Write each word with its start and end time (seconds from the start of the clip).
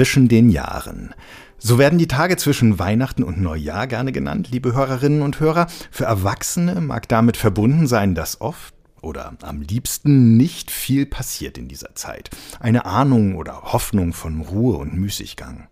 zwischen 0.00 0.28
den 0.28 0.48
Jahren. 0.48 1.14
So 1.58 1.76
werden 1.76 1.98
die 1.98 2.08
Tage 2.08 2.38
zwischen 2.38 2.78
Weihnachten 2.78 3.22
und 3.22 3.38
Neujahr 3.38 3.86
gerne 3.86 4.12
genannt, 4.12 4.48
liebe 4.50 4.72
Hörerinnen 4.72 5.20
und 5.20 5.40
Hörer. 5.40 5.66
Für 5.90 6.06
Erwachsene 6.06 6.80
mag 6.80 7.06
damit 7.06 7.36
verbunden 7.36 7.86
sein, 7.86 8.14
dass 8.14 8.40
oft 8.40 8.72
oder 9.02 9.36
am 9.42 9.60
liebsten 9.60 10.38
nicht 10.38 10.70
viel 10.70 11.04
passiert 11.04 11.58
in 11.58 11.68
dieser 11.68 11.94
Zeit. 11.96 12.30
Eine 12.60 12.86
Ahnung 12.86 13.34
oder 13.34 13.60
Hoffnung 13.74 14.14
von 14.14 14.40
Ruhe 14.40 14.78
und 14.78 14.94
Müßiggang. 14.94 15.68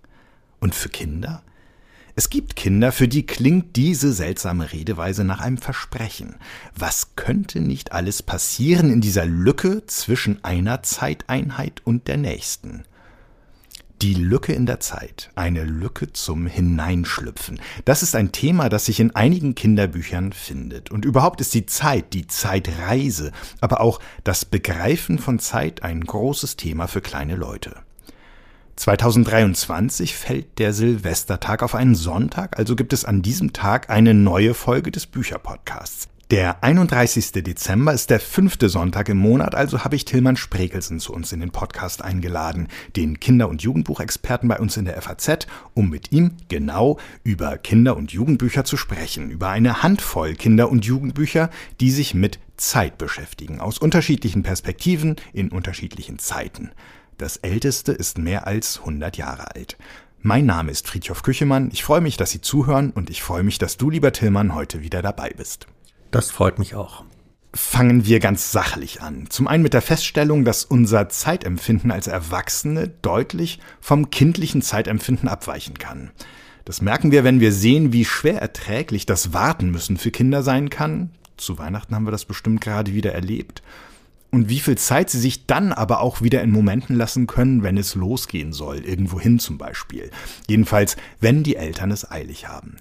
Und 0.60 0.74
für 0.74 0.90
Kinder? 0.90 1.42
Es 2.14 2.29
gibt 2.29 2.54
Kinder, 2.54 2.92
für 2.92 3.08
die 3.08 3.24
klingt 3.24 3.76
diese 3.76 4.12
seltsame 4.12 4.72
Redeweise 4.72 5.24
nach 5.24 5.40
einem 5.40 5.56
Versprechen. 5.56 6.36
Was 6.76 7.16
könnte 7.16 7.62
nicht 7.62 7.92
alles 7.92 8.22
passieren 8.22 8.90
in 8.90 9.00
dieser 9.00 9.25
Lücke 9.25 9.86
zwischen 9.86 10.45
einer 10.45 10.82
Zeiteinheit 10.82 11.81
und 11.82 12.08
der 12.08 12.18
nächsten? 12.18 12.85
Die 14.00 14.14
Lücke 14.14 14.52
in 14.52 14.64
der 14.64 14.79
Zeit, 14.79 15.30
eine 15.34 15.64
Lücke 15.64 16.12
zum 16.12 16.46
Hineinschlüpfen. 16.46 17.58
Das 17.84 18.04
ist 18.04 18.14
ein 18.14 18.30
Thema, 18.30 18.68
das 18.68 18.84
sich 18.84 19.00
in 19.00 19.16
einigen 19.16 19.56
Kinderbüchern 19.56 20.32
findet. 20.32 20.93
Und 20.93 21.04
überhaupt 21.04 21.40
ist 21.40 21.52
die 21.52 21.66
Zeit, 21.66 22.12
die 22.12 22.29
Zeitreise, 22.29 23.32
aber 23.61 23.80
auch 23.80 23.98
das 24.22 24.44
Begreifen 24.44 25.18
von 25.18 25.40
Zeit 25.40 25.82
ein 25.82 26.04
großes 26.04 26.54
Thema 26.54 26.86
für 26.86 27.00
kleine 27.00 27.34
Leute. 27.34 27.75
2023 28.76 30.14
fällt 30.14 30.61
der 30.61 30.72
Silvestertag 30.72 31.64
auf 31.64 31.75
einen 31.75 31.96
Sonntag, 31.96 32.56
also 32.56 32.77
gibt 32.77 32.92
es 32.92 33.05
an 33.05 33.22
diesem 33.22 33.53
Tag 33.53 33.91
eine 33.91 34.14
neue 34.14 34.55
Folge 34.55 34.92
des 34.92 35.06
Bücherpodcasts. 35.06 36.08
Der 36.31 36.62
31. 36.62 37.33
Dezember 37.33 37.95
ist 37.95 38.11
der 38.11 38.20
fünfte 38.20 38.69
Sonntag 38.69 39.09
im 39.09 39.17
Monat, 39.17 39.55
also 39.55 39.83
habe 39.83 39.97
ich 39.97 40.05
Tillmann 40.05 40.37
Sprekelsen 40.37 41.01
zu 41.01 41.15
uns 41.15 41.33
in 41.33 41.41
den 41.41 41.53
Podcast 41.53 42.05
eingeladen, 42.05 42.69
den 42.97 43.19
Kinder- 43.19 43.48
und 43.48 43.62
Jugendbuchexperten 43.62 44.47
bei 44.47 44.59
uns 44.59 44.77
in 44.77 44.85
der 44.85 45.01
FAZ, 45.01 45.47
um 45.73 45.89
mit 45.89 46.12
ihm 46.12 46.33
genau 46.48 46.98
über 47.25 47.57
Kinder- 47.57 47.97
und 47.97 48.12
Jugendbücher 48.12 48.65
zu 48.65 48.77
sprechen, 48.77 49.31
über 49.31 49.48
eine 49.48 49.83
Handvoll 49.83 50.35
Kinder- 50.35 50.69
und 50.69 50.85
Jugendbücher, 50.85 51.48
die 51.81 51.91
sich 51.91 52.12
mit 52.12 52.39
Zeit 52.59 52.98
beschäftigen, 52.98 53.59
aus 53.59 53.79
unterschiedlichen 53.79 54.42
Perspektiven 54.42 55.17
in 55.33 55.51
unterschiedlichen 55.51 56.19
Zeiten. 56.19 56.73
Das 57.17 57.39
älteste 57.39 57.92
ist 57.92 58.19
mehr 58.19 58.47
als 58.47 58.81
100 58.81 59.17
Jahre 59.17 59.55
alt. 59.57 59.79
Mein 60.20 60.45
Name 60.45 60.73
ist 60.73 60.89
Friedhof 60.89 61.23
Küchemann, 61.23 61.70
ich 61.73 61.85
freue 61.85 62.03
mich, 62.03 62.19
dass 62.19 62.33
Sie 62.33 62.42
zuhören 62.42 62.91
und 62.91 63.09
ich 63.09 63.23
freue 63.23 63.45
mich, 63.45 63.57
dass 63.57 63.79
du, 63.79 63.89
lieber 63.89 64.13
Tillmann, 64.13 64.55
heute 64.55 64.83
wieder 64.83 65.01
dabei 65.01 65.33
bist. 65.35 65.69
Das 66.11 66.31
freut 66.31 66.59
mich 66.59 66.75
auch. 66.75 67.05
Fangen 67.55 68.05
wir 68.05 68.20
ganz 68.20 68.53
sachlich 68.53 69.03
an. 69.03 69.27
Zum 69.31 69.47
einen 69.47 69.62
mit 69.62 69.75
der 69.75 69.83
Feststellung, 69.83 70.45
dass 70.45 70.64
unser 70.64 71.09
Zeitempfinden 71.09 71.91
als 71.91 72.06
Erwachsene 72.06 72.89
deutlich 73.03 73.59
vom 73.81 74.11
kindlichen 74.11 74.62
Zeitempfinden 74.62 75.29
abweichen 75.29 75.79
kann. 75.79 76.11
Das 76.64 76.83
merken 76.83 77.11
wir, 77.11 77.25
wenn 77.25 77.41
wir 77.41 77.53
sehen, 77.53 77.92
wie 77.92 78.05
schwer 78.05 78.41
erträglich 78.41 79.06
das 79.06 79.33
Warten 79.33 79.70
müssen 79.70 79.97
für 79.97 80.11
Kinder 80.11 80.42
sein 80.42 80.69
kann. 80.69 81.11
Zu 81.39 81.59
Weihnachten 81.59 81.95
haben 81.95 82.06
wir 82.06 82.11
das 82.11 82.27
bestimmt 82.27 82.61
gerade 82.61 82.92
wieder 82.92 83.12
erlebt. 83.12 83.62
Und 84.31 84.51
wie 84.51 84.61
viel 84.61 84.77
Zeit 84.77 85.09
sie 85.09 85.20
sich 85.20 85.47
dann 85.47 85.73
aber 85.73 86.01
auch 86.01 86.20
wieder 86.20 86.42
in 86.42 86.51
Momenten 86.51 86.97
lassen 86.97 87.27
können, 87.27 87.62
wenn 87.62 87.79
es 87.79 87.95
losgehen 87.95 88.53
soll, 88.53 88.81
irgendwohin 88.81 89.39
zum 89.39 89.56
Beispiel. 89.56 90.11
Jedenfalls, 90.47 90.97
wenn 91.20 91.42
die 91.42 91.56
Eltern 91.56 91.91
es 91.91 92.11
eilig 92.11 92.48
haben. 92.48 92.77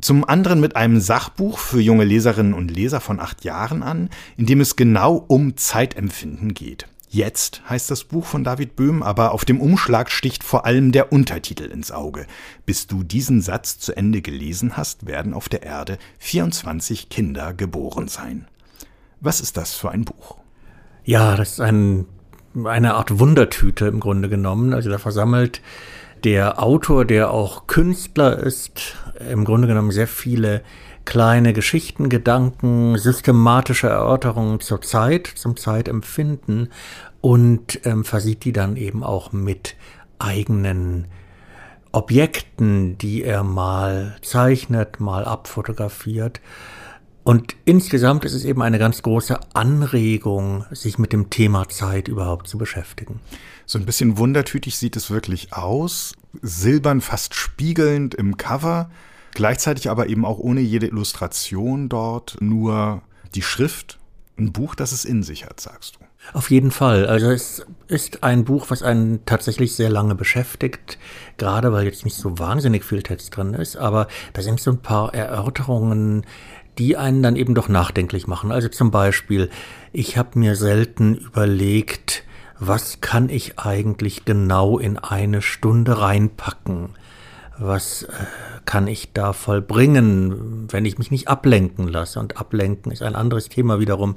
Zum 0.00 0.28
anderen 0.28 0.60
mit 0.60 0.76
einem 0.76 1.00
Sachbuch 1.00 1.58
für 1.58 1.80
junge 1.80 2.04
Leserinnen 2.04 2.52
und 2.52 2.70
Leser 2.70 3.00
von 3.00 3.18
acht 3.18 3.44
Jahren 3.44 3.82
an, 3.82 4.10
in 4.36 4.44
dem 4.44 4.60
es 4.60 4.76
genau 4.76 5.24
um 5.26 5.56
Zeitempfinden 5.56 6.52
geht. 6.52 6.86
Jetzt 7.08 7.62
heißt 7.66 7.90
das 7.90 8.04
Buch 8.04 8.26
von 8.26 8.44
David 8.44 8.76
Böhm, 8.76 9.02
aber 9.02 9.32
auf 9.32 9.46
dem 9.46 9.58
Umschlag 9.58 10.10
sticht 10.10 10.44
vor 10.44 10.66
allem 10.66 10.92
der 10.92 11.12
Untertitel 11.12 11.64
ins 11.64 11.92
Auge. 11.92 12.26
Bis 12.66 12.86
du 12.86 13.04
diesen 13.04 13.40
Satz 13.40 13.78
zu 13.78 13.96
Ende 13.96 14.20
gelesen 14.20 14.76
hast, 14.76 15.06
werden 15.06 15.32
auf 15.32 15.48
der 15.48 15.62
Erde 15.62 15.96
24 16.18 17.08
Kinder 17.08 17.54
geboren 17.54 18.08
sein. 18.08 18.46
Was 19.20 19.40
ist 19.40 19.56
das 19.56 19.72
für 19.72 19.90
ein 19.90 20.04
Buch? 20.04 20.36
Ja, 21.04 21.36
das 21.36 21.52
ist 21.52 21.60
ein, 21.60 22.04
eine 22.64 22.94
Art 22.94 23.18
Wundertüte 23.18 23.86
im 23.86 24.00
Grunde 24.00 24.28
genommen. 24.28 24.74
Also 24.74 24.90
da 24.90 24.98
versammelt 24.98 25.62
der 26.26 26.60
Autor, 26.60 27.04
der 27.04 27.30
auch 27.30 27.68
Künstler 27.68 28.36
ist, 28.36 28.96
im 29.30 29.44
Grunde 29.44 29.68
genommen 29.68 29.92
sehr 29.92 30.08
viele 30.08 30.62
kleine 31.04 31.52
Geschichten, 31.52 32.08
Gedanken, 32.08 32.98
systematische 32.98 33.86
Erörterungen 33.86 34.58
zur 34.58 34.82
Zeit, 34.82 35.28
zum 35.28 35.56
Zeitempfinden 35.56 36.72
und 37.20 37.78
ähm, 37.84 38.04
versieht 38.04 38.44
die 38.44 38.52
dann 38.52 38.76
eben 38.76 39.04
auch 39.04 39.30
mit 39.30 39.76
eigenen 40.18 41.06
Objekten, 41.92 42.98
die 42.98 43.22
er 43.22 43.44
mal 43.44 44.16
zeichnet, 44.20 44.98
mal 44.98 45.24
abfotografiert. 45.24 46.40
Und 47.22 47.54
insgesamt 47.64 48.24
ist 48.24 48.34
es 48.34 48.44
eben 48.44 48.62
eine 48.62 48.80
ganz 48.80 49.00
große 49.02 49.38
Anregung, 49.54 50.64
sich 50.72 50.98
mit 50.98 51.12
dem 51.12 51.30
Thema 51.30 51.68
Zeit 51.68 52.08
überhaupt 52.08 52.48
zu 52.48 52.58
beschäftigen. 52.58 53.20
So 53.66 53.78
ein 53.78 53.84
bisschen 53.84 54.16
wundertütig 54.16 54.76
sieht 54.76 54.94
es 54.94 55.10
wirklich 55.10 55.52
aus. 55.52 56.14
Silbern, 56.40 57.00
fast 57.00 57.34
spiegelnd 57.34 58.14
im 58.14 58.36
Cover. 58.36 58.90
Gleichzeitig 59.34 59.90
aber 59.90 60.06
eben 60.06 60.24
auch 60.24 60.38
ohne 60.38 60.60
jede 60.60 60.86
Illustration 60.86 61.88
dort, 61.88 62.36
nur 62.40 63.02
die 63.34 63.42
Schrift. 63.42 63.98
Ein 64.38 64.52
Buch, 64.52 64.74
das 64.76 64.92
es 64.92 65.04
in 65.04 65.22
sich 65.24 65.44
hat, 65.44 65.60
sagst 65.60 65.96
du. 65.96 66.06
Auf 66.32 66.50
jeden 66.50 66.70
Fall. 66.70 67.06
Also 67.06 67.30
es 67.30 67.66
ist 67.88 68.22
ein 68.22 68.44
Buch, 68.44 68.66
was 68.68 68.82
einen 68.82 69.24
tatsächlich 69.26 69.74
sehr 69.74 69.90
lange 69.90 70.14
beschäftigt, 70.14 70.98
gerade 71.36 71.72
weil 71.72 71.86
jetzt 71.86 72.04
nicht 72.04 72.16
so 72.16 72.38
wahnsinnig 72.38 72.84
viel 72.84 73.02
Text 73.02 73.36
drin 73.36 73.54
ist, 73.54 73.76
aber 73.76 74.08
da 74.32 74.42
sind 74.42 74.60
so 74.60 74.70
ein 74.70 74.82
paar 74.82 75.14
Erörterungen, 75.14 76.24
die 76.78 76.96
einen 76.96 77.22
dann 77.22 77.36
eben 77.36 77.54
doch 77.54 77.68
nachdenklich 77.68 78.26
machen. 78.26 78.52
Also 78.52 78.68
zum 78.68 78.90
Beispiel, 78.90 79.50
ich 79.92 80.18
habe 80.18 80.38
mir 80.38 80.56
selten 80.56 81.14
überlegt, 81.16 82.24
was 82.58 83.00
kann 83.00 83.28
ich 83.28 83.58
eigentlich 83.58 84.24
genau 84.24 84.78
in 84.78 84.98
eine 84.98 85.42
Stunde 85.42 86.00
reinpacken? 86.00 86.90
Was 87.58 88.02
äh, 88.02 88.12
kann 88.64 88.86
ich 88.86 89.12
da 89.12 89.32
vollbringen, 89.32 90.68
wenn 90.70 90.84
ich 90.84 90.98
mich 90.98 91.10
nicht 91.10 91.28
ablenken 91.28 91.88
lasse? 91.88 92.20
Und 92.20 92.38
ablenken 92.38 92.92
ist 92.92 93.02
ein 93.02 93.14
anderes 93.14 93.48
Thema 93.48 93.78
wiederum. 93.78 94.16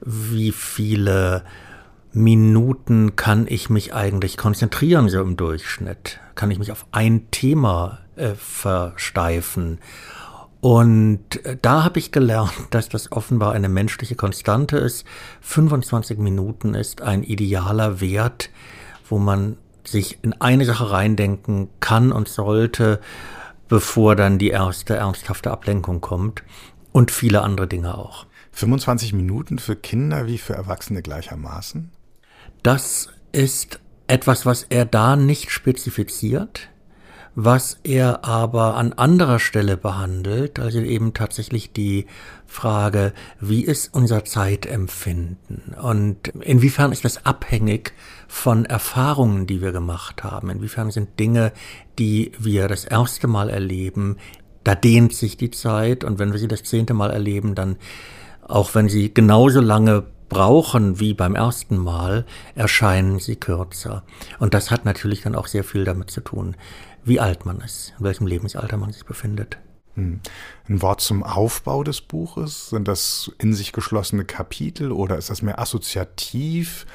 Wie 0.00 0.52
viele 0.52 1.44
Minuten 2.12 3.16
kann 3.16 3.46
ich 3.48 3.70
mich 3.70 3.94
eigentlich 3.94 4.36
konzentrieren, 4.36 5.08
so 5.08 5.20
im 5.20 5.36
Durchschnitt? 5.36 6.20
Kann 6.34 6.50
ich 6.50 6.58
mich 6.58 6.72
auf 6.72 6.86
ein 6.92 7.30
Thema 7.30 7.98
äh, 8.16 8.34
versteifen? 8.34 9.78
Und 10.64 11.44
äh, 11.44 11.58
da 11.60 11.84
habe 11.84 11.98
ich 11.98 12.10
gelernt, 12.10 12.54
dass 12.70 12.88
das 12.88 13.12
offenbar 13.12 13.52
eine 13.52 13.68
menschliche 13.68 14.14
Konstante 14.14 14.78
ist. 14.78 15.04
25 15.42 16.16
Minuten 16.16 16.72
ist 16.72 17.02
ein 17.02 17.22
idealer 17.22 18.00
Wert, 18.00 18.48
wo 19.06 19.18
man 19.18 19.58
sich 19.86 20.20
in 20.22 20.32
eine 20.40 20.64
Sache 20.64 20.90
reindenken 20.90 21.68
kann 21.80 22.12
und 22.12 22.28
sollte, 22.28 23.02
bevor 23.68 24.16
dann 24.16 24.38
die 24.38 24.48
erste 24.48 24.96
ernsthafte 24.96 25.50
Ablenkung 25.50 26.00
kommt. 26.00 26.42
Und 26.92 27.10
viele 27.10 27.42
andere 27.42 27.66
Dinge 27.66 27.98
auch. 27.98 28.24
25 28.52 29.12
Minuten 29.12 29.58
für 29.58 29.76
Kinder 29.76 30.26
wie 30.26 30.38
für 30.38 30.54
Erwachsene 30.54 31.02
gleichermaßen? 31.02 31.90
Das 32.62 33.10
ist 33.32 33.80
etwas, 34.06 34.46
was 34.46 34.62
er 34.62 34.86
da 34.86 35.14
nicht 35.14 35.50
spezifiziert 35.50 36.70
was 37.34 37.78
er 37.82 38.24
aber 38.24 38.76
an 38.76 38.92
anderer 38.92 39.38
Stelle 39.38 39.76
behandelt, 39.76 40.58
also 40.58 40.78
eben 40.78 41.14
tatsächlich 41.14 41.72
die 41.72 42.06
Frage, 42.46 43.12
wie 43.40 43.64
ist 43.64 43.92
unser 43.92 44.24
Zeitempfinden? 44.24 45.74
Und 45.80 46.28
inwiefern 46.40 46.92
ist 46.92 47.04
das 47.04 47.26
abhängig 47.26 47.92
von 48.28 48.64
Erfahrungen, 48.64 49.46
die 49.46 49.60
wir 49.60 49.72
gemacht 49.72 50.22
haben, 50.22 50.50
inwiefern 50.50 50.90
sind 50.90 51.18
Dinge, 51.18 51.52
die 51.98 52.32
wir 52.38 52.68
das 52.68 52.84
erste 52.84 53.26
Mal 53.26 53.50
erleben, 53.50 54.16
da 54.64 54.74
dehnt 54.74 55.14
sich 55.14 55.36
die 55.36 55.50
Zeit. 55.50 56.04
Und 56.04 56.18
wenn 56.18 56.32
wir 56.32 56.38
sie 56.40 56.48
das 56.48 56.64
zehnte 56.64 56.94
Mal 56.94 57.10
erleben, 57.10 57.54
dann 57.54 57.76
auch 58.42 58.74
wenn 58.74 58.88
sie 58.88 59.12
genauso 59.12 59.60
lange 59.60 60.04
brauchen 60.28 60.98
wie 61.00 61.14
beim 61.14 61.34
ersten 61.34 61.76
Mal, 61.76 62.24
erscheinen 62.54 63.18
sie 63.20 63.36
kürzer. 63.36 64.02
Und 64.38 64.54
das 64.54 64.70
hat 64.70 64.84
natürlich 64.84 65.22
dann 65.22 65.34
auch 65.34 65.46
sehr 65.46 65.64
viel 65.64 65.84
damit 65.84 66.10
zu 66.10 66.20
tun, 66.20 66.56
wie 67.04 67.20
alt 67.20 67.44
man 67.46 67.60
ist, 67.60 67.94
in 67.98 68.04
welchem 68.04 68.26
Lebensalter 68.26 68.76
man 68.76 68.92
sich 68.92 69.04
befindet. 69.04 69.58
Hm. 69.94 70.20
Ein 70.68 70.82
Wort 70.82 71.00
zum 71.00 71.22
Aufbau 71.22 71.84
des 71.84 72.00
Buches? 72.00 72.70
Sind 72.70 72.88
das 72.88 73.30
in 73.38 73.54
sich 73.54 73.72
geschlossene 73.72 74.24
Kapitel 74.24 74.90
oder 74.90 75.16
ist 75.16 75.30
das 75.30 75.42
mehr 75.42 75.58
assoziativ? 75.58 76.86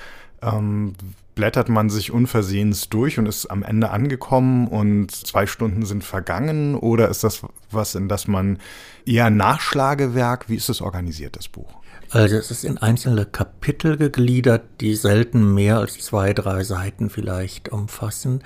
Ähm, 0.41 0.93
blättert 1.35 1.69
man 1.69 1.89
sich 1.89 2.11
unversehens 2.11 2.89
durch 2.89 3.17
und 3.17 3.25
ist 3.25 3.45
am 3.45 3.63
Ende 3.63 3.91
angekommen 3.91 4.67
und 4.67 5.11
zwei 5.11 5.47
Stunden 5.47 5.85
sind 5.85 6.03
vergangen? 6.03 6.75
Oder 6.75 7.07
ist 7.07 7.23
das 7.23 7.41
was, 7.71 7.95
in 7.95 8.09
das 8.09 8.27
man 8.27 8.57
eher 9.05 9.29
Nachschlagewerk, 9.29 10.49
wie 10.49 10.55
ist 10.55 10.69
es 10.69 10.81
organisiert, 10.81 11.37
das 11.37 11.47
Buch? 11.47 11.69
Also 12.11 12.35
es 12.37 12.49
ist 12.49 12.65
in 12.65 12.79
einzelne 12.79 13.25
Kapitel 13.25 13.95
gegliedert, 13.95 14.63
die 14.81 14.95
selten 14.95 15.53
mehr 15.53 15.77
als 15.77 15.99
zwei, 15.99 16.33
drei 16.33 16.63
Seiten 16.63 17.09
vielleicht 17.09 17.69
umfassen. 17.69 18.43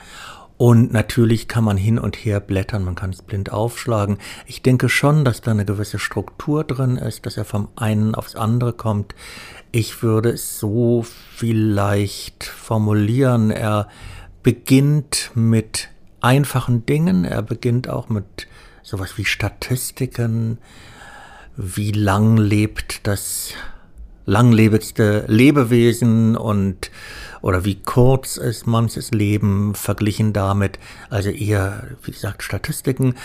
Und 0.57 0.93
natürlich 0.93 1.47
kann 1.47 1.63
man 1.63 1.77
hin 1.77 1.97
und 1.97 2.15
her 2.15 2.39
blättern, 2.39 2.83
man 2.83 2.95
kann 2.95 3.09
es 3.09 3.21
blind 3.21 3.51
aufschlagen. 3.51 4.17
Ich 4.45 4.61
denke 4.61 4.87
schon, 4.87 5.25
dass 5.25 5.41
da 5.41 5.51
eine 5.51 5.65
gewisse 5.65 5.99
Struktur 5.99 6.63
drin 6.63 6.97
ist, 6.97 7.25
dass 7.25 7.37
er 7.37 7.45
vom 7.45 7.69
einen 7.75 8.15
aufs 8.15 8.35
andere 8.35 8.73
kommt. 8.73 9.15
Ich 9.71 10.03
würde 10.03 10.29
es 10.29 10.59
so 10.59 11.03
vielleicht 11.03 12.43
formulieren. 12.43 13.49
Er 13.49 13.87
beginnt 14.43 15.31
mit 15.33 15.89
einfachen 16.21 16.85
Dingen, 16.85 17.25
er 17.25 17.41
beginnt 17.41 17.89
auch 17.89 18.09
mit 18.09 18.47
sowas 18.83 19.17
wie 19.17 19.25
Statistiken, 19.25 20.59
wie 21.55 21.91
lang 21.91 22.37
lebt 22.37 23.07
das 23.07 23.53
langlebigste 24.25 25.25
Lebewesen 25.27 26.37
und 26.37 26.91
oder 27.43 27.65
wie 27.65 27.75
kurz 27.75 28.37
ist 28.37 28.65
manches 28.65 29.11
Leben 29.11 29.75
verglichen 29.75 30.33
damit, 30.33 30.79
also 31.09 31.29
eher, 31.29 31.89
wie 32.01 32.11
gesagt, 32.11 32.41
Statistiken 32.41 33.15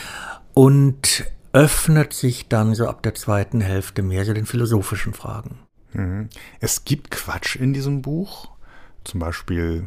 und 0.53 1.25
öffnet 1.53 2.13
sich 2.13 2.49
dann 2.49 2.75
so 2.75 2.89
ab 2.89 3.03
der 3.03 3.15
zweiten 3.15 3.61
Hälfte 3.61 4.03
mehr 4.03 4.25
so 4.25 4.35
den 4.35 4.45
philosophischen 4.45 5.15
Fragen. 5.15 5.61
Mhm. 5.93 6.29
Es 6.61 6.85
gibt 6.85 7.13
Quatsch 7.13 7.57
in 7.57 7.73
diesem 7.73 8.03
Buch, 8.03 8.51
zum 9.05 9.21
Beispiel 9.21 9.87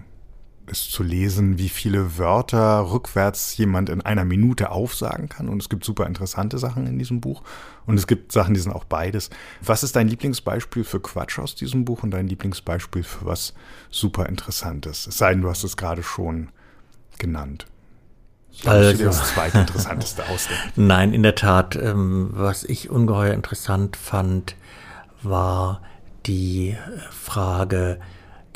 ist 0.72 0.92
zu 0.92 1.04
lesen, 1.04 1.58
wie 1.58 1.70
viele 1.70 2.18
Wörter 2.18 2.92
rückwärts 2.92 3.56
jemand 3.58 3.90
in 3.90 4.02
einer 4.02 4.26
Minute 4.26 4.72
aufsagen 4.72 5.30
kann. 5.30 5.50
Und 5.50 5.62
es 5.62 5.70
gibt 5.70 5.84
super 5.84 6.08
interessante 6.08 6.58
Sachen 6.58 6.88
in 6.88 6.98
diesem 6.98 7.22
Buch. 7.22 7.44
Und 7.86 7.98
es 7.98 8.08
gibt 8.08 8.32
Sachen, 8.32 8.54
die 8.54 8.60
sind 8.60 8.72
auch 8.72 8.86
beides. 8.86 9.30
Was 9.62 9.84
ist 9.84 9.96
dein 9.96 10.08
Lieblingsbeispiel 10.08 10.84
für 10.84 11.00
Quatsch 11.00 11.40
aus 11.40 11.56
diesem 11.56 11.86
Buch 11.86 12.04
und 12.04 12.12
dein 12.12 12.28
Lieblingsbeispiel 12.28 13.04
für 13.04 13.26
was 13.26 13.54
super 13.90 14.28
Interessantes? 14.28 15.08
Es 15.08 15.18
sei 15.18 15.32
denn, 15.34 15.42
du 15.42 15.50
hast 15.50 15.64
es 15.64 15.78
gerade 15.78 16.04
schon 16.04 16.50
genannt. 17.20 17.68
Ich 18.52 18.68
also, 18.68 18.98
dir 18.98 19.06
das 19.06 19.34
zweitinteressanteste 19.34 20.26
ausdenken. 20.30 20.88
Nein, 20.88 21.14
in 21.14 21.24
der 21.24 21.36
Tat. 21.36 21.76
Ähm, 21.76 22.30
was 22.32 22.64
ich 22.64 22.90
ungeheuer 22.90 23.34
interessant 23.34 23.98
fand, 23.98 24.56
war 25.22 25.82
die 26.26 26.78
Frage, 27.10 28.00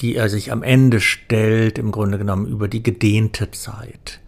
die 0.02 0.16
er 0.16 0.30
sich 0.30 0.52
am 0.52 0.64
Ende 0.64 1.00
stellt, 1.00 1.78
im 1.78 1.92
Grunde 1.92 2.18
genommen 2.18 2.48
über 2.48 2.68
die 2.68 2.84
gedehnte 2.84 3.52
Zeit. 3.52 4.20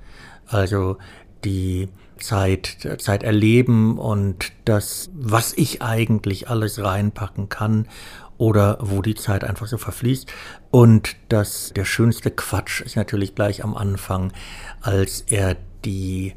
Also 0.46 0.98
die 1.44 1.90
Zeit, 2.18 2.78
Zeit 3.00 3.24
erleben 3.24 3.98
und 4.00 4.52
das, 4.66 5.10
was 5.14 5.54
ich 5.54 5.82
eigentlich 5.82 6.50
alles 6.50 6.82
reinpacken 6.82 7.50
kann 7.50 7.88
oder 8.38 8.78
wo 8.82 9.02
die 9.02 9.16
Zeit 9.16 9.44
einfach 9.44 9.68
so 9.68 9.78
verfließt. 9.78 10.32
Und 10.72 11.16
das, 11.30 11.74
der 11.76 11.86
schönste 11.86 12.32
Quatsch 12.32 12.82
ist 12.82 12.96
natürlich 12.96 13.36
gleich 13.36 13.64
am 13.64 13.76
Anfang, 13.76 14.34
als 14.82 15.22
er 15.22 15.58
die 15.86 16.34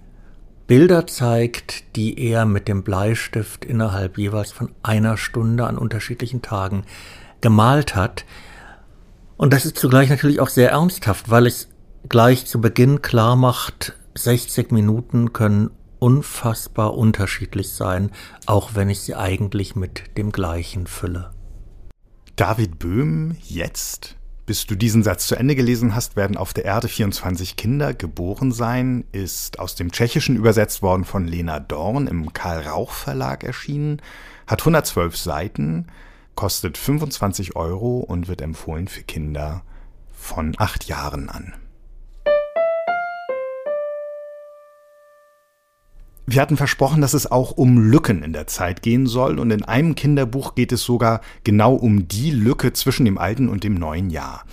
Bilder 0.66 1.06
zeigt, 1.06 1.96
die 1.96 2.18
er 2.18 2.44
mit 2.44 2.68
dem 2.68 2.84
Bleistift 2.84 3.64
innerhalb 3.64 4.18
jeweils 4.18 4.52
von 4.52 4.70
einer 4.82 5.16
Stunde 5.16 5.66
an 5.66 5.76
unterschiedlichen 5.76 6.42
Tagen 6.42 6.84
gemalt 7.40 7.96
hat, 7.96 8.24
und 9.40 9.54
das 9.54 9.64
ist 9.64 9.78
zugleich 9.78 10.10
natürlich 10.10 10.38
auch 10.38 10.50
sehr 10.50 10.72
ernsthaft, 10.72 11.30
weil 11.30 11.46
es 11.46 11.70
gleich 12.10 12.44
zu 12.44 12.60
Beginn 12.60 13.00
klar 13.00 13.36
macht, 13.36 13.94
60 14.14 14.70
Minuten 14.70 15.32
können 15.32 15.70
unfassbar 15.98 16.92
unterschiedlich 16.92 17.70
sein, 17.70 18.10
auch 18.44 18.74
wenn 18.74 18.90
ich 18.90 19.00
sie 19.00 19.14
eigentlich 19.14 19.74
mit 19.76 20.18
dem 20.18 20.30
gleichen 20.30 20.86
fülle. 20.86 21.30
David 22.36 22.78
Böhm, 22.78 23.34
jetzt, 23.42 24.16
bis 24.44 24.66
du 24.66 24.74
diesen 24.74 25.02
Satz 25.02 25.26
zu 25.26 25.36
Ende 25.36 25.54
gelesen 25.54 25.94
hast, 25.94 26.16
werden 26.16 26.36
auf 26.36 26.52
der 26.52 26.66
Erde 26.66 26.88
24 26.88 27.56
Kinder 27.56 27.94
geboren 27.94 28.52
sein, 28.52 29.04
ist 29.12 29.58
aus 29.58 29.74
dem 29.74 29.90
Tschechischen 29.90 30.36
übersetzt 30.36 30.82
worden 30.82 31.06
von 31.06 31.26
Lena 31.26 31.60
Dorn 31.60 32.08
im 32.08 32.34
Karl 32.34 32.68
Rauch 32.68 32.90
Verlag 32.90 33.42
erschienen, 33.42 34.02
hat 34.46 34.60
112 34.60 35.16
Seiten, 35.16 35.86
kostet 36.40 36.78
25 36.78 37.54
Euro 37.54 37.98
und 37.98 38.26
wird 38.26 38.40
empfohlen 38.40 38.88
für 38.88 39.02
Kinder 39.02 39.62
von 40.10 40.54
acht 40.56 40.88
Jahren 40.88 41.28
an. 41.28 41.52
Wir 46.24 46.40
hatten 46.40 46.56
versprochen, 46.56 47.02
dass 47.02 47.12
es 47.12 47.30
auch 47.30 47.50
um 47.50 47.76
Lücken 47.76 48.22
in 48.22 48.32
der 48.32 48.46
Zeit 48.46 48.80
gehen 48.80 49.06
soll 49.06 49.38
und 49.38 49.50
in 49.50 49.66
einem 49.66 49.94
Kinderbuch 49.94 50.54
geht 50.54 50.72
es 50.72 50.82
sogar 50.82 51.20
genau 51.44 51.74
um 51.74 52.08
die 52.08 52.30
Lücke 52.30 52.72
zwischen 52.72 53.04
dem 53.04 53.18
alten 53.18 53.50
und 53.50 53.62
dem 53.62 53.74
neuen 53.74 54.08
Jahr 54.08 54.46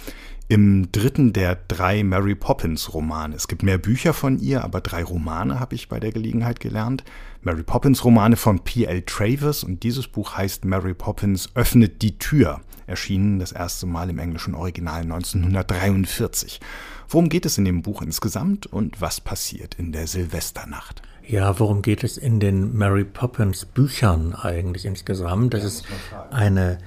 im 0.50 0.92
dritten 0.92 1.34
der 1.34 1.58
drei 1.68 2.04
Mary 2.04 2.36
Poppins 2.36 2.94
Romane. 2.94 3.36
Es 3.36 3.48
gibt 3.48 3.64
mehr 3.64 3.78
Bücher 3.78 4.14
von 4.14 4.40
ihr, 4.40 4.64
aber 4.64 4.80
drei 4.80 5.04
Romane 5.04 5.60
habe 5.60 5.76
ich 5.76 5.90
bei 5.90 6.00
der 6.00 6.12
Gelegenheit 6.12 6.60
gelernt. 6.60 7.04
Mary 7.48 7.64
Poppins 7.64 8.04
Romane 8.04 8.36
von 8.36 8.60
P.L. 8.60 9.04
Travers 9.04 9.64
und 9.64 9.84
dieses 9.84 10.10
Buch 10.10 10.36
heißt 10.36 10.66
Mary 10.66 10.94
Poppins 10.94 11.48
öffnet 11.56 12.02
die 12.02 12.18
Tür, 12.18 12.60
erschienen 12.88 13.40
das 13.40 13.54
erste 13.54 13.86
Mal 13.86 14.10
im 14.10 14.20
englischen 14.20 14.54
Original 14.54 15.04
1943. 15.04 16.60
Worum 17.08 17.30
geht 17.30 17.46
es 17.46 17.58
in 17.58 17.64
dem 17.64 17.84
Buch 17.84 18.02
insgesamt 18.02 18.66
und 18.66 19.00
was 19.00 19.22
passiert 19.22 19.76
in 19.76 19.94
der 19.94 20.08
Silvesternacht? 20.08 21.02
Ja, 21.26 21.58
worum 21.58 21.82
geht 21.82 22.04
es 22.04 22.18
in 22.18 22.42
den 22.42 22.76
Mary 22.76 23.06
Poppins 23.06 23.64
Büchern 23.64 24.36
eigentlich 24.36 24.84
insgesamt? 24.84 25.54
Das 25.54 25.64
ist 25.64 25.86
eine 26.32 26.80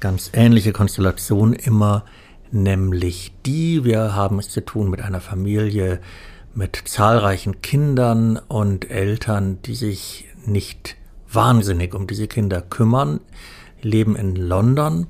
ganz 0.00 0.32
ähnliche 0.34 0.72
Konstellation 0.72 1.52
immer 1.52 2.04
nämlich 2.50 3.32
die, 3.46 3.84
wir 3.84 4.14
haben 4.14 4.38
es 4.38 4.48
zu 4.48 4.64
tun 4.64 4.90
mit 4.90 5.00
einer 5.00 5.20
Familie 5.20 6.00
mit 6.58 6.82
zahlreichen 6.86 7.62
Kindern 7.62 8.36
und 8.36 8.90
Eltern, 8.90 9.62
die 9.62 9.76
sich 9.76 10.26
nicht 10.44 10.96
wahnsinnig 11.30 11.94
um 11.94 12.08
diese 12.08 12.26
Kinder 12.26 12.60
kümmern, 12.60 13.20
leben 13.80 14.16
in 14.16 14.34
London 14.34 15.06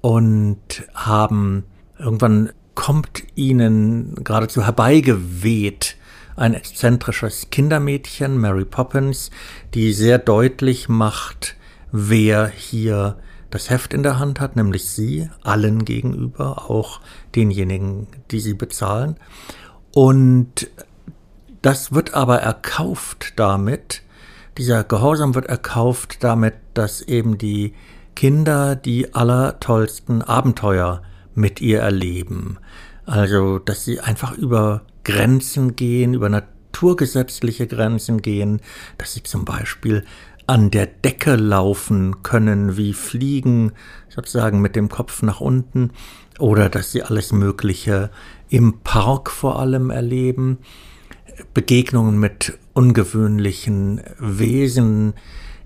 und 0.00 0.88
haben 0.94 1.62
irgendwann 2.00 2.50
kommt 2.74 3.22
ihnen 3.36 4.16
geradezu 4.24 4.66
herbeigeweht 4.66 5.96
ein 6.34 6.54
exzentrisches 6.54 7.50
Kindermädchen, 7.50 8.36
Mary 8.36 8.64
Poppins, 8.64 9.30
die 9.74 9.92
sehr 9.92 10.18
deutlich 10.18 10.88
macht, 10.88 11.54
wer 11.92 12.48
hier 12.48 13.18
das 13.50 13.70
Heft 13.70 13.94
in 13.94 14.02
der 14.02 14.18
Hand 14.18 14.40
hat, 14.40 14.56
nämlich 14.56 14.88
sie, 14.88 15.30
allen 15.44 15.84
gegenüber, 15.84 16.68
auch 16.68 17.00
denjenigen, 17.36 18.08
die 18.32 18.40
sie 18.40 18.54
bezahlen. 18.54 19.16
Und 19.92 20.68
das 21.68 21.92
wird 21.92 22.14
aber 22.14 22.38
erkauft 22.38 23.34
damit, 23.36 24.00
dieser 24.56 24.84
Gehorsam 24.84 25.34
wird 25.34 25.44
erkauft 25.44 26.24
damit, 26.24 26.54
dass 26.72 27.02
eben 27.02 27.36
die 27.36 27.74
Kinder 28.16 28.74
die 28.74 29.12
allertollsten 29.12 30.22
Abenteuer 30.22 31.02
mit 31.34 31.60
ihr 31.60 31.80
erleben. 31.80 32.56
Also, 33.04 33.58
dass 33.58 33.84
sie 33.84 34.00
einfach 34.00 34.32
über 34.32 34.80
Grenzen 35.04 35.76
gehen, 35.76 36.14
über 36.14 36.30
naturgesetzliche 36.30 37.66
Grenzen 37.66 38.22
gehen, 38.22 38.62
dass 38.96 39.12
sie 39.12 39.22
zum 39.22 39.44
Beispiel 39.44 40.06
an 40.46 40.70
der 40.70 40.86
Decke 40.86 41.36
laufen 41.36 42.22
können, 42.22 42.78
wie 42.78 42.94
Fliegen, 42.94 43.72
sozusagen 44.08 44.62
mit 44.62 44.74
dem 44.74 44.88
Kopf 44.88 45.20
nach 45.20 45.42
unten, 45.42 45.90
oder 46.38 46.70
dass 46.70 46.92
sie 46.92 47.02
alles 47.02 47.30
Mögliche 47.30 48.08
im 48.48 48.80
Park 48.80 49.30
vor 49.30 49.60
allem 49.60 49.90
erleben, 49.90 50.60
Begegnungen 51.54 52.18
mit 52.18 52.58
ungewöhnlichen 52.74 54.00
Wesen, 54.18 55.14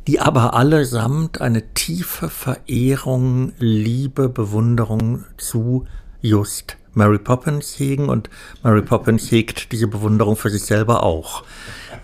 die 0.06 0.20
aber 0.20 0.54
allesamt 0.54 1.40
eine 1.40 1.74
tiefe 1.74 2.28
Verehrung, 2.28 3.52
Liebe, 3.58 4.28
Bewunderung 4.28 5.24
zu 5.36 5.86
just 6.20 6.76
Mary 6.94 7.18
Poppins 7.18 7.78
hegen 7.78 8.08
und 8.08 8.28
Mary 8.62 8.82
Poppins 8.82 9.30
hegt 9.30 9.72
diese 9.72 9.86
Bewunderung 9.86 10.36
für 10.36 10.50
sich 10.50 10.62
selber 10.62 11.02
auch. 11.02 11.44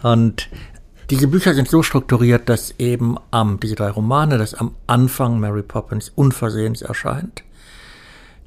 Und 0.02 0.48
diese 1.10 1.28
Bücher 1.28 1.54
sind 1.54 1.68
so 1.68 1.82
strukturiert, 1.82 2.48
dass 2.48 2.74
eben 2.78 3.16
am, 3.30 3.60
diese 3.60 3.74
drei 3.74 3.90
Romane, 3.90 4.38
dass 4.38 4.54
am 4.54 4.74
Anfang 4.86 5.40
Mary 5.40 5.62
Poppins 5.62 6.12
unversehens 6.14 6.82
erscheint, 6.82 7.42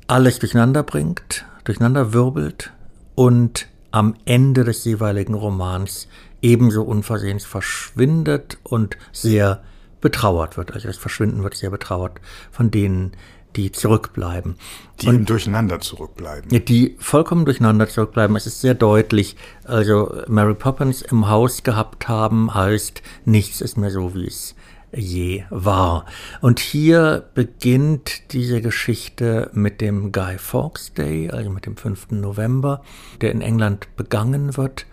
alles 0.07 0.39
durcheinander 0.39 0.83
bringt, 0.83 1.45
durcheinander 1.63 2.13
wirbelt 2.13 2.71
und 3.15 3.67
am 3.91 4.15
Ende 4.25 4.63
des 4.63 4.83
jeweiligen 4.85 5.33
Romans 5.33 6.07
ebenso 6.41 6.83
unversehens 6.83 7.45
verschwindet 7.45 8.57
und 8.63 8.97
sehr 9.11 9.61
betrauert 9.99 10.57
wird. 10.57 10.71
Also 10.71 10.87
das 10.87 10.97
Verschwinden 10.97 11.43
wird 11.43 11.55
sehr 11.55 11.69
betrauert 11.69 12.19
von 12.51 12.71
denen, 12.71 13.11
die 13.55 13.71
zurückbleiben. 13.71 14.55
Die 15.01 15.07
und, 15.07 15.29
durcheinander 15.29 15.79
zurückbleiben. 15.81 16.49
Die 16.65 16.95
vollkommen 16.99 17.45
durcheinander 17.45 17.87
zurückbleiben. 17.87 18.35
Es 18.35 18.47
ist 18.47 18.61
sehr 18.61 18.73
deutlich. 18.73 19.35
Also 19.65 20.23
Mary 20.27 20.53
Poppins 20.53 21.01
im 21.01 21.29
Haus 21.29 21.63
gehabt 21.63 22.07
haben 22.07 22.53
heißt, 22.53 23.01
nichts 23.25 23.61
ist 23.61 23.77
mehr 23.77 23.91
so, 23.91 24.15
wie 24.15 24.25
es 24.25 24.55
je 24.93 25.43
war. 25.49 26.05
Und 26.41 26.59
hier 26.59 27.29
beginnt 27.33 28.33
diese 28.33 28.61
Geschichte 28.61 29.49
mit 29.53 29.81
dem 29.81 30.11
Guy 30.11 30.37
Fawkes 30.37 30.93
Day, 30.93 31.29
also 31.29 31.49
mit 31.49 31.65
dem 31.65 31.77
5. 31.77 32.11
November, 32.11 32.83
der 33.21 33.31
in 33.31 33.41
England 33.41 33.95
begangen 33.95 34.57
wird 34.57 34.85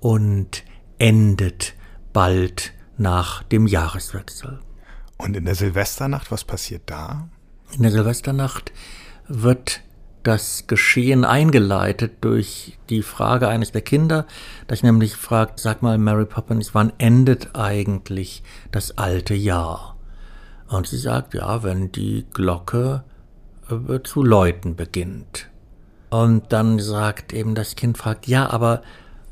und 0.00 0.64
endet 0.98 1.74
bald 2.12 2.72
nach 2.96 3.42
dem 3.44 3.66
Jahreswechsel. 3.66 4.60
Und 5.16 5.36
in 5.36 5.44
der 5.44 5.54
Silvesternacht, 5.54 6.30
was 6.30 6.44
passiert 6.44 6.82
da? 6.86 7.28
In 7.72 7.82
der 7.82 7.92
Silvesternacht 7.92 8.72
wird 9.28 9.82
das 10.22 10.66
Geschehen 10.66 11.24
eingeleitet 11.24 12.12
durch 12.20 12.78
die 12.88 13.02
Frage 13.02 13.48
eines 13.48 13.72
der 13.72 13.82
Kinder, 13.82 14.26
das 14.66 14.82
nämlich 14.82 15.16
fragt, 15.16 15.60
sag 15.60 15.82
mal, 15.82 15.98
Mary 15.98 16.26
Poppins, 16.26 16.74
wann 16.74 16.92
endet 16.98 17.54
eigentlich 17.54 18.42
das 18.70 18.98
alte 18.98 19.34
Jahr? 19.34 19.96
Und 20.68 20.86
sie 20.86 20.98
sagt, 20.98 21.34
ja, 21.34 21.62
wenn 21.62 21.90
die 21.90 22.26
Glocke 22.32 23.04
äh, 23.68 24.00
zu 24.02 24.22
läuten 24.22 24.76
beginnt. 24.76 25.48
Und 26.10 26.52
dann 26.52 26.78
sagt 26.78 27.32
eben 27.32 27.54
das 27.54 27.76
Kind, 27.76 27.98
fragt, 27.98 28.26
ja, 28.26 28.48
aber 28.50 28.82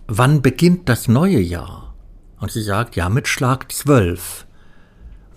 wann 0.07 0.43
beginnt 0.43 0.89
das 0.89 1.09
neue 1.09 1.41
Jahr? 1.41 1.95
Und 2.41 2.51
sie 2.51 2.63
sagt, 2.63 2.97
ja, 2.97 3.09
mit 3.09 3.29
Schlag 3.29 3.71
zwölf 3.73 4.47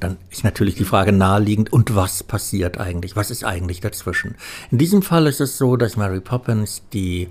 dann 0.01 0.17
ist 0.29 0.43
natürlich 0.43 0.75
die 0.75 0.83
Frage 0.83 1.13
naheliegend, 1.13 1.71
und 1.71 1.95
was 1.95 2.23
passiert 2.23 2.79
eigentlich? 2.79 3.15
Was 3.15 3.31
ist 3.31 3.45
eigentlich 3.45 3.79
dazwischen? 3.79 4.35
In 4.71 4.77
diesem 4.77 5.01
Fall 5.01 5.27
ist 5.27 5.39
es 5.39 5.57
so, 5.57 5.77
dass 5.77 5.95
Mary 5.95 6.19
Poppins 6.19 6.81
die 6.91 7.29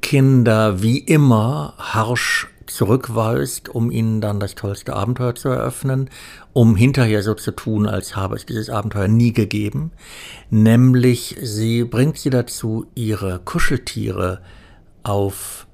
Kinder 0.00 0.82
wie 0.82 0.98
immer 0.98 1.74
harsch 1.78 2.48
zurückweist, 2.66 3.70
um 3.70 3.90
ihnen 3.90 4.20
dann 4.20 4.38
das 4.40 4.54
tollste 4.54 4.94
Abenteuer 4.94 5.34
zu 5.34 5.48
eröffnen, 5.48 6.10
um 6.52 6.76
hinterher 6.76 7.22
so 7.22 7.34
zu 7.34 7.52
tun, 7.52 7.86
als 7.86 8.14
habe 8.14 8.36
es 8.36 8.46
dieses 8.46 8.70
Abenteuer 8.70 9.08
nie 9.08 9.32
gegeben. 9.32 9.90
Nämlich 10.50 11.36
sie 11.40 11.84
bringt 11.84 12.18
sie 12.18 12.30
dazu, 12.30 12.86
ihre 12.94 13.40
Kuscheltiere 13.40 14.42
auf 15.02 15.66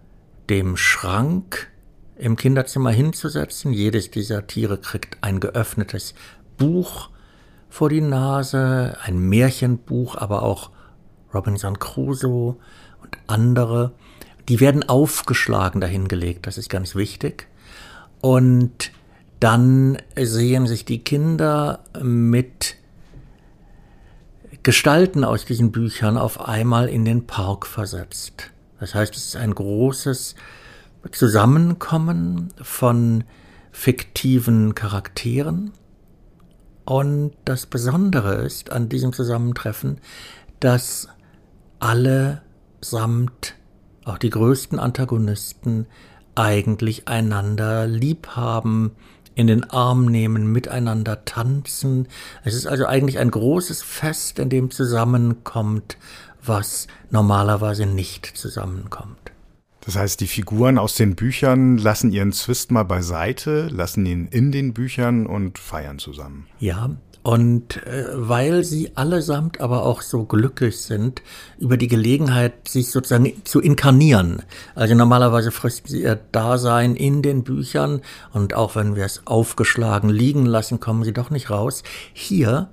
dem 0.49 0.77
Schrank 0.77 1.69
im 2.17 2.37
Kinderzimmer 2.37 2.91
hinzusetzen. 2.91 3.73
Jedes 3.73 4.11
dieser 4.11 4.47
Tiere 4.47 4.79
kriegt 4.79 5.19
ein 5.21 5.41
geöffnetes 5.41 6.15
Buch 6.57 7.11
vor 7.69 7.89
die 7.89 8.01
Nase, 8.01 8.97
ein 9.03 9.19
Märchenbuch, 9.19 10.17
aber 10.17 10.43
auch 10.43 10.71
Robinson 11.33 11.79
Crusoe 11.79 12.57
und 13.03 13.19
andere. 13.27 13.93
Die 14.49 14.61
werden 14.61 14.89
aufgeschlagen 14.89 15.81
dahingelegt, 15.81 16.47
das 16.47 16.59
ist 16.59 16.69
ganz 16.69 16.95
wichtig. 16.95 17.49
Und 18.21 18.93
dann 19.41 19.99
sehen 20.17 20.67
sich 20.67 20.85
die 20.85 21.03
Kinder 21.03 21.81
mit 22.01 22.77
Gestalten 24.63 25.25
aus 25.25 25.45
diesen 25.45 25.73
Büchern 25.73 26.17
auf 26.17 26.41
einmal 26.41 26.89
in 26.89 27.05
den 27.05 27.27
Park 27.27 27.67
versetzt. 27.67 28.51
Das 28.81 28.95
heißt, 28.95 29.15
es 29.15 29.27
ist 29.27 29.37
ein 29.37 29.55
großes 29.55 30.37
Zusammenkommen 31.13 32.49
von 32.61 33.25
fiktiven 33.73 34.75
Charakteren. 34.75 35.73
Und 36.85 37.33
das 37.45 37.67
Besondere 37.67 38.35
ist 38.35 38.71
an 38.71 38.89
diesem 38.89 39.13
Zusammentreffen, 39.13 40.01
dass 40.61 41.09
alle 41.79 42.43
samt 42.81 43.55
auch 44.05 44.19
die 44.19 44.31
größten 44.31 44.79
Antagonisten 44.79 45.87
eigentlich 46.35 47.09
einander 47.09 47.87
lieb 47.87 48.29
haben, 48.29 48.93
in 49.35 49.47
den 49.47 49.65
Arm 49.65 50.07
nehmen, 50.07 50.53
miteinander 50.53 51.25
tanzen. 51.25 52.07
Es 52.45 52.55
ist 52.55 52.67
also 52.67 52.87
eigentlich 52.87 53.19
ein 53.19 53.31
großes 53.31 53.83
Fest, 53.83 54.39
in 54.39 54.49
dem 54.49 54.71
zusammenkommt, 54.71 55.97
was 56.45 56.87
normalerweise 57.11 57.87
nicht 57.87 58.27
zusammenkommt. 58.27 59.34
Das 59.85 59.97
heißt, 59.97 60.21
die 60.21 60.27
Figuren 60.27 60.79
aus 60.79 60.95
den 60.95 61.15
Büchern 61.15 61.77
lassen 61.77 62.11
ihren 62.11 62.33
Zwist 62.33 62.71
mal 62.71 62.85
beiseite, 62.85 63.69
lassen 63.69 64.07
ihn 64.07 64.29
in 64.31 64.51
den 64.51 64.73
Büchern 64.73 65.27
und 65.27 65.59
feiern 65.59 65.99
zusammen. 65.99 66.47
Ja, 66.59 66.91
und 67.25 67.83
äh, 67.87 68.05
weil 68.13 68.65
sie 68.65 68.97
allesamt 68.97 69.59
aber 69.61 69.85
auch 69.85 70.03
so 70.03 70.25
glücklich 70.25 70.83
sind 70.83 71.23
über 71.59 71.79
die 71.79 71.89
Gelegenheit, 71.89 72.69
sich 72.69 72.91
sozusagen 72.91 73.33
zu 73.45 73.61
inkarnieren. 73.61 74.43
Also 74.75 74.95
normalerweise 74.95 75.51
fristen 75.51 75.89
sie 75.91 76.03
ihr 76.03 76.17
Dasein 76.33 76.97
in 76.97 77.23
den 77.23 77.43
Büchern 77.43 78.03
und 78.35 78.53
auch 78.53 78.77
wenn 78.77 78.95
wir 78.95 79.07
es 79.07 79.27
aufgeschlagen 79.27 80.11
liegen 80.11 80.45
lassen, 80.45 80.81
kommen 80.81 81.03
sie 81.03 81.15
doch 81.15 81.31
nicht 81.31 81.49
raus. 81.49 81.83
Hier 82.13 82.69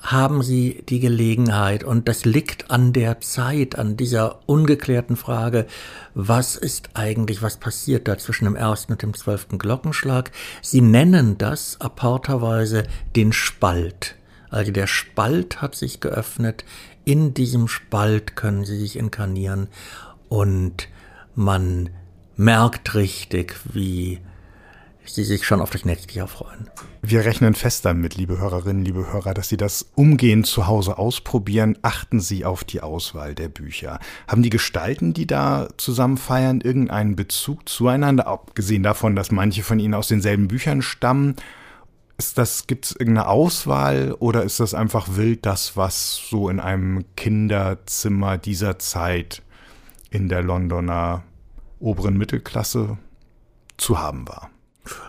haben 0.00 0.42
Sie 0.42 0.84
die 0.88 1.00
Gelegenheit, 1.00 1.84
und 1.84 2.08
das 2.08 2.24
liegt 2.24 2.70
an 2.70 2.92
der 2.92 3.20
Zeit, 3.20 3.76
an 3.78 3.96
dieser 3.96 4.40
ungeklärten 4.46 5.16
Frage, 5.16 5.66
was 6.14 6.56
ist 6.56 6.90
eigentlich, 6.94 7.42
was 7.42 7.56
passiert 7.56 8.08
da 8.08 8.16
zwischen 8.18 8.44
dem 8.44 8.56
ersten 8.56 8.92
und 8.92 9.02
dem 9.02 9.14
zwölften 9.14 9.58
Glockenschlag? 9.58 10.30
Sie 10.62 10.80
nennen 10.80 11.36
das 11.38 11.80
apporterweise 11.80 12.84
den 13.16 13.32
Spalt. 13.32 14.16
Also 14.50 14.72
der 14.72 14.86
Spalt 14.86 15.60
hat 15.60 15.74
sich 15.74 16.00
geöffnet, 16.00 16.64
in 17.04 17.34
diesem 17.34 17.68
Spalt 17.68 18.36
können 18.36 18.64
Sie 18.64 18.78
sich 18.78 18.98
inkarnieren 18.98 19.68
und 20.28 20.88
man 21.34 21.90
merkt 22.36 22.94
richtig, 22.94 23.56
wie 23.72 24.20
Sie 25.14 25.24
sich 25.24 25.44
schon 25.46 25.60
auf 25.60 25.70
das 25.70 25.84
nächste 25.84 26.14
Jahr 26.14 26.28
freuen. 26.28 26.70
Wir 27.02 27.24
rechnen 27.24 27.54
fest 27.54 27.84
damit, 27.84 28.16
liebe 28.16 28.38
Hörerinnen, 28.38 28.84
liebe 28.84 29.12
Hörer, 29.12 29.34
dass 29.34 29.48
Sie 29.48 29.56
das 29.56 29.90
umgehend 29.94 30.46
zu 30.46 30.66
Hause 30.66 30.98
ausprobieren. 30.98 31.78
Achten 31.82 32.20
Sie 32.20 32.44
auf 32.44 32.64
die 32.64 32.80
Auswahl 32.80 33.34
der 33.34 33.48
Bücher. 33.48 34.00
Haben 34.26 34.42
die 34.42 34.50
Gestalten, 34.50 35.14
die 35.14 35.26
da 35.26 35.68
zusammen 35.76 36.16
feiern, 36.16 36.60
irgendeinen 36.60 37.16
Bezug 37.16 37.68
zueinander? 37.68 38.26
Abgesehen 38.26 38.82
davon, 38.82 39.16
dass 39.16 39.30
manche 39.30 39.62
von 39.62 39.78
ihnen 39.78 39.94
aus 39.94 40.08
denselben 40.08 40.48
Büchern 40.48 40.82
stammen. 40.82 41.36
Ist 42.18 42.36
das, 42.36 42.66
gibt 42.66 42.86
es 42.86 42.92
irgendeine 42.92 43.28
Auswahl 43.28 44.12
oder 44.18 44.42
ist 44.42 44.58
das 44.58 44.74
einfach 44.74 45.08
wild 45.16 45.46
das, 45.46 45.76
was 45.76 46.16
so 46.28 46.48
in 46.48 46.58
einem 46.58 47.04
Kinderzimmer 47.16 48.38
dieser 48.38 48.78
Zeit 48.80 49.42
in 50.10 50.28
der 50.28 50.42
Londoner 50.42 51.22
oberen 51.78 52.18
Mittelklasse 52.18 52.98
zu 53.76 54.00
haben 54.00 54.26
war? 54.26 54.50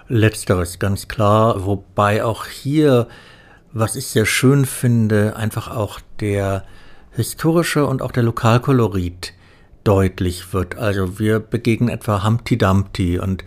Letzteres 0.07 0.79
ganz 0.79 1.07
klar, 1.07 1.65
wobei 1.65 2.24
auch 2.24 2.45
hier, 2.45 3.07
was 3.71 3.95
ich 3.95 4.07
sehr 4.07 4.25
schön 4.25 4.65
finde, 4.65 5.36
einfach 5.36 5.69
auch 5.69 6.00
der 6.19 6.63
historische 7.12 7.86
und 7.86 8.01
auch 8.01 8.12
der 8.12 8.24
Lokalkolorit 8.24 9.33
deutlich 9.83 10.53
wird. 10.53 10.77
Also 10.77 11.19
wir 11.19 11.39
begegnen 11.39 11.89
etwa 11.89 12.24
Humpty 12.24 12.57
Dumpty 12.57 13.19
und 13.19 13.43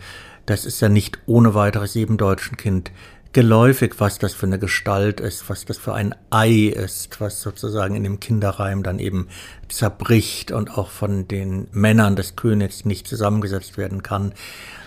das 0.47 0.65
ist 0.65 0.81
ja 0.81 0.89
nicht 0.89 1.19
ohne 1.27 1.55
weiteres 1.55 1.95
jedem 1.95 2.17
deutschen 2.17 2.57
Kind 2.57 2.91
geläufig, 3.33 3.95
was 3.99 4.19
das 4.19 4.35
für 4.35 4.47
eine 4.47 4.59
Gestalt 4.59 5.21
ist, 5.21 5.49
was 5.49 5.65
das 5.65 5.79
für 5.79 5.95
ein 5.95 6.15
Ei 6.31 6.67
ist, 6.75 7.21
was 7.21 7.41
sozusagen 7.41 7.95
in 7.95 8.05
dem 8.05 8.21
Kinderreim 8.21 8.83
dann 8.83 8.99
eben 8.99 9.29
zerbricht 9.69 10.53
und 10.53 10.77
auch 10.77 10.91
von 10.91 11.29
den 11.29 11.69
Männern 11.73 12.17
des 12.17 12.37
Königs 12.37 12.85
nicht 12.85 13.09
zusammengesetzt 13.09 13.79
werden 13.79 14.03
kann. 14.03 14.35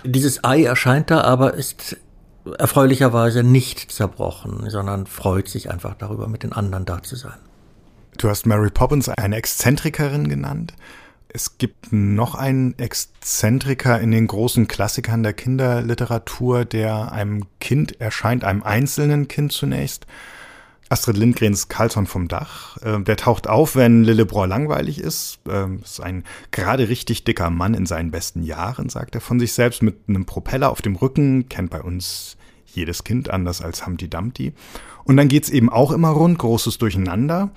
Dieses 0.03 0.43
Ei 0.43 0.63
erscheint 0.63 1.09
da, 1.09 1.21
aber 1.21 1.55
ist 1.55 1.97
erfreulicherweise 2.59 3.43
nicht 3.43 3.91
zerbrochen, 3.91 4.69
sondern 4.69 5.07
freut 5.07 5.47
sich 5.47 5.71
einfach 5.71 5.95
darüber, 5.95 6.27
mit 6.27 6.43
den 6.43 6.53
anderen 6.53 6.85
da 6.85 7.01
zu 7.01 7.15
sein. 7.15 7.37
Du 8.17 8.29
hast 8.29 8.45
Mary 8.45 8.69
Poppins 8.69 9.09
eine 9.09 9.35
Exzentrikerin 9.35 10.29
genannt. 10.29 10.73
Es 11.35 11.57
gibt 11.57 11.91
noch 11.91 12.35
einen 12.35 12.79
Exzentriker 12.79 13.99
in 13.99 14.11
den 14.11 14.25
großen 14.25 14.69
Klassikern 14.69 15.21
der 15.21 15.33
Kinderliteratur, 15.33 16.63
der 16.63 17.11
einem 17.11 17.43
Kind 17.59 17.99
erscheint, 17.99 18.45
einem 18.45 18.63
einzelnen 18.63 19.27
Kind 19.27 19.51
zunächst. 19.51 20.07
Astrid 20.87 21.17
Lindgrens 21.17 21.67
Carlson 21.67 22.07
vom 22.07 22.29
Dach. 22.29 22.77
Äh, 22.77 23.01
der 23.01 23.17
taucht 23.17 23.49
auf, 23.49 23.75
wenn 23.75 24.05
Lillebror 24.05 24.47
langweilig 24.47 24.97
ist. 24.97 25.39
Ähm, 25.49 25.81
ist 25.83 25.99
ein 25.99 26.23
gerade 26.51 26.87
richtig 26.87 27.25
dicker 27.25 27.49
Mann 27.49 27.73
in 27.73 27.85
seinen 27.85 28.11
besten 28.11 28.41
Jahren, 28.43 28.87
sagt 28.87 29.13
er 29.13 29.19
von 29.19 29.37
sich 29.37 29.51
selbst, 29.51 29.83
mit 29.83 29.97
einem 30.07 30.25
Propeller 30.25 30.71
auf 30.71 30.81
dem 30.81 30.95
Rücken. 30.95 31.49
Kennt 31.49 31.69
bei 31.69 31.81
uns 31.81 32.37
jedes 32.65 33.03
Kind 33.03 33.29
anders 33.29 33.61
als 33.61 33.85
Humpty 33.85 34.09
Dumpty. 34.09 34.53
Und 35.03 35.17
dann 35.17 35.27
geht's 35.27 35.49
eben 35.49 35.69
auch 35.69 35.91
immer 35.91 36.11
rund, 36.11 36.39
großes 36.39 36.77
Durcheinander 36.77 37.51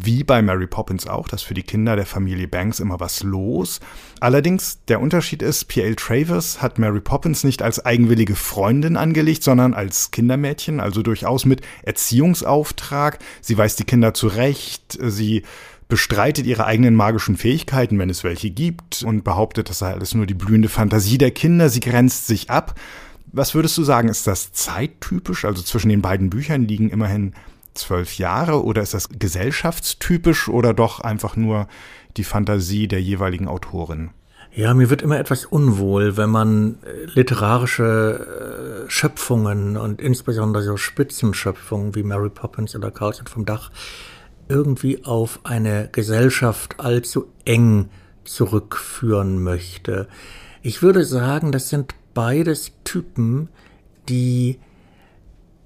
wie 0.00 0.22
bei 0.22 0.42
Mary 0.42 0.66
Poppins 0.66 1.06
auch, 1.06 1.28
dass 1.28 1.42
für 1.42 1.54
die 1.54 1.62
Kinder 1.62 1.96
der 1.96 2.06
Familie 2.06 2.46
Banks 2.46 2.78
immer 2.78 3.00
was 3.00 3.22
los. 3.22 3.80
Allerdings, 4.20 4.78
der 4.86 5.00
Unterschied 5.00 5.42
ist, 5.42 5.64
P.L. 5.64 5.96
Travers 5.96 6.62
hat 6.62 6.78
Mary 6.78 7.00
Poppins 7.00 7.42
nicht 7.42 7.62
als 7.62 7.84
eigenwillige 7.84 8.36
Freundin 8.36 8.96
angelegt, 8.96 9.42
sondern 9.42 9.74
als 9.74 10.10
Kindermädchen, 10.10 10.78
also 10.78 11.02
durchaus 11.02 11.44
mit 11.44 11.62
Erziehungsauftrag. 11.82 13.18
Sie 13.40 13.58
weist 13.58 13.80
die 13.80 13.84
Kinder 13.84 14.14
zurecht, 14.14 14.98
sie 15.00 15.42
bestreitet 15.88 16.46
ihre 16.46 16.66
eigenen 16.66 16.94
magischen 16.94 17.36
Fähigkeiten, 17.36 17.98
wenn 17.98 18.10
es 18.10 18.22
welche 18.22 18.50
gibt, 18.50 19.02
und 19.02 19.24
behauptet, 19.24 19.70
das 19.70 19.78
sei 19.78 19.92
alles 19.92 20.14
nur 20.14 20.26
die 20.26 20.34
blühende 20.34 20.68
Fantasie 20.68 21.18
der 21.18 21.30
Kinder. 21.30 21.70
Sie 21.70 21.80
grenzt 21.80 22.26
sich 22.26 22.50
ab. 22.50 22.78
Was 23.32 23.54
würdest 23.54 23.76
du 23.76 23.82
sagen, 23.82 24.08
ist 24.08 24.26
das 24.26 24.52
zeittypisch? 24.52 25.44
Also 25.44 25.62
zwischen 25.62 25.88
den 25.88 26.02
beiden 26.02 26.30
Büchern 26.30 26.66
liegen 26.66 26.90
immerhin 26.90 27.32
zwölf 27.78 28.18
Jahre 28.18 28.64
oder 28.64 28.82
ist 28.82 28.94
das 28.94 29.08
gesellschaftstypisch 29.08 30.48
oder 30.48 30.74
doch 30.74 31.00
einfach 31.00 31.36
nur 31.36 31.68
die 32.16 32.24
Fantasie 32.24 32.88
der 32.88 33.00
jeweiligen 33.00 33.48
Autorin? 33.48 34.10
Ja, 34.54 34.74
mir 34.74 34.90
wird 34.90 35.02
immer 35.02 35.18
etwas 35.18 35.44
unwohl, 35.44 36.16
wenn 36.16 36.30
man 36.30 36.78
äh, 36.82 37.04
literarische 37.14 38.86
äh, 38.86 38.90
Schöpfungen 38.90 39.76
und 39.76 40.00
insbesondere 40.00 40.62
so 40.62 40.76
Spitzenschöpfungen 40.76 41.94
wie 41.94 42.02
Mary 42.02 42.30
Poppins 42.30 42.74
oder 42.74 42.90
Carlson 42.90 43.26
vom 43.26 43.44
Dach 43.44 43.70
irgendwie 44.48 45.04
auf 45.04 45.40
eine 45.44 45.90
Gesellschaft 45.92 46.80
allzu 46.80 47.26
eng 47.44 47.90
zurückführen 48.24 49.42
möchte. 49.42 50.08
Ich 50.62 50.82
würde 50.82 51.04
sagen, 51.04 51.52
das 51.52 51.68
sind 51.68 51.94
beides 52.14 52.72
Typen, 52.84 53.48
die 54.08 54.58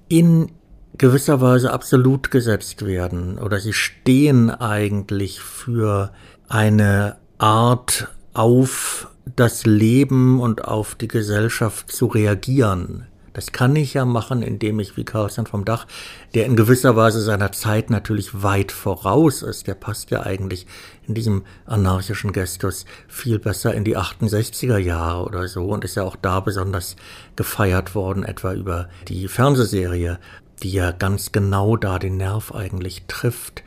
in 0.09 0.51
gewisser 0.97 1.41
Weise 1.41 1.71
absolut 1.71 2.31
gesetzt 2.31 2.85
werden 2.85 3.37
oder 3.37 3.59
sie 3.59 3.73
stehen 3.73 4.49
eigentlich 4.49 5.39
für 5.39 6.11
eine 6.47 7.17
Art 7.37 8.09
auf 8.33 9.07
das 9.35 9.65
Leben 9.65 10.39
und 10.39 10.65
auf 10.65 10.95
die 10.95 11.07
Gesellschaft 11.07 11.91
zu 11.91 12.07
reagieren. 12.07 13.07
Das 13.33 13.51
kann 13.51 13.75
ich 13.75 13.95
ja 13.95 14.05
machen, 14.05 14.43
indem 14.43 14.79
ich 14.79 14.95
wie 14.95 15.05
Carlson 15.05 15.47
vom 15.47 15.65
Dach, 15.65 15.87
der 16.35 16.45
in 16.45 16.55
gewisser 16.55 16.95
Weise 16.95 17.19
seiner 17.19 17.51
Zeit 17.51 17.89
natürlich 17.89 18.43
weit 18.43 18.71
voraus 18.71 19.41
ist, 19.41 19.65
der 19.65 19.73
passt 19.73 20.11
ja 20.11 20.21
eigentlich 20.21 20.67
in 21.07 21.15
diesem 21.15 21.43
anarchischen 21.65 22.31
Gestus 22.31 22.85
viel 23.07 23.39
besser 23.39 23.73
in 23.73 23.83
die 23.83 23.97
68er 23.97 24.77
Jahre 24.77 25.25
oder 25.25 25.47
so 25.47 25.65
und 25.65 25.83
ist 25.83 25.95
ja 25.95 26.03
auch 26.03 26.15
da 26.15 26.39
besonders 26.41 26.95
gefeiert 27.35 27.95
worden, 27.95 28.23
etwa 28.23 28.53
über 28.53 28.87
die 29.07 29.27
Fernsehserie, 29.27 30.19
die 30.63 30.71
ja 30.71 30.91
ganz 30.91 31.31
genau 31.31 31.77
da 31.77 31.99
den 31.99 32.17
Nerv 32.17 32.53
eigentlich 32.53 33.03
trifft. 33.07 33.63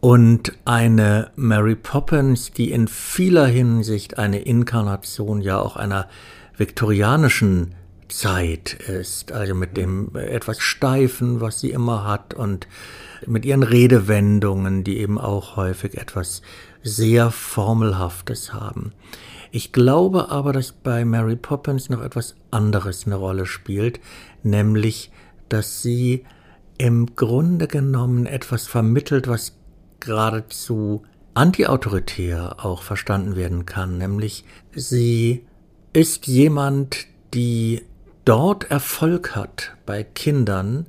Und 0.00 0.54
eine 0.64 1.30
Mary 1.36 1.76
Poppins, 1.76 2.52
die 2.52 2.72
in 2.72 2.88
vieler 2.88 3.46
Hinsicht 3.46 4.18
eine 4.18 4.40
Inkarnation 4.40 5.42
ja 5.42 5.60
auch 5.60 5.76
einer 5.76 6.08
viktorianischen 6.56 7.74
Zeit 8.08 8.74
ist, 8.74 9.32
also 9.32 9.54
mit 9.54 9.76
dem 9.76 10.16
etwas 10.16 10.60
Steifen, 10.60 11.40
was 11.40 11.60
sie 11.60 11.70
immer 11.70 12.04
hat 12.04 12.34
und 12.34 12.66
mit 13.26 13.44
ihren 13.44 13.62
Redewendungen, 13.62 14.84
die 14.84 14.98
eben 14.98 15.18
auch 15.18 15.56
häufig 15.56 15.96
etwas 15.96 16.42
sehr 16.82 17.30
Formelhaftes 17.30 18.52
haben. 18.52 18.92
Ich 19.52 19.72
glaube 19.72 20.30
aber, 20.30 20.52
dass 20.52 20.72
bei 20.72 21.04
Mary 21.04 21.36
Poppins 21.36 21.90
noch 21.90 22.02
etwas 22.02 22.36
anderes 22.50 23.06
eine 23.06 23.16
Rolle 23.16 23.46
spielt, 23.46 24.00
nämlich, 24.42 25.10
dass 25.50 25.82
sie 25.82 26.24
im 26.78 27.14
Grunde 27.14 27.68
genommen 27.68 28.24
etwas 28.24 28.66
vermittelt, 28.66 29.28
was 29.28 29.54
geradezu 30.00 31.02
antiautoritär 31.34 32.64
auch 32.64 32.82
verstanden 32.82 33.36
werden 33.36 33.66
kann, 33.66 33.98
nämlich 33.98 34.44
sie 34.74 35.44
ist 35.92 36.26
jemand, 36.26 37.06
die 37.34 37.82
dort 38.24 38.70
Erfolg 38.70 39.36
hat 39.36 39.76
bei 39.86 40.02
Kindern, 40.02 40.86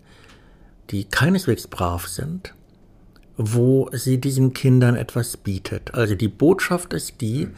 die 0.90 1.06
keineswegs 1.06 1.68
brav 1.68 2.08
sind, 2.08 2.54
wo 3.38 3.90
sie 3.92 4.20
diesen 4.20 4.54
Kindern 4.54 4.96
etwas 4.96 5.38
bietet. 5.38 5.94
Also 5.94 6.16
die 6.16 6.28
Botschaft 6.28 6.94
ist 6.94 7.22
die, 7.22 7.50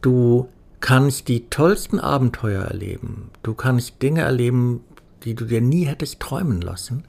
du 0.00 0.48
kannst 0.80 1.28
die 1.28 1.48
tollsten 1.48 1.98
Abenteuer 1.98 2.64
erleben, 2.64 3.30
du 3.42 3.54
kannst 3.54 4.02
Dinge 4.02 4.22
erleben, 4.22 4.80
die 5.24 5.34
du 5.34 5.44
dir 5.44 5.60
nie 5.60 5.84
hättest 5.84 6.20
träumen 6.20 6.60
lassen, 6.60 7.04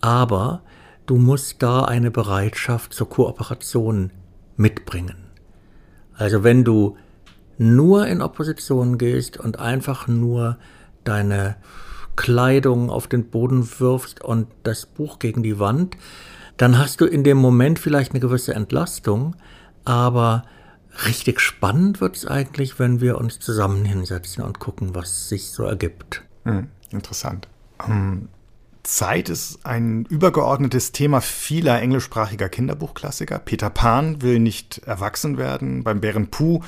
aber 0.00 0.62
du 1.06 1.16
musst 1.16 1.62
da 1.62 1.84
eine 1.84 2.10
Bereitschaft 2.10 2.94
zur 2.94 3.08
Kooperation 3.08 4.10
mitbringen. 4.56 5.16
Also 6.14 6.44
wenn 6.44 6.64
du 6.64 6.96
nur 7.58 8.06
in 8.06 8.22
Opposition 8.22 8.98
gehst 8.98 9.36
und 9.38 9.58
einfach 9.58 10.08
nur 10.08 10.58
deine 11.04 11.56
Kleidung 12.16 12.90
auf 12.90 13.06
den 13.06 13.30
Boden 13.30 13.68
wirfst 13.78 14.22
und 14.22 14.48
das 14.62 14.86
Buch 14.86 15.18
gegen 15.18 15.42
die 15.42 15.58
Wand, 15.58 15.96
dann 16.56 16.78
hast 16.78 17.00
du 17.00 17.06
in 17.06 17.24
dem 17.24 17.38
Moment 17.38 17.78
vielleicht 17.78 18.12
eine 18.12 18.20
gewisse 18.20 18.54
Entlastung, 18.54 19.36
aber 19.84 20.44
richtig 21.06 21.40
spannend 21.40 22.00
wird 22.00 22.16
es 22.16 22.26
eigentlich, 22.26 22.78
wenn 22.78 23.00
wir 23.00 23.18
uns 23.18 23.40
zusammen 23.40 23.84
hinsetzen 23.84 24.44
und 24.44 24.58
gucken, 24.58 24.94
was 24.94 25.28
sich 25.28 25.50
so 25.50 25.64
ergibt. 25.64 26.22
Hm, 26.44 26.68
interessant. 26.90 27.48
Um, 27.88 28.28
Zeit 28.82 29.28
ist 29.28 29.64
ein 29.64 30.06
übergeordnetes 30.06 30.92
Thema 30.92 31.20
vieler 31.20 31.80
englischsprachiger 31.80 32.48
Kinderbuchklassiker. 32.48 33.38
Peter 33.38 33.70
Pan 33.70 34.22
will 34.22 34.38
nicht 34.38 34.78
erwachsen 34.86 35.36
werden. 35.38 35.84
Beim 35.84 36.00
Bären 36.00 36.28
Puh 36.28 36.60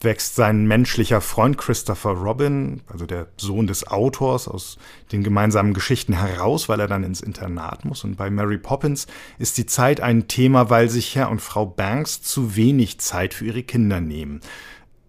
wächst 0.00 0.36
sein 0.36 0.66
menschlicher 0.66 1.20
Freund 1.20 1.56
Christopher 1.56 2.10
Robin, 2.10 2.82
also 2.88 3.06
der 3.06 3.28
Sohn 3.38 3.66
des 3.66 3.86
Autors, 3.86 4.46
aus 4.46 4.76
den 5.12 5.24
gemeinsamen 5.24 5.72
Geschichten 5.72 6.12
heraus, 6.12 6.68
weil 6.68 6.80
er 6.80 6.88
dann 6.88 7.04
ins 7.04 7.20
Internat 7.20 7.84
muss. 7.84 8.04
Und 8.04 8.16
bei 8.16 8.30
Mary 8.30 8.58
Poppins 8.58 9.06
ist 9.38 9.56
die 9.56 9.66
Zeit 9.66 10.00
ein 10.00 10.28
Thema, 10.28 10.68
weil 10.70 10.90
sich 10.90 11.16
Herr 11.16 11.30
und 11.30 11.40
Frau 11.40 11.64
Banks 11.64 12.20
zu 12.20 12.54
wenig 12.54 12.98
Zeit 13.00 13.32
für 13.34 13.46
ihre 13.46 13.62
Kinder 13.62 14.00
nehmen. 14.00 14.40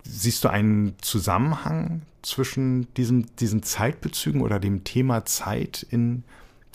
Siehst 0.03 0.43
du 0.43 0.47
einen 0.47 0.95
Zusammenhang 1.01 2.03
zwischen 2.25 2.93
diesem, 2.95 3.35
diesen 3.37 3.63
Zeitbezügen 3.63 4.41
oder 4.41 4.59
dem 4.59 4.83
Thema 4.83 5.25
Zeit 5.25 5.85
in 5.89 6.23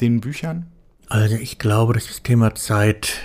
den 0.00 0.20
Büchern? 0.20 0.66
Also 1.08 1.36
ich 1.36 1.58
glaube, 1.58 1.92
dass 1.92 2.06
das 2.06 2.22
Thema 2.22 2.54
Zeit 2.54 3.18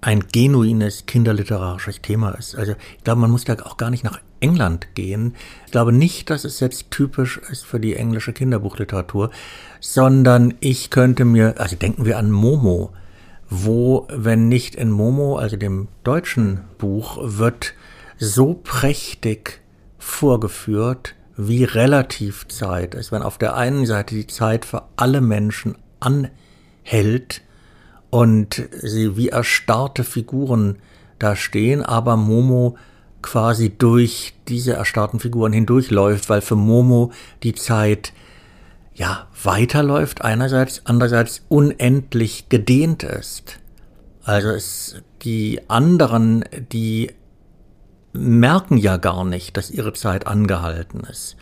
ein 0.00 0.24
genuines 0.32 1.06
kinderliterarisches 1.06 2.02
Thema 2.02 2.30
ist. 2.32 2.54
Also 2.56 2.74
ich 2.96 3.04
glaube, 3.04 3.22
man 3.22 3.30
muss 3.30 3.44
da 3.44 3.54
auch 3.62 3.76
gar 3.76 3.90
nicht 3.90 4.04
nach 4.04 4.20
England 4.40 4.94
gehen. 4.94 5.34
Ich 5.64 5.72
glaube 5.72 5.92
nicht, 5.92 6.28
dass 6.28 6.44
es 6.44 6.60
jetzt 6.60 6.90
typisch 6.90 7.38
ist 7.50 7.64
für 7.64 7.80
die 7.80 7.96
englische 7.96 8.32
Kinderbuchliteratur, 8.32 9.30
sondern 9.80 10.54
ich 10.60 10.90
könnte 10.90 11.24
mir, 11.24 11.58
also 11.58 11.76
denken 11.76 12.04
wir 12.04 12.18
an 12.18 12.30
Momo, 12.30 12.92
wo, 13.48 14.06
wenn 14.10 14.48
nicht 14.48 14.74
in 14.74 14.90
Momo, 14.90 15.36
also 15.36 15.56
dem 15.56 15.88
deutschen 16.02 16.60
Buch, 16.78 17.18
wird 17.22 17.74
so 18.18 18.54
prächtig 18.54 19.60
vorgeführt, 19.98 21.14
wie 21.36 21.64
relativ 21.64 22.48
Zeit 22.48 22.94
ist. 22.94 23.12
Wenn 23.12 23.22
auf 23.22 23.38
der 23.38 23.56
einen 23.56 23.86
Seite 23.86 24.14
die 24.14 24.26
Zeit 24.26 24.64
für 24.64 24.84
alle 24.96 25.20
Menschen 25.20 25.76
anhält, 26.00 27.42
und 28.14 28.62
sie 28.80 29.16
wie 29.16 29.30
erstarrte 29.30 30.04
Figuren 30.04 30.76
da 31.18 31.34
stehen, 31.34 31.82
aber 31.82 32.16
Momo 32.16 32.76
quasi 33.22 33.76
durch 33.76 34.34
diese 34.46 34.74
erstarrten 34.74 35.18
Figuren 35.18 35.52
hindurchläuft, 35.52 36.28
weil 36.28 36.40
für 36.40 36.54
Momo 36.54 37.10
die 37.42 37.56
Zeit 37.56 38.12
ja 38.94 39.26
weiterläuft 39.42 40.22
einerseits, 40.22 40.82
andererseits 40.84 41.42
unendlich 41.48 42.48
gedehnt 42.50 43.02
ist. 43.02 43.58
Also 44.22 44.50
es 44.50 45.02
die 45.22 45.60
anderen, 45.66 46.44
die 46.70 47.10
merken 48.14 48.78
ja 48.78 48.96
gar 48.96 49.24
nicht, 49.24 49.56
dass 49.56 49.70
ihre 49.70 49.92
Zeit 49.92 50.26
angehalten 50.26 51.00
ist. 51.00 51.36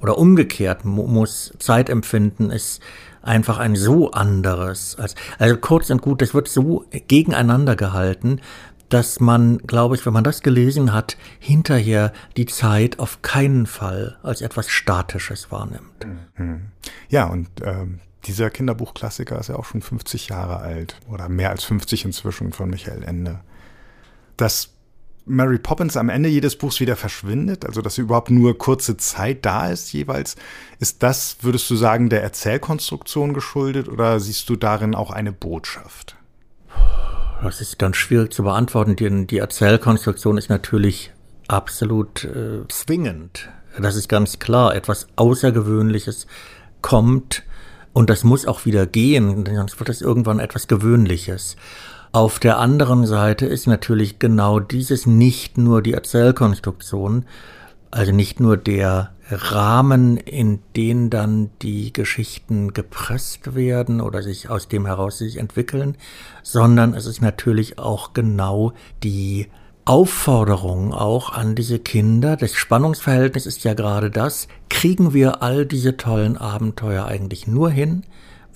Oder 0.00 0.18
umgekehrt, 0.18 0.84
Momos 0.84 1.54
Zeitempfinden 1.58 2.50
ist 2.50 2.82
einfach 3.22 3.58
ein 3.58 3.76
so 3.76 4.10
anderes. 4.10 4.96
Als, 4.98 5.14
also 5.38 5.56
kurz 5.56 5.88
und 5.90 6.02
gut, 6.02 6.20
das 6.20 6.34
wird 6.34 6.48
so 6.48 6.84
gegeneinander 6.90 7.76
gehalten, 7.76 8.40
dass 8.88 9.20
man, 9.20 9.58
glaube 9.58 9.96
ich, 9.96 10.06
wenn 10.06 10.12
man 10.12 10.24
das 10.24 10.42
gelesen 10.42 10.92
hat, 10.92 11.16
hinterher 11.40 12.12
die 12.36 12.46
Zeit 12.46 12.98
auf 12.98 13.22
keinen 13.22 13.66
Fall 13.66 14.18
als 14.22 14.42
etwas 14.42 14.68
Statisches 14.68 15.50
wahrnimmt. 15.50 16.06
Mhm. 16.36 16.66
Ja, 17.08 17.26
und 17.26 17.48
ähm, 17.64 18.00
dieser 18.26 18.50
Kinderbuchklassiker 18.50 19.38
ist 19.38 19.48
ja 19.48 19.56
auch 19.56 19.64
schon 19.64 19.82
50 19.82 20.28
Jahre 20.28 20.58
alt 20.58 21.00
oder 21.08 21.28
mehr 21.28 21.50
als 21.50 21.64
50 21.64 22.04
inzwischen 22.04 22.52
von 22.52 22.70
Michael 22.70 23.02
Ende. 23.02 23.40
Das 24.36 24.75
Mary 25.26 25.58
Poppins 25.58 25.96
am 25.96 26.08
Ende 26.08 26.28
jedes 26.28 26.56
Buchs 26.56 26.78
wieder 26.78 26.94
verschwindet, 26.94 27.66
also 27.66 27.82
dass 27.82 27.96
sie 27.96 28.02
überhaupt 28.02 28.30
nur 28.30 28.56
kurze 28.56 28.96
Zeit 28.96 29.44
da 29.44 29.68
ist 29.68 29.92
jeweils, 29.92 30.36
ist 30.78 31.02
das, 31.02 31.38
würdest 31.40 31.68
du 31.68 31.74
sagen, 31.74 32.08
der 32.08 32.22
Erzählkonstruktion 32.22 33.34
geschuldet 33.34 33.88
oder 33.88 34.20
siehst 34.20 34.48
du 34.48 34.54
darin 34.54 34.94
auch 34.94 35.10
eine 35.10 35.32
Botschaft? 35.32 36.16
Das 37.42 37.60
ist 37.60 37.78
ganz 37.78 37.96
schwierig 37.96 38.32
zu 38.32 38.44
beantworten, 38.44 38.94
denn 38.94 39.26
die 39.26 39.38
Erzählkonstruktion 39.38 40.38
ist 40.38 40.48
natürlich 40.48 41.12
absolut 41.48 42.24
äh, 42.24 42.66
zwingend. 42.68 43.48
Das 43.78 43.96
ist 43.96 44.08
ganz 44.08 44.38
klar. 44.38 44.74
Etwas 44.74 45.08
Außergewöhnliches 45.16 46.26
kommt 46.82 47.42
und 47.92 48.10
das 48.10 48.24
muss 48.24 48.46
auch 48.46 48.64
wieder 48.64 48.86
gehen, 48.86 49.44
sonst 49.54 49.78
wird 49.78 49.88
es 49.88 50.02
irgendwann 50.02 50.38
etwas 50.38 50.68
Gewöhnliches. 50.68 51.56
Auf 52.16 52.38
der 52.38 52.58
anderen 52.58 53.04
Seite 53.04 53.44
ist 53.44 53.66
natürlich 53.66 54.18
genau 54.18 54.58
dieses 54.58 55.04
nicht 55.04 55.58
nur 55.58 55.82
die 55.82 55.92
Erzählkonstruktion, 55.92 57.26
also 57.90 58.10
nicht 58.10 58.40
nur 58.40 58.56
der 58.56 59.10
Rahmen, 59.28 60.16
in 60.16 60.60
den 60.76 61.10
dann 61.10 61.50
die 61.60 61.92
Geschichten 61.92 62.72
gepresst 62.72 63.54
werden 63.54 64.00
oder 64.00 64.22
sich 64.22 64.48
aus 64.48 64.66
dem 64.66 64.86
heraus 64.86 65.18
sich 65.18 65.36
entwickeln, 65.36 65.98
sondern 66.42 66.94
es 66.94 67.04
ist 67.04 67.20
natürlich 67.20 67.78
auch 67.78 68.14
genau 68.14 68.72
die 69.02 69.48
Aufforderung 69.84 70.94
auch 70.94 71.32
an 71.32 71.54
diese 71.54 71.78
Kinder. 71.78 72.38
Das 72.38 72.54
Spannungsverhältnis 72.54 73.44
ist 73.44 73.62
ja 73.62 73.74
gerade 73.74 74.10
das. 74.10 74.48
Kriegen 74.70 75.12
wir 75.12 75.42
all 75.42 75.66
diese 75.66 75.98
tollen 75.98 76.38
Abenteuer 76.38 77.04
eigentlich 77.04 77.46
nur 77.46 77.68
hin, 77.68 78.04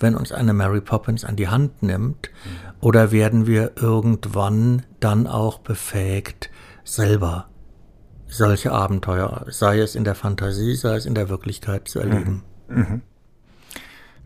wenn 0.01 0.15
uns 0.15 0.31
eine 0.31 0.53
Mary 0.53 0.81
Poppins 0.81 1.25
an 1.25 1.35
die 1.35 1.47
Hand 1.47 1.83
nimmt? 1.83 2.29
Oder 2.79 3.11
werden 3.11 3.47
wir 3.47 3.73
irgendwann 3.75 4.83
dann 4.99 5.27
auch 5.27 5.59
befähigt, 5.59 6.49
selber 6.83 7.47
solche 8.27 8.71
Abenteuer, 8.71 9.45
sei 9.49 9.79
es 9.79 9.95
in 9.95 10.03
der 10.03 10.15
Fantasie, 10.15 10.75
sei 10.75 10.95
es 10.95 11.05
in 11.05 11.15
der 11.15 11.29
Wirklichkeit 11.29 11.87
zu 11.87 11.99
erleben? 11.99 12.43
Mhm. 12.67 12.77
Mhm. 12.77 13.01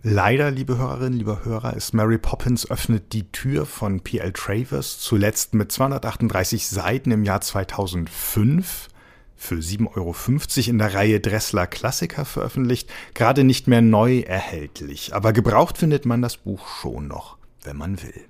Leider, 0.08 0.52
liebe 0.52 0.78
Hörerinnen, 0.78 1.18
lieber 1.18 1.46
Hörer, 1.46 1.76
ist 1.76 1.96
Mary 1.96 2.20
Poppins 2.20 2.70
öffnet 2.70 3.12
die 3.12 3.32
Tür 3.32 3.66
von 3.66 4.02
P.L. 4.02 4.34
Travers, 4.34 5.00
zuletzt 5.00 5.56
mit 5.56 5.72
238 5.72 6.68
Seiten 6.68 7.10
im 7.10 7.24
Jahr 7.24 7.42
2005 7.42 8.90
für 9.36 9.56
7,50 9.56 9.88
Euro 9.96 10.16
in 10.70 10.78
der 10.78 10.94
Reihe 10.94 11.20
Dressler 11.20 11.68
Klassiker 11.68 12.26
veröffentlicht, 12.26 12.90
gerade 13.14 13.44
nicht 13.44 13.68
mehr 13.68 13.82
neu 13.82 14.20
erhältlich, 14.20 15.14
aber 15.14 15.34
gebraucht 15.34 15.78
findet 15.78 16.06
man 16.06 16.22
das 16.22 16.38
Buch 16.38 16.68
schon 16.82 17.08
noch, 17.08 17.38
wenn 17.64 17.78
man 17.78 18.02
will. 18.02 18.26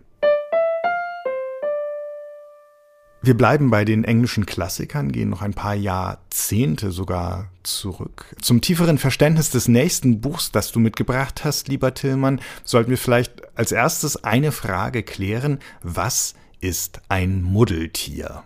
Wir 3.25 3.35
bleiben 3.35 3.71
bei 3.71 3.85
den 3.85 4.03
englischen 4.03 4.45
Klassikern, 4.45 5.11
gehen 5.11 5.31
noch 5.31 5.41
ein 5.41 5.55
paar 5.55 5.73
Jahrzehnte 5.73 6.91
sogar 6.91 7.49
zurück. 7.63 8.35
Zum 8.39 8.61
tieferen 8.61 8.99
Verständnis 8.99 9.49
des 9.49 9.67
nächsten 9.67 10.21
Buchs, 10.21 10.51
das 10.51 10.71
du 10.71 10.79
mitgebracht 10.79 11.43
hast, 11.43 11.67
lieber 11.67 11.95
Tillmann, 11.95 12.39
sollten 12.63 12.91
wir 12.91 12.99
vielleicht 12.99 13.57
als 13.57 13.71
erstes 13.71 14.23
eine 14.23 14.51
Frage 14.51 15.01
klären. 15.01 15.57
Was 15.81 16.35
ist 16.59 17.01
ein 17.09 17.41
Muddeltier? 17.41 18.43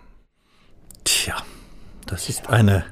Tja, 1.04 1.36
das 2.10 2.28
ist 2.28 2.50
eine 2.50 2.84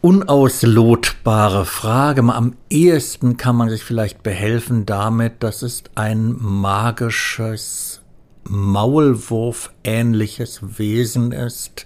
unauslotbare 0.00 1.66
Frage. 1.66 2.22
Am 2.22 2.56
ehesten 2.70 3.36
kann 3.36 3.56
man 3.56 3.68
sich 3.68 3.84
vielleicht 3.84 4.22
behelfen 4.22 4.86
damit, 4.86 5.42
dass 5.42 5.60
es 5.60 5.82
ein 5.94 6.34
magisches 6.38 8.00
Maulwurf-ähnliches 8.44 10.78
Wesen 10.78 11.32
ist, 11.32 11.84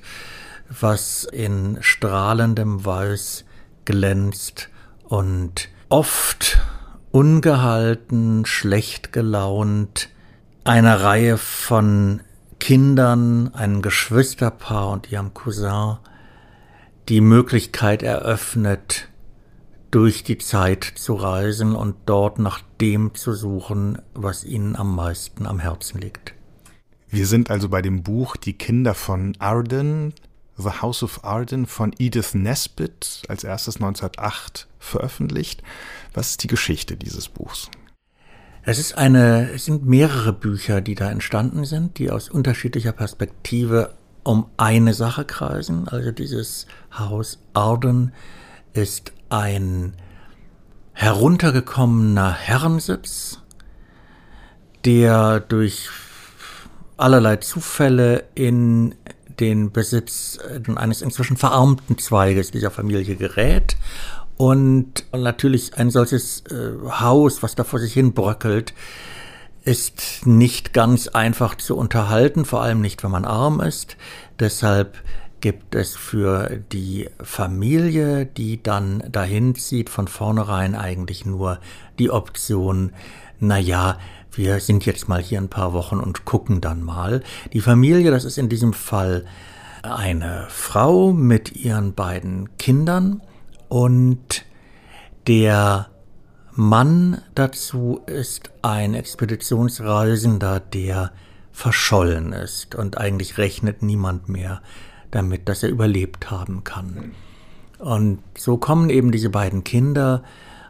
was 0.69 1.25
in 1.25 1.79
strahlendem 1.81 2.85
Weiß 2.85 3.45
glänzt 3.85 4.69
und 5.03 5.69
oft 5.88 6.61
ungehalten, 7.11 8.47
schlecht 8.47 9.12
gelaunt 9.12 10.11
einer 10.62 11.01
Reihe 11.01 11.38
von 11.38 12.21
Kindern, 12.61 13.53
einem 13.55 13.83
Geschwisterpaar 13.83 14.91
und 14.91 15.11
ihrem 15.11 15.35
Cousin 15.35 15.97
die 17.09 17.21
Möglichkeit 17.23 18.03
eröffnet, 18.03 19.09
durch 19.90 20.23
die 20.23 20.37
Zeit 20.37 20.85
zu 20.85 21.14
reisen 21.14 21.75
und 21.75 21.97
dort 22.05 22.38
nach 22.38 22.61
dem 22.81 23.14
zu 23.14 23.33
suchen, 23.33 24.03
was 24.12 24.44
ihnen 24.44 24.77
am 24.77 24.94
meisten 24.94 25.47
am 25.47 25.59
Herzen 25.59 26.01
liegt. 26.01 26.35
Wir 27.09 27.27
sind 27.27 27.51
also 27.51 27.71
bei 27.71 27.81
dem 27.81 28.03
Buch 28.03 28.37
Die 28.37 28.53
Kinder 28.53 28.92
von 28.92 29.35
Arden, 29.38 30.12
The 30.59 30.83
House 30.83 31.03
of 31.03 31.25
Arden 31.25 31.66
von 31.66 31.94
Edith 31.99 32.35
Nesbit, 32.35 33.23
als 33.29 33.44
erstes 33.44 33.77
1908 33.77 34.68
veröffentlicht. 34.79 35.62
Was 36.12 36.31
ist 36.31 36.42
die 36.42 36.49
Geschichte 36.49 36.97
dieses 36.97 37.31
Buchs? 37.31 37.71
Es 38.64 38.79
ist 38.79 38.99
eine, 38.99 39.51
es 39.53 39.64
sind 39.64 39.87
mehrere 39.87 40.35
Bücher, 40.35 40.83
die 40.83 40.94
da 40.94 41.11
entstanden 41.11 41.64
sind, 41.64 41.99
die 41.99 42.11
aus 42.11 42.29
unterschiedlicher 42.29 42.92
Perspektive 42.92 43.94
um 44.25 44.47
eine 44.57 44.95
Sache 44.95 45.25
kreisen. 45.25 45.89
Also 45.89 46.11
dieses 46.11 46.67
Haus 46.97 47.39
Arden 47.55 48.13
ist 48.73 49.13
ein 49.29 49.95
heruntergekommener 50.93 52.33
Herrensitz, 52.33 53.41
der 54.85 55.41
durch 55.41 55.89
allerlei 56.97 57.37
Zufälle 57.37 58.25
in 58.35 58.95
den 59.39 59.71
Besitz 59.71 60.39
äh, 60.39 60.61
eines 60.77 61.03
inzwischen 61.03 61.37
verarmten 61.37 61.99
Zweiges 61.99 62.51
dieser 62.51 62.71
Familie 62.71 63.17
gerät. 63.17 63.77
Und 64.37 65.05
natürlich 65.13 65.77
ein 65.77 65.91
solches 65.91 66.45
äh, 66.51 66.73
Haus, 66.91 67.43
was 67.43 67.55
da 67.55 67.65
vor 67.65 67.81
sich 67.81 67.93
hin 67.93 68.13
bröckelt, 68.13 68.73
ist 69.69 70.27
nicht 70.27 70.73
ganz 70.73 71.09
einfach 71.09 71.55
zu 71.55 71.77
unterhalten, 71.77 72.47
vor 72.47 72.63
allem 72.63 72.81
nicht, 72.81 73.05
wenn 73.05 73.11
man 73.11 73.27
arm 73.27 73.61
ist. 73.61 73.99
Deshalb 74.41 74.97
gibt 75.43 75.75
es 75.75 75.95
für 75.95 76.59
die 76.73 77.11
Familie, 77.23 78.25
die 78.25 78.63
dann 78.63 79.03
dahin 79.13 79.55
zieht, 79.55 79.91
von 79.91 80.09
vornherein 80.09 80.75
eigentlich 80.75 81.27
nur 81.27 81.59
die 81.99 82.11
Option, 82.11 82.93
na 83.41 83.59
ja, 83.59 83.99
wir 84.33 84.61
sind 84.61 84.87
jetzt 84.87 85.07
mal 85.07 85.21
hier 85.21 85.39
ein 85.39 85.51
paar 85.51 85.75
Wochen 85.75 85.99
und 85.99 86.25
gucken 86.25 86.63
dann 86.63 86.83
mal. 86.83 87.23
Die 87.53 87.61
Familie, 87.61 88.11
das 88.11 88.25
ist 88.25 88.39
in 88.39 88.49
diesem 88.49 88.73
Fall 88.73 89.27
eine 89.83 90.47
Frau 90.49 91.13
mit 91.13 91.55
ihren 91.57 91.93
beiden 91.93 92.57
Kindern 92.57 93.21
und 93.69 94.47
der 95.27 95.91
Mann 96.59 97.23
dazu 97.35 98.01
ist 98.07 98.51
ein 98.62 98.94
Expeditionsreisender, 98.94 100.61
der 100.61 101.12
verschollen 101.53 102.33
ist 102.33 102.75
und 102.75 102.99
eigentlich 102.99 103.38
rechnet 103.38 103.83
niemand 103.83 104.29
mehr 104.29 104.61
damit, 105.11 105.49
dass 105.49 105.62
er 105.62 105.68
überlebt 105.68 106.31
haben 106.31 106.64
kann. 106.64 107.12
Und 107.79 108.18
so 108.37 108.57
kommen 108.57 108.90
eben 108.90 109.12
diese 109.12 109.31
beiden 109.31 109.62
Kinder 109.62 110.25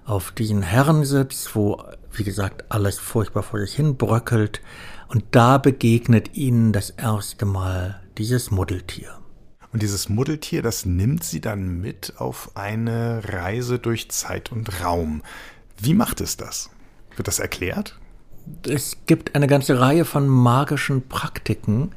auf 0.05 0.31
diesen 0.31 0.63
Herrensitz, 0.63 1.51
wo 1.55 1.83
wie 2.13 2.25
gesagt, 2.25 2.65
alles 2.69 2.99
furchtbar 2.99 3.43
vor 3.43 3.61
sich 3.61 3.75
hin 3.75 3.97
bröckelt. 3.97 4.61
Und 5.09 5.25
da 5.31 5.59
begegnet 5.59 6.37
ihnen 6.37 6.73
das 6.73 6.91
erste 6.91 7.47
Mal 7.47 8.01
dieses 8.19 8.51
Muddeltier. 8.51 9.11
Und 9.73 9.83
dieses 9.83 10.09
Muddeltier, 10.09 10.63
das 10.63 10.85
nimmt 10.85 11.25
sie 11.25 11.41
dann 11.41 11.81
mit 11.81 12.15
auf 12.19 12.51
eine 12.57 13.23
Reise 13.25 13.79
durch 13.79 14.11
Zeit 14.11 14.51
und 14.51 14.83
Raum. 14.83 15.23
Wie 15.81 15.95
macht 15.95 16.21
es 16.21 16.37
das? 16.37 16.71
Wird 17.17 17.29
das 17.29 17.39
erklärt? 17.39 17.99
Es 18.67 18.97
gibt 19.07 19.35
eine 19.35 19.47
ganze 19.47 19.81
Reihe 19.81 20.05
von 20.05 20.27
magischen 20.27 21.07
Praktiken, 21.09 21.93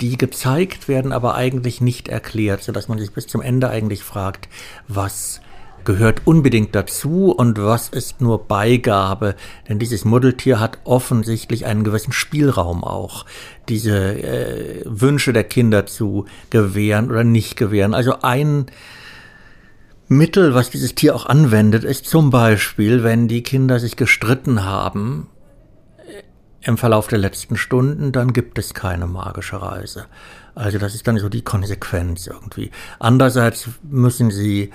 die 0.00 0.18
gezeigt 0.18 0.88
werden, 0.88 1.12
aber 1.12 1.34
eigentlich 1.34 1.80
nicht 1.80 2.08
erklärt, 2.08 2.62
sodass 2.62 2.88
man 2.88 2.98
sich 2.98 3.12
bis 3.12 3.26
zum 3.26 3.40
Ende 3.40 3.70
eigentlich 3.70 4.02
fragt, 4.02 4.48
was 4.88 5.40
gehört 5.86 6.22
unbedingt 6.26 6.74
dazu 6.74 7.30
und 7.30 7.62
was 7.62 7.88
ist 7.88 8.20
nur 8.20 8.46
Beigabe. 8.46 9.36
Denn 9.68 9.78
dieses 9.78 10.04
Muddeltier 10.04 10.60
hat 10.60 10.78
offensichtlich 10.84 11.64
einen 11.64 11.84
gewissen 11.84 12.12
Spielraum 12.12 12.84
auch, 12.84 13.24
diese 13.68 13.96
äh, 13.96 14.82
Wünsche 14.84 15.32
der 15.32 15.44
Kinder 15.44 15.86
zu 15.86 16.26
gewähren 16.50 17.10
oder 17.10 17.24
nicht 17.24 17.56
gewähren. 17.56 17.94
Also 17.94 18.20
ein 18.20 18.66
Mittel, 20.08 20.54
was 20.54 20.70
dieses 20.70 20.94
Tier 20.94 21.14
auch 21.14 21.26
anwendet, 21.26 21.84
ist 21.84 22.06
zum 22.06 22.30
Beispiel, 22.30 23.02
wenn 23.02 23.28
die 23.28 23.42
Kinder 23.42 23.80
sich 23.80 23.96
gestritten 23.96 24.64
haben 24.64 25.28
äh, 25.98 26.22
im 26.62 26.78
Verlauf 26.78 27.08
der 27.08 27.18
letzten 27.18 27.56
Stunden, 27.56 28.12
dann 28.12 28.32
gibt 28.32 28.58
es 28.58 28.72
keine 28.74 29.06
magische 29.06 29.60
Reise. 29.60 30.06
Also 30.54 30.78
das 30.78 30.94
ist 30.94 31.06
dann 31.06 31.18
so 31.18 31.28
die 31.28 31.42
Konsequenz 31.42 32.26
irgendwie. 32.26 32.70
Andererseits 32.98 33.68
müssen 33.82 34.30
sie 34.30 34.70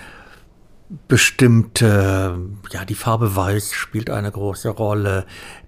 bestimmte, 1.07 2.37
ja, 2.71 2.85
die 2.85 2.95
Farbe 2.95 3.35
Weiß 3.35 3.73
spielt 3.73 4.09
eine 4.09 4.31
große 4.31 4.69
Rolle. 4.69 5.25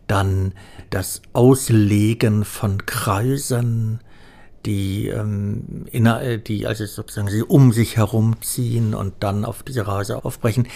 Dann 0.08 0.54
das 0.89 1.21
Auslegen 1.32 2.43
von 2.43 2.86
Kreisen, 2.86 4.02
die, 4.65 5.08
ähm, 5.08 5.86
inner, 5.91 6.38
die 6.38 6.67
also 6.67 6.86
sozusagen 6.86 7.30
sie 7.30 7.43
um 7.43 7.71
sich 7.71 7.97
herumziehen 7.97 8.93
und 8.93 9.15
dann 9.19 9.45
auf 9.45 9.63
diese 9.63 9.88
Reise 9.88 10.23
aufbrechen. 10.23 10.67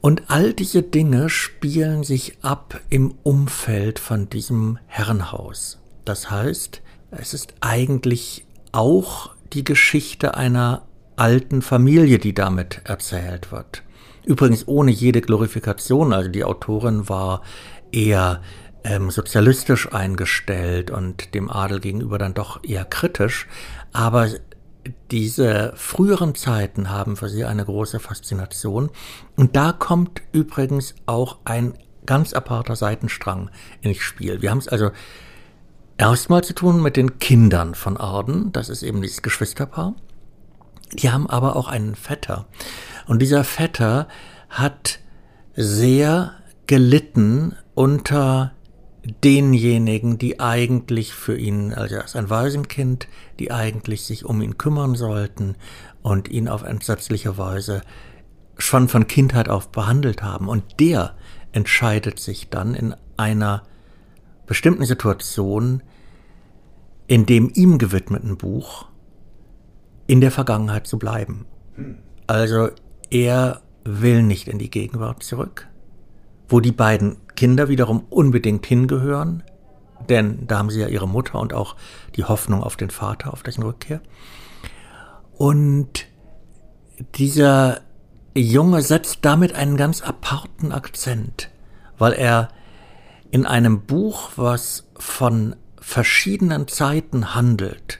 Und 0.00 0.24
all 0.28 0.52
diese 0.52 0.82
Dinge 0.82 1.30
spielen 1.30 2.04
sich 2.04 2.38
ab 2.42 2.80
im 2.90 3.14
Umfeld 3.22 3.98
von 3.98 4.28
diesem 4.28 4.78
Herrenhaus. 4.86 5.78
Das 6.04 6.30
heißt, 6.30 6.82
Es 7.16 7.32
ist 7.32 7.54
eigentlich 7.60 8.44
auch 8.72 9.30
die 9.52 9.62
Geschichte 9.62 10.36
einer 10.36 10.82
alten 11.16 11.62
Familie, 11.62 12.18
die 12.18 12.34
damit 12.34 12.80
erzählt 12.84 13.52
wird. 13.52 13.84
Übrigens 14.24 14.66
ohne 14.66 14.90
jede 14.90 15.20
Glorifikation. 15.20 16.12
Also 16.12 16.28
die 16.28 16.44
Autorin 16.44 17.08
war 17.08 17.42
eher 17.92 18.42
ähm, 18.84 19.10
sozialistisch 19.10 19.92
eingestellt 19.92 20.90
und 20.90 21.34
dem 21.34 21.50
Adel 21.50 21.80
gegenüber 21.80 22.18
dann 22.18 22.34
doch 22.34 22.62
eher 22.62 22.84
kritisch. 22.84 23.46
Aber 23.92 24.28
diese 25.10 25.72
früheren 25.76 26.34
Zeiten 26.34 26.90
haben 26.90 27.16
für 27.16 27.28
sie 27.28 27.44
eine 27.44 27.64
große 27.64 27.98
Faszination. 27.98 28.90
Und 29.36 29.56
da 29.56 29.72
kommt 29.72 30.22
übrigens 30.32 30.94
auch 31.06 31.38
ein 31.44 31.74
ganz 32.06 32.34
aparter 32.34 32.76
Seitenstrang 32.76 33.50
ins 33.80 33.98
Spiel. 33.98 34.42
Wir 34.42 34.50
haben 34.50 34.58
es 34.58 34.68
also 34.68 34.90
erstmal 35.96 36.44
zu 36.44 36.52
tun 36.54 36.82
mit 36.82 36.96
den 36.96 37.18
Kindern 37.18 37.74
von 37.74 37.96
Arden. 37.96 38.52
Das 38.52 38.68
ist 38.68 38.82
eben 38.82 39.00
dieses 39.00 39.22
Geschwisterpaar. 39.22 39.94
Die 40.92 41.10
haben 41.10 41.28
aber 41.28 41.56
auch 41.56 41.68
einen 41.68 41.94
Vetter. 41.94 42.46
Und 43.06 43.20
dieser 43.20 43.44
Vetter 43.44 44.08
hat 44.50 45.00
sehr 45.56 46.32
gelitten 46.66 47.56
unter 47.74 48.53
denjenigen, 49.22 50.18
die 50.18 50.40
eigentlich 50.40 51.14
für 51.14 51.36
ihn, 51.36 51.72
also 51.74 51.96
als 51.96 52.16
ein 52.16 52.30
Waisenkind, 52.30 53.08
die 53.38 53.50
eigentlich 53.50 54.02
sich 54.02 54.24
um 54.24 54.40
ihn 54.40 54.58
kümmern 54.58 54.94
sollten 54.94 55.56
und 56.02 56.28
ihn 56.28 56.48
auf 56.48 56.62
entsetzliche 56.62 57.36
Weise 57.38 57.82
schon 58.56 58.88
von 58.88 59.06
Kindheit 59.06 59.48
auf 59.48 59.70
behandelt 59.70 60.22
haben. 60.22 60.48
Und 60.48 60.80
der 60.80 61.14
entscheidet 61.52 62.18
sich 62.18 62.48
dann 62.48 62.74
in 62.74 62.94
einer 63.16 63.62
bestimmten 64.46 64.84
Situation, 64.84 65.82
in 67.06 67.26
dem 67.26 67.50
ihm 67.54 67.78
gewidmeten 67.78 68.36
Buch, 68.36 68.86
in 70.06 70.20
der 70.20 70.30
Vergangenheit 70.30 70.86
zu 70.86 70.98
bleiben. 70.98 71.46
Also 72.26 72.70
er 73.10 73.62
will 73.84 74.22
nicht 74.22 74.48
in 74.48 74.58
die 74.58 74.70
Gegenwart 74.70 75.22
zurück, 75.22 75.68
wo 76.54 76.60
die 76.60 76.70
beiden 76.70 77.16
Kinder 77.34 77.68
wiederum 77.68 78.04
unbedingt 78.10 78.64
hingehören, 78.64 79.42
denn 80.08 80.46
da 80.46 80.58
haben 80.58 80.70
sie 80.70 80.82
ja 80.82 80.86
ihre 80.86 81.08
Mutter 81.08 81.40
und 81.40 81.52
auch 81.52 81.74
die 82.14 82.22
Hoffnung 82.22 82.62
auf 82.62 82.76
den 82.76 82.90
Vater, 82.90 83.32
auf 83.32 83.42
dessen 83.42 83.64
Rückkehr. 83.64 84.00
Und 85.36 86.06
dieser 87.16 87.80
Junge 88.36 88.82
setzt 88.82 89.18
damit 89.22 89.52
einen 89.56 89.76
ganz 89.76 90.00
aparten 90.00 90.70
Akzent, 90.70 91.50
weil 91.98 92.12
er 92.12 92.50
in 93.32 93.46
einem 93.46 93.80
Buch, 93.80 94.30
was 94.36 94.86
von 94.96 95.56
verschiedenen 95.80 96.68
Zeiten 96.68 97.34
handelt 97.34 97.98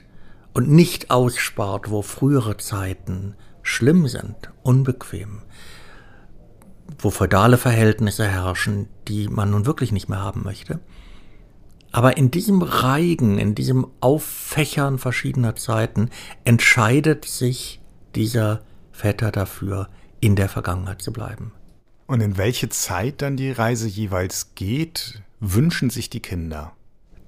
und 0.53 0.69
nicht 0.69 1.11
ausspart, 1.11 1.89
wo 1.91 2.01
frühere 2.01 2.55
Zeiten 2.55 3.35
schlimm 3.63 4.07
sind, 4.07 4.49
unbequem, 4.63 5.41
wo 6.97 7.09
feudale 7.09 7.57
Verhältnisse 7.57 8.27
herrschen, 8.27 8.87
die 9.07 9.27
man 9.27 9.51
nun 9.51 9.65
wirklich 9.65 9.91
nicht 9.91 10.09
mehr 10.09 10.21
haben 10.21 10.43
möchte. 10.43 10.79
Aber 11.91 12.17
in 12.17 12.29
diesem 12.29 12.61
Reigen, 12.61 13.37
in 13.37 13.55
diesem 13.55 13.87
Auffächern 14.01 14.99
verschiedener 14.99 15.55
Zeiten 15.55 16.09
entscheidet 16.43 17.25
sich 17.25 17.79
dieser 18.15 18.61
Vetter 18.91 19.31
dafür, 19.31 19.89
in 20.19 20.35
der 20.35 20.49
Vergangenheit 20.49 21.01
zu 21.01 21.13
bleiben. 21.13 21.53
Und 22.07 22.21
in 22.21 22.37
welche 22.37 22.69
Zeit 22.69 23.21
dann 23.21 23.37
die 23.37 23.51
Reise 23.51 23.87
jeweils 23.87 24.55
geht, 24.55 25.21
wünschen 25.39 25.89
sich 25.89 26.09
die 26.09 26.19
Kinder? 26.19 26.73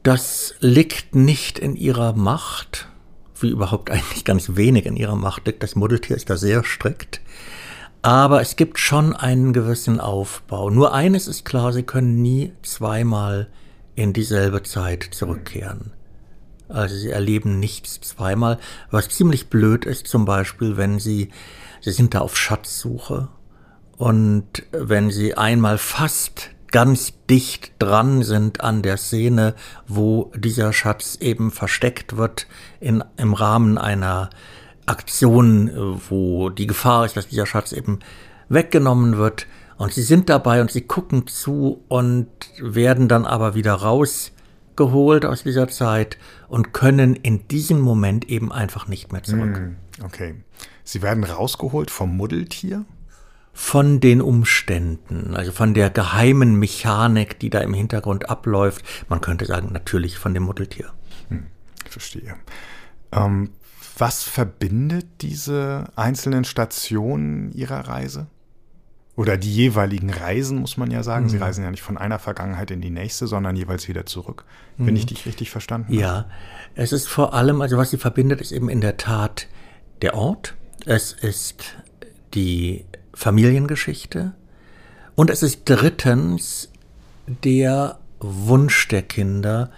Das 0.04 0.56
liegt 0.60 1.16
nicht 1.16 1.60
in 1.60 1.76
ihrer 1.76 2.14
Macht, 2.14 2.88
wie 3.40 3.50
überhaupt 3.50 3.90
eigentlich 3.92 4.26
ganz 4.26 4.56
wenig 4.56 4.86
in 4.86 4.96
ihrer 4.96 5.16
Macht 5.16 5.48
liegt. 5.48 5.64
Das 5.64 5.76
Muddeltier 5.76 6.16
ist 6.16 6.30
da 6.30 6.38
sehr 6.38 6.64
strikt. 6.64 7.22
Aber 8.08 8.40
es 8.40 8.56
gibt 8.56 8.80
schon 8.80 9.14
einen 9.14 9.52
gewissen 9.52 10.00
Aufbau. 10.00 10.70
Nur 10.70 10.94
eines 10.94 11.28
ist 11.28 11.44
klar, 11.44 11.74
sie 11.74 11.84
können 11.84 12.22
nie 12.22 12.54
zweimal 12.62 13.50
in 13.96 14.14
dieselbe 14.14 14.64
Zeit 14.64 15.10
zurückkehren. 15.12 15.92
Also 16.70 16.96
sie 16.96 17.10
erleben 17.10 17.60
nichts 17.60 18.00
zweimal, 18.00 18.60
was 18.92 19.10
ziemlich 19.10 19.50
blöd 19.50 19.84
ist, 19.84 20.08
zum 20.08 20.24
Beispiel, 20.24 20.78
wenn 20.78 21.00
sie, 21.00 21.32
sie 21.82 21.92
sind 21.92 22.14
da 22.14 22.20
auf 22.20 22.38
Schatzsuche 22.38 23.28
und 23.98 24.64
wenn 24.72 25.12
sie 25.12 25.36
einmal 25.36 25.78
fast 25.78 26.52
ganz 26.72 27.12
dicht 27.30 27.74
dran 27.78 28.24
sind 28.24 28.62
an 28.62 28.84
der 28.84 28.96
Szene, 28.96 29.54
wo 29.86 30.32
dieser 30.34 30.72
Schatz 30.72 31.18
eben 31.20 31.52
versteckt 31.52 32.16
wird 32.16 32.48
in, 32.80 33.04
im 33.18 33.34
Rahmen 33.34 33.78
einer 33.78 34.30
Aktion, 34.88 36.00
wo 36.10 36.50
die 36.50 36.68
Gefahr 36.68 37.06
ist, 37.06 37.16
dass 37.16 37.28
dieser 37.28 37.46
Schatz 37.46 37.72
eben 37.72 38.00
weggenommen 38.50 39.18
wird. 39.18 39.48
Und 39.78 39.94
sie 39.94 40.02
sind 40.02 40.30
dabei 40.30 40.62
und 40.62 40.72
sie 40.72 40.82
gucken 40.82 41.28
zu 41.28 41.84
und 41.88 42.28
werden 42.60 43.08
dann 43.08 43.26
aber 43.26 43.54
wieder 43.54 43.74
rausgeholt 43.74 45.26
aus 45.26 45.44
dieser 45.44 45.68
Zeit 45.68 46.18
und 46.48 46.74
können 46.74 47.16
in 47.16 47.48
diesem 47.48 47.80
Moment 47.80 48.28
eben 48.30 48.52
einfach 48.52 48.88
nicht 48.88 49.12
mehr 49.12 49.22
zurück. 49.22 49.58
Hm, 49.58 49.76
okay. 50.04 50.36
Sie 50.84 51.02
werden 51.02 51.24
rausgeholt 51.24 51.92
vom 51.92 52.16
Muddeltier? 52.18 52.86
von 53.60 54.00
den 54.00 54.22
Umständen, 54.22 55.36
also 55.36 55.52
von 55.52 55.74
der 55.74 55.90
geheimen 55.90 56.60
Mechanik, 56.60 57.40
die 57.40 57.50
da 57.50 57.60
im 57.62 57.74
Hintergrund 57.74 58.30
abläuft. 58.30 58.86
Man 59.10 59.20
könnte 59.20 59.46
sagen, 59.46 59.74
natürlich 59.74 60.20
von 60.20 60.36
dem 60.36 60.44
Mutteltier. 60.44 60.94
Hm, 61.30 61.48
verstehe. 61.90 62.36
Ähm, 63.12 63.50
was 63.98 64.24
verbindet 64.24 65.08
diese 65.22 65.86
einzelnen 65.96 66.44
Stationen 66.44 67.52
Ihrer 67.52 67.88
Reise? 67.88 68.28
Oder 69.16 69.36
die 69.36 69.52
jeweiligen 69.52 70.12
Reisen, 70.12 70.60
muss 70.60 70.78
man 70.78 70.92
ja 70.92 71.02
sagen. 71.02 71.26
Mhm. 71.26 71.30
Sie 71.30 71.38
reisen 71.38 71.64
ja 71.64 71.72
nicht 71.72 71.82
von 71.82 71.98
einer 71.98 72.20
Vergangenheit 72.20 72.70
in 72.70 72.82
die 72.82 72.92
nächste, 72.92 73.26
sondern 73.26 73.56
jeweils 73.56 73.88
wieder 73.88 74.06
zurück. 74.06 74.46
Wenn 74.78 74.92
mhm. 74.92 74.98
ich 74.98 75.06
dich 75.08 75.26
richtig 75.26 75.50
verstanden 75.50 75.88
habe. 75.88 75.98
Ja, 75.98 76.26
es 76.76 76.92
ist 76.92 77.08
vor 77.08 77.34
allem, 77.34 77.62
also 77.62 77.78
was 77.78 77.90
sie 77.90 77.98
verbindet, 77.98 78.42
ist 78.42 78.52
eben 78.52 78.70
in 78.70 78.80
der 78.80 78.98
Tat 78.98 79.48
der 80.04 80.14
Ort. 80.14 80.56
Es 80.86 81.14
ist 81.14 81.76
die 82.36 82.86
Familiengeschichte. 83.16 84.36
Und 85.16 85.32
es 85.32 85.42
ist 85.42 85.62
drittens 85.66 86.72
der 87.44 87.98
Wunsch 88.20 88.88
der 88.88 89.02
Kinder, 89.02 89.72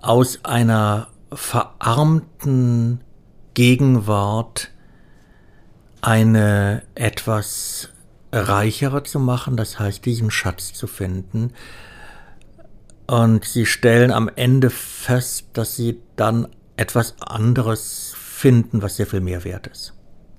aus 0.00 0.44
einer 0.44 1.08
verarmten 1.36 3.00
Gegenwart 3.54 4.70
eine 6.00 6.82
etwas 6.94 7.90
reichere 8.32 9.02
zu 9.02 9.18
machen, 9.18 9.56
das 9.56 9.78
heißt 9.78 10.04
diesen 10.04 10.30
Schatz 10.30 10.72
zu 10.72 10.86
finden. 10.86 11.52
Und 13.06 13.44
sie 13.44 13.66
stellen 13.66 14.10
am 14.10 14.28
Ende 14.34 14.70
fest, 14.70 15.46
dass 15.52 15.76
sie 15.76 16.00
dann 16.16 16.48
etwas 16.76 17.14
anderes 17.20 18.14
finden, 18.16 18.82
was 18.82 18.96
sehr 18.96 19.06
viel 19.06 19.20
mehr 19.20 19.44
wert 19.44 19.68
ist. 19.68 19.94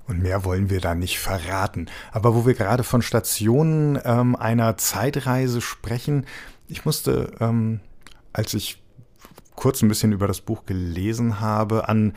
Und 0.06 0.22
mehr 0.22 0.44
wollen 0.44 0.70
wir 0.70 0.80
da 0.80 0.94
nicht 0.94 1.18
verraten. 1.18 1.86
Aber 2.12 2.34
wo 2.34 2.46
wir 2.46 2.54
gerade 2.54 2.84
von 2.84 3.02
Stationen 3.02 3.98
ähm, 4.04 4.36
einer 4.36 4.76
Zeitreise 4.76 5.60
sprechen, 5.60 6.24
ich 6.66 6.84
musste, 6.84 7.32
ähm, 7.40 7.80
als 8.32 8.54
ich 8.54 8.82
kurz 9.58 9.82
ein 9.82 9.88
bisschen 9.88 10.12
über 10.12 10.28
das 10.28 10.40
Buch 10.40 10.64
gelesen 10.66 11.40
habe, 11.40 11.88
an 11.88 12.14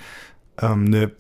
ähm, 0.62 0.86
eine 0.86 1.12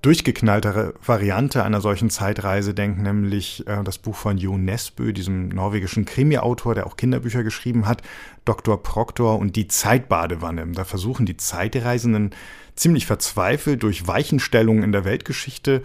durchgeknalltere 0.00 0.94
Variante 1.04 1.64
einer 1.64 1.80
solchen 1.80 2.08
Zeitreise 2.10 2.72
denken, 2.72 3.02
nämlich 3.02 3.66
äh, 3.66 3.82
das 3.84 3.98
Buch 3.98 4.14
von 4.14 4.38
Jo 4.38 4.56
Nesbø, 4.56 5.12
diesem 5.12 5.48
norwegischen 5.48 6.06
Krimi-Autor, 6.06 6.74
der 6.74 6.86
auch 6.86 6.96
Kinderbücher 6.96 7.42
geschrieben 7.42 7.86
hat, 7.86 8.02
Dr. 8.44 8.82
Proctor 8.82 9.38
und 9.38 9.56
die 9.56 9.68
Zeitbadewanne. 9.68 10.66
Da 10.72 10.84
versuchen 10.84 11.26
die 11.26 11.36
Zeitreisenden 11.36 12.30
ziemlich 12.74 13.04
verzweifelt 13.04 13.82
durch 13.82 14.06
Weichenstellungen 14.06 14.82
in 14.82 14.92
der 14.92 15.04
Weltgeschichte 15.04 15.82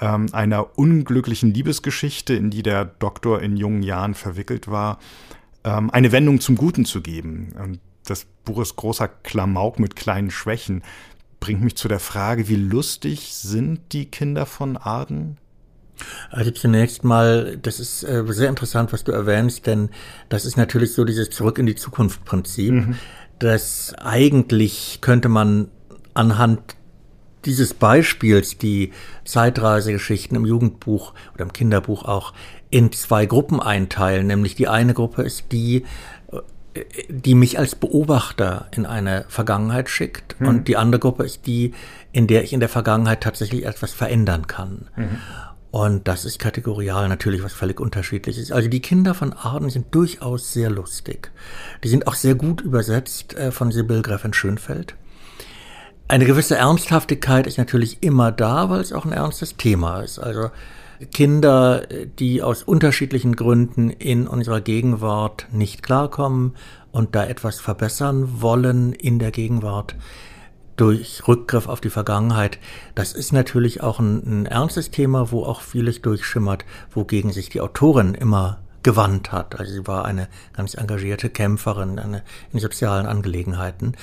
ähm, 0.00 0.26
einer 0.32 0.78
unglücklichen 0.78 1.52
Liebesgeschichte, 1.52 2.34
in 2.34 2.50
die 2.50 2.62
der 2.62 2.84
Doktor 2.84 3.42
in 3.42 3.56
jungen 3.56 3.82
Jahren 3.82 4.14
verwickelt 4.14 4.68
war, 4.68 4.98
ähm, 5.64 5.90
eine 5.90 6.12
Wendung 6.12 6.40
zum 6.40 6.56
Guten 6.56 6.84
zu 6.84 7.00
geben. 7.00 7.54
Und 7.58 7.80
das 8.04 8.26
Buch 8.44 8.60
ist 8.60 8.76
großer 8.76 9.08
Klamauk 9.08 9.78
mit 9.78 9.96
kleinen 9.96 10.30
Schwächen. 10.30 10.82
Bringt 11.40 11.62
mich 11.62 11.76
zu 11.76 11.88
der 11.88 12.00
Frage, 12.00 12.48
wie 12.48 12.56
lustig 12.56 13.34
sind 13.34 13.92
die 13.92 14.06
Kinder 14.06 14.46
von 14.46 14.76
Arden? 14.76 15.38
Also 16.30 16.50
zunächst 16.50 17.04
mal, 17.04 17.58
das 17.58 17.78
ist 17.78 18.02
äh, 18.02 18.24
sehr 18.28 18.48
interessant, 18.48 18.92
was 18.92 19.04
du 19.04 19.12
erwähnst, 19.12 19.66
denn 19.66 19.90
das 20.28 20.44
ist 20.44 20.56
natürlich 20.56 20.94
so 20.94 21.04
dieses 21.04 21.30
Zurück 21.30 21.58
in 21.58 21.66
die 21.66 21.74
Zukunft 21.74 22.24
Prinzip. 22.24 22.72
Mhm. 22.72 22.96
Das 23.38 23.94
eigentlich 23.98 24.98
könnte 25.00 25.28
man 25.28 25.68
anhand 26.14 26.76
dieses 27.44 27.74
Beispiels 27.74 28.58
die 28.58 28.92
Zeitreisegeschichten 29.24 30.36
im 30.36 30.46
Jugendbuch 30.46 31.12
oder 31.34 31.42
im 31.42 31.52
Kinderbuch 31.52 32.04
auch 32.04 32.32
in 32.70 32.92
zwei 32.92 33.26
Gruppen 33.26 33.60
einteilen. 33.60 34.28
Nämlich 34.28 34.54
die 34.54 34.68
eine 34.68 34.94
Gruppe 34.94 35.22
ist 35.22 35.46
die, 35.50 35.84
die 37.08 37.34
mich 37.34 37.58
als 37.58 37.74
Beobachter 37.74 38.68
in 38.74 38.86
eine 38.86 39.24
Vergangenheit 39.28 39.88
schickt. 39.88 40.40
Mhm. 40.40 40.48
Und 40.48 40.68
die 40.68 40.76
andere 40.76 41.00
Gruppe 41.00 41.24
ist 41.24 41.46
die, 41.46 41.74
in 42.12 42.26
der 42.26 42.44
ich 42.44 42.52
in 42.52 42.60
der 42.60 42.68
Vergangenheit 42.68 43.22
tatsächlich 43.22 43.66
etwas 43.66 43.92
verändern 43.92 44.46
kann. 44.46 44.88
Mhm. 44.96 45.18
Und 45.70 46.06
das 46.06 46.26
ist 46.26 46.38
kategorial 46.38 47.08
natürlich 47.08 47.42
was 47.42 47.54
völlig 47.54 47.80
unterschiedliches. 47.80 48.52
Also 48.52 48.68
die 48.68 48.80
Kinder 48.80 49.14
von 49.14 49.32
Arden 49.32 49.70
sind 49.70 49.94
durchaus 49.94 50.52
sehr 50.52 50.68
lustig. 50.68 51.30
Die 51.82 51.88
sind 51.88 52.06
auch 52.06 52.14
sehr 52.14 52.34
gut 52.34 52.60
übersetzt 52.60 53.34
äh, 53.36 53.50
von 53.50 53.72
Sibyl 53.72 54.02
Gräfin 54.02 54.34
Schönfeld. 54.34 54.94
Eine 56.08 56.26
gewisse 56.26 56.56
Ernsthaftigkeit 56.56 57.46
ist 57.46 57.56
natürlich 57.56 58.02
immer 58.02 58.32
da, 58.32 58.68
weil 58.68 58.80
es 58.80 58.92
auch 58.92 59.06
ein 59.06 59.12
ernstes 59.12 59.56
Thema 59.56 60.02
ist. 60.02 60.18
Also 60.18 60.50
Kinder, 61.06 61.86
die 62.18 62.42
aus 62.42 62.62
unterschiedlichen 62.62 63.36
Gründen 63.36 63.90
in 63.90 64.26
unserer 64.26 64.60
Gegenwart 64.60 65.46
nicht 65.52 65.82
klarkommen 65.82 66.54
und 66.90 67.14
da 67.14 67.24
etwas 67.24 67.60
verbessern 67.60 68.40
wollen 68.40 68.92
in 68.92 69.18
der 69.18 69.30
Gegenwart 69.30 69.96
durch 70.76 71.26
Rückgriff 71.28 71.68
auf 71.68 71.80
die 71.80 71.90
Vergangenheit, 71.90 72.58
das 72.94 73.12
ist 73.12 73.32
natürlich 73.32 73.82
auch 73.82 74.00
ein, 74.00 74.40
ein 74.42 74.46
ernstes 74.46 74.90
Thema, 74.90 75.30
wo 75.30 75.44
auch 75.44 75.60
vieles 75.60 76.02
durchschimmert, 76.02 76.64
wogegen 76.90 77.30
sich 77.30 77.50
die 77.50 77.60
Autorin 77.60 78.14
immer 78.14 78.58
gewandt 78.82 79.32
hat. 79.32 79.58
Also 79.58 79.72
sie 79.72 79.86
war 79.86 80.04
eine 80.04 80.28
ganz 80.52 80.74
engagierte 80.74 81.30
Kämpferin 81.30 81.98
eine, 81.98 82.22
in 82.52 82.58
sozialen 82.58 83.06
Angelegenheiten. 83.06 83.96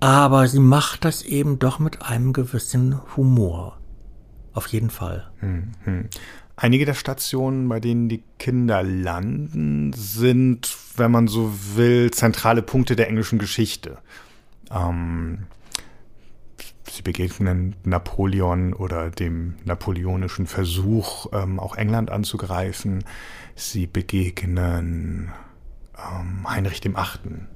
Aber 0.00 0.46
sie 0.46 0.60
macht 0.60 1.04
das 1.04 1.22
eben 1.22 1.58
doch 1.58 1.78
mit 1.78 2.02
einem 2.02 2.32
gewissen 2.32 3.00
Humor. 3.16 3.75
Auf 4.56 4.68
jeden 4.68 4.88
Fall. 4.88 5.30
Mhm. 5.42 6.08
Einige 6.56 6.86
der 6.86 6.94
Stationen, 6.94 7.68
bei 7.68 7.78
denen 7.78 8.08
die 8.08 8.22
Kinder 8.38 8.82
landen, 8.82 9.92
sind, 9.92 10.74
wenn 10.96 11.10
man 11.10 11.28
so 11.28 11.52
will, 11.74 12.10
zentrale 12.10 12.62
Punkte 12.62 12.96
der 12.96 13.08
englischen 13.08 13.38
Geschichte. 13.38 13.98
Ähm, 14.70 15.40
sie 16.90 17.02
begegnen 17.02 17.76
Napoleon 17.84 18.72
oder 18.72 19.10
dem 19.10 19.56
napoleonischen 19.66 20.46
Versuch, 20.46 21.26
ähm, 21.34 21.60
auch 21.60 21.76
England 21.76 22.10
anzugreifen. 22.10 23.04
Sie 23.56 23.86
begegnen 23.86 25.32
ähm, 25.98 26.48
Heinrich 26.48 26.80
dem 26.80 26.96
Achten. 26.96 27.48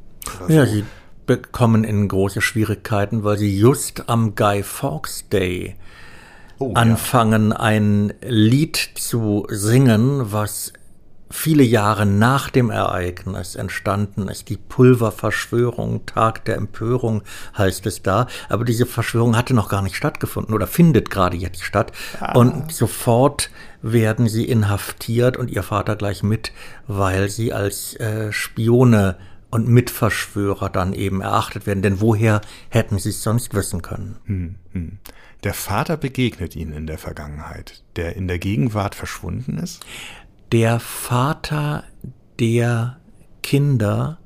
Ja, 0.49 0.67
so. 0.67 0.73
sie 0.73 0.85
bekommen 1.25 1.85
in 1.85 2.09
große 2.09 2.43
Schwierigkeiten, 2.43 3.25
weil 3.25 3.39
sie 3.39 3.59
just 3.59 4.11
am 4.11 4.35
Guy 4.35 4.63
Fawkes 4.63 5.31
Day 5.31 5.77
oh, 6.61 6.73
anfangen, 6.75 7.51
ja. 7.51 7.57
ein 7.57 8.15
Lied 8.23 8.77
zu 8.95 9.47
singen, 9.51 10.33
was 10.33 10.73
viele 11.31 11.63
Jahre 11.63 12.07
nach 12.07 12.51
dem 12.51 12.71
Ereignis 12.71 13.55
entstanden 13.55 14.29
ist. 14.29 14.49
Die 14.49 14.57
Pulververschwörung, 14.57 16.05
Tag 16.05 16.45
der 16.45 16.57
Empörung 16.57 17.23
heißt 17.57 17.87
es 17.87 18.03
da. 18.03 18.27
Aber 18.49 18.65
diese 18.65 18.85
Verschwörung 18.85 19.37
hatte 19.37 19.55
noch 19.55 19.69
gar 19.69 19.83
nicht 19.83 19.97
stattgefunden 19.97 20.55
oder 20.55 20.67
findet 20.67 21.09
gerade 21.09 21.37
jetzt 21.37 21.63
statt. 21.63 21.93
Ah. 22.19 22.37
Und 22.37 22.73
sofort 22.73 23.51
werden 23.81 24.29
sie 24.29 24.45
inhaftiert 24.45 25.37
und 25.37 25.51
ihr 25.51 25.63
Vater 25.63 25.97
gleich 25.97 26.23
mit, 26.23 26.53
weil 26.89 27.31
sie 27.31 27.53
als 27.53 27.95
äh, 27.95 28.33
Spione 28.33 29.17
und 29.51 29.69
Mitverschwörer 29.69 30.69
dann 30.69 30.93
eben 30.93 31.21
erachtet 31.21 31.67
werden. 31.67 31.83
Denn 31.83 32.01
woher 32.01 32.41
hätten 32.69 32.99
sie 32.99 33.11
es 33.11 33.23
sonst 33.23 33.55
wissen 33.55 33.83
können? 33.83 34.17
Hm, 34.27 34.55
hm. 34.73 34.99
Der 35.43 35.55
Vater 35.55 35.97
begegnet 35.97 36.55
ihnen 36.55 36.73
in 36.73 36.87
der 36.87 36.99
Vergangenheit, 36.99 37.83
der 37.97 38.17
in 38.17 38.29
der 38.29 38.39
Gegenwart 38.39 38.95
verschwunden 38.95 39.57
ist? 39.59 39.81
Der 40.53 40.81
Vater 40.81 41.85
der 42.39 42.99
Kinder, 43.43 44.19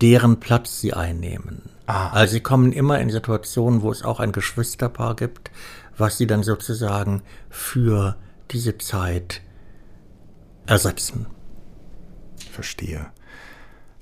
deren 0.00 0.38
Platz 0.38 0.80
sie 0.80 0.92
einnehmen. 0.92 1.70
Ah. 1.86 2.10
Also 2.10 2.34
sie 2.34 2.40
kommen 2.40 2.72
immer 2.72 3.00
in 3.00 3.10
Situationen, 3.10 3.82
wo 3.82 3.90
es 3.90 4.02
auch 4.02 4.20
ein 4.20 4.32
Geschwisterpaar 4.32 5.16
gibt, 5.16 5.50
was 5.98 6.18
sie 6.18 6.26
dann 6.26 6.44
sozusagen 6.44 7.22
für 7.48 8.16
diese 8.52 8.78
Zeit 8.78 9.42
ersetzen. 10.66 11.26
Verstehe. 12.52 13.10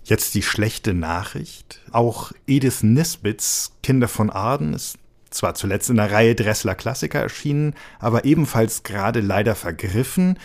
Jetzt 0.05 0.35
die 0.35 0.43
schlechte 0.43 0.95
Nachricht. 0.95 1.81
Auch 1.91 2.33
Edith 2.47 2.83
Nisbets 2.83 3.73
Kinder 3.83 4.09
von 4.09 4.31
Arden 4.31 4.75
ist 4.75 4.99
zwar 5.31 5.55
zuletzt 5.55 5.91
in 5.91 5.97
der 5.97 6.11
Reihe 6.11 6.35
Dressler 6.35 6.75
Klassiker 6.75 7.21
erschienen, 7.21 7.75
aber 7.99 8.25
ebenfalls 8.25 8.83
gerade 8.83 9.21
leider 9.21 9.55
vergriffen. 9.55 10.39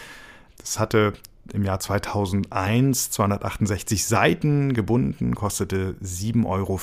Das 0.57 0.79
hatte 0.79 1.13
im 1.51 1.63
Jahr 1.63 1.79
2001 1.79 3.11
268 3.11 4.05
Seiten 4.05 4.73
gebunden, 4.73 5.35
kostete 5.35 5.95
7,50 6.01 6.45
Euro 6.45 6.79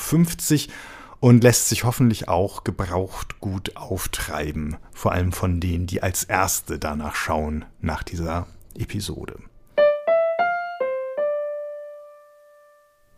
und 1.20 1.42
lässt 1.42 1.68
sich 1.68 1.84
hoffentlich 1.84 2.28
auch 2.28 2.64
gebraucht 2.64 3.40
gut 3.40 3.76
auftreiben, 3.76 4.76
vor 4.92 5.12
allem 5.12 5.32
von 5.32 5.60
denen, 5.60 5.86
die 5.86 6.02
als 6.02 6.24
Erste 6.24 6.78
danach 6.78 7.14
schauen 7.14 7.64
nach 7.80 8.02
dieser 8.02 8.46
Episode. 8.76 9.36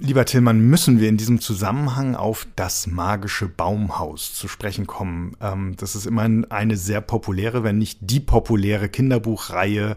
Lieber 0.05 0.25
Tillmann, 0.25 0.59
müssen 0.59 0.99
wir 0.99 1.09
in 1.09 1.17
diesem 1.17 1.41
Zusammenhang 1.41 2.17
auf 2.17 2.49
das 2.57 2.89
magische 2.89 3.47
Baumhaus 3.47 4.35
zu 4.35 4.49
sprechen 4.49 4.89
kommen. 4.89 5.37
Ähm, 5.41 5.77
das 5.77 5.95
ist 5.95 6.07
immerhin 6.07 6.45
eine 6.51 6.77
sehr 6.77 7.01
populäre, 7.01 7.63
wenn 7.63 7.79
nicht 7.79 8.01
die 8.01 8.19
populäre 8.19 8.89
Kinderbuchreihe 8.89 9.97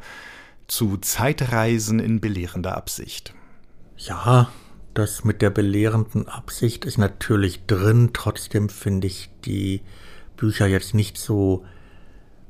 zu 0.67 0.97
Zeitreisen 0.97 1.97
in 1.97 2.21
belehrender 2.21 2.77
Absicht. 2.77 3.33
Ja, 3.97 4.51
das 4.93 5.23
mit 5.23 5.41
der 5.41 5.49
belehrenden 5.49 6.27
Absicht 6.27 6.85
ist 6.85 6.99
natürlich 6.99 7.65
drin. 7.65 8.11
Trotzdem 8.13 8.69
finde 8.69 9.07
ich 9.07 9.31
die 9.43 9.81
Bücher 10.37 10.67
jetzt 10.67 10.93
nicht 10.93 11.17
so 11.17 11.65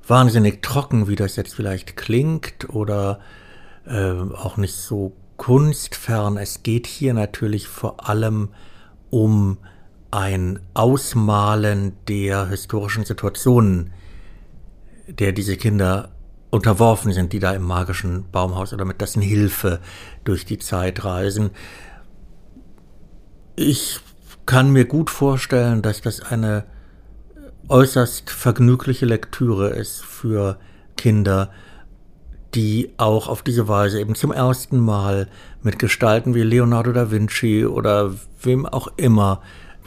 wahnsinnig 0.05 0.61
trocken, 0.61 1.07
wie 1.07 1.15
das 1.15 1.37
jetzt 1.37 1.55
vielleicht 1.55 1.95
klingt, 1.95 2.67
oder 2.67 3.21
äh, 3.85 4.11
auch 4.11 4.57
nicht 4.57 4.75
so 4.75 5.15
kunstfern. 5.37 6.37
Es 6.37 6.63
geht 6.63 6.87
hier 6.87 7.13
natürlich 7.13 7.67
vor 7.67 8.07
allem 8.07 8.49
um 9.09 9.57
ein 10.11 10.59
Ausmalen 10.73 11.93
der 12.07 12.47
historischen 12.47 13.05
Situationen, 13.05 13.91
der 15.07 15.31
diese 15.31 15.57
Kinder 15.57 16.11
unterworfen 16.51 17.11
sind, 17.11 17.33
die 17.33 17.39
da 17.39 17.53
im 17.53 17.63
magischen 17.63 18.25
Baumhaus 18.31 18.73
oder 18.73 18.85
mit 18.85 19.01
dessen 19.01 19.21
Hilfe 19.21 19.79
durch 20.23 20.45
die 20.45 20.57
Zeit 20.57 21.03
reisen. 21.03 21.51
Ich 23.55 23.99
kann 24.45 24.71
mir 24.71 24.85
gut 24.85 25.09
vorstellen, 25.09 25.81
dass 25.81 26.01
das 26.01 26.21
eine 26.21 26.65
äußerst 27.67 28.29
vergnügliche 28.29 29.05
Lektüre 29.05 29.69
ist 29.69 30.03
für 30.03 30.57
Kinder, 30.97 31.51
die 32.55 32.91
auch 32.97 33.27
auf 33.27 33.43
diese 33.43 33.67
Weise 33.67 33.99
eben 33.99 34.15
zum 34.15 34.31
ersten 34.31 34.79
Mal 34.79 35.27
mit 35.61 35.77
Gestalten 35.77 36.33
wie 36.33 36.41
Leonardo 36.41 36.93
da 36.93 37.11
Vinci 37.11 37.65
oder 37.65 38.15
wem 38.41 38.65
auch 38.65 38.87
immer 38.95 39.41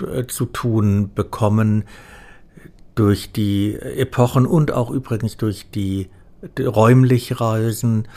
äh, 0.07 0.26
zu 0.26 0.44
tun 0.46 1.11
bekommen, 1.14 1.85
durch 2.94 3.33
die 3.33 3.74
Epochen 3.74 4.44
und 4.44 4.72
auch 4.72 4.90
übrigens 4.90 5.37
durch 5.37 5.70
die, 5.70 6.09
die 6.59 6.64
räumlich 6.64 7.40
Reisen. 7.40 8.09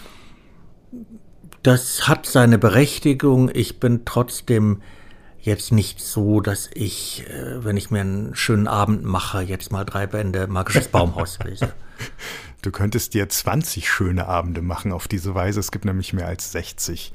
Das 1.61 2.07
hat 2.07 2.25
seine 2.25 2.57
Berechtigung. 2.57 3.51
Ich 3.53 3.79
bin 3.79 4.05
trotzdem 4.05 4.81
jetzt 5.39 5.71
nicht 5.71 6.01
so, 6.01 6.41
dass 6.41 6.69
ich, 6.73 7.25
äh, 7.29 7.63
wenn 7.63 7.77
ich 7.77 7.91
mir 7.91 8.01
einen 8.01 8.35
schönen 8.35 8.67
Abend 8.67 9.03
mache, 9.03 9.41
jetzt 9.41 9.71
mal 9.71 9.85
drei 9.85 10.07
Bände 10.07 10.47
Magisches 10.47 10.87
Baumhaus 10.87 11.37
lese. 11.45 11.73
Du 12.61 12.71
könntest 12.71 13.13
dir 13.13 13.27
20 13.27 13.89
schöne 13.89 14.27
Abende 14.27 14.61
machen 14.61 14.91
auf 14.91 15.07
diese 15.07 15.33
Weise. 15.33 15.59
Es 15.59 15.71
gibt 15.71 15.85
nämlich 15.85 16.13
mehr 16.13 16.27
als 16.27 16.51
60 16.51 17.11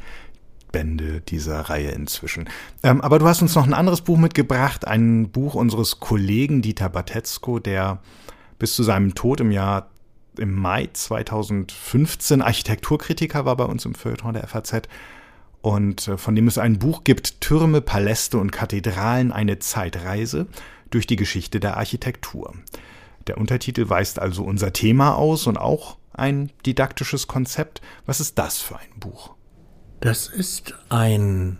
Bände 0.72 1.20
dieser 1.20 1.60
Reihe 1.60 1.90
inzwischen. 1.90 2.48
Ähm, 2.82 3.00
aber 3.00 3.18
du 3.18 3.26
hast 3.26 3.42
uns 3.42 3.54
noch 3.54 3.66
ein 3.66 3.74
anderes 3.74 4.00
Buch 4.00 4.18
mitgebracht, 4.18 4.86
ein 4.86 5.30
Buch 5.30 5.54
unseres 5.54 6.00
Kollegen 6.00 6.62
Dieter 6.62 6.88
Batetzko, 6.88 7.60
der 7.60 8.00
bis 8.58 8.74
zu 8.74 8.82
seinem 8.82 9.14
Tod 9.14 9.40
im 9.40 9.52
Jahr 9.52 9.90
im 10.38 10.54
Mai 10.54 10.88
2015 10.92 12.42
Architekturkritiker 12.42 13.44
war 13.44 13.56
bei 13.56 13.64
uns 13.64 13.84
im 13.84 13.94
Feuilleton 13.94 14.34
der 14.34 14.46
FAZ 14.46 14.82
und 15.62 16.08
äh, 16.08 16.18
von 16.18 16.34
dem 16.34 16.46
es 16.46 16.58
ein 16.58 16.78
Buch 16.78 17.04
gibt, 17.04 17.40
Türme, 17.40 17.80
Paläste 17.80 18.38
und 18.38 18.52
Kathedralen, 18.52 19.32
eine 19.32 19.58
Zeitreise 19.58 20.46
durch 20.90 21.06
die 21.06 21.16
Geschichte 21.16 21.58
der 21.58 21.76
Architektur. 21.76 22.54
Der 23.26 23.38
Untertitel 23.38 23.88
weist 23.88 24.18
also 24.18 24.44
unser 24.44 24.72
Thema 24.72 25.16
aus 25.16 25.46
und 25.46 25.56
auch 25.56 25.98
ein 26.12 26.50
didaktisches 26.64 27.26
Konzept. 27.26 27.80
Was 28.06 28.20
ist 28.20 28.38
das 28.38 28.58
für 28.58 28.78
ein 28.78 28.98
Buch? 28.98 29.34
Das 30.00 30.28
ist 30.28 30.74
ein 30.88 31.58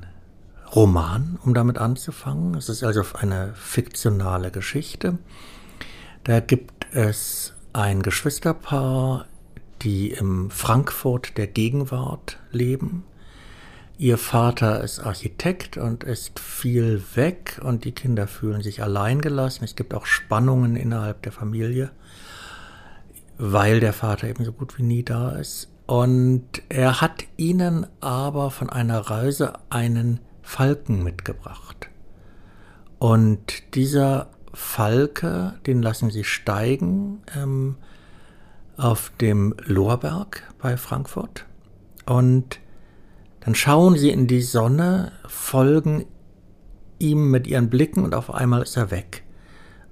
Roman, 0.75 1.39
um 1.43 1.55
damit 1.55 1.79
anzufangen. 1.79 2.55
Es 2.55 2.69
ist 2.69 2.83
also 2.83 3.03
eine 3.15 3.55
fiktionale 3.55 4.51
Geschichte. 4.51 5.19
Da 6.25 6.41
gibt 6.41 6.87
es 6.93 7.55
ein 7.73 8.03
Geschwisterpaar, 8.03 9.27
die 9.83 10.11
im 10.11 10.51
Frankfurt 10.51 11.37
der 11.37 11.47
Gegenwart 11.47 12.39
leben. 12.51 13.05
Ihr 13.99 14.19
Vater 14.19 14.85
ist 14.85 15.01
Architekt 15.01 15.79
und 15.79 16.05
ist 16.05 16.39
viel 16.39 17.03
weg 17.15 17.59
und 17.65 17.85
die 17.85 17.93
Kinder 17.93 18.27
fühlen 18.27 18.63
sich 18.63 18.83
alleingelassen. 18.83 19.65
Es 19.65 19.75
gibt 19.75 19.95
auch 19.95 20.05
Spannungen 20.05 20.77
innerhalb 20.77 21.23
der 21.23 21.33
Familie, 21.33 21.91
weil 23.39 23.81
der 23.81 23.95
Vater 23.95 24.29
eben 24.29 24.45
so 24.45 24.53
gut 24.53 24.77
wie 24.77 24.83
nie 24.83 25.03
da 25.03 25.31
ist. 25.31 25.69
Und 25.87 26.45
er 26.69 27.01
hat 27.01 27.25
ihnen 27.39 27.87
aber 28.03 28.51
von 28.51 28.69
einer 28.69 28.99
Reise 28.99 29.55
einen 29.71 30.21
Falken 30.43 31.03
mitgebracht. 31.03 31.89
Und 32.99 33.75
dieser 33.75 34.29
Falke, 34.53 35.55
den 35.67 35.81
lassen 35.81 36.11
sie 36.11 36.25
steigen 36.25 37.23
ähm, 37.35 37.77
auf 38.77 39.11
dem 39.23 39.55
Lorberg 39.65 40.43
bei 40.59 40.77
Frankfurt. 40.77 41.47
Und 42.05 42.59
dann 43.47 43.55
schauen 43.55 43.97
sie 43.97 44.11
in 44.11 44.27
die 44.27 44.43
Sonne, 44.43 45.13
folgen 45.29 46.05
ihm 46.99 47.31
mit 47.31 47.47
ihren 47.47 47.71
Blicken 47.71 48.03
und 48.03 48.13
auf 48.13 48.35
einmal 48.35 48.63
ist 48.63 48.77
er 48.77 48.91
weg. 48.91 49.23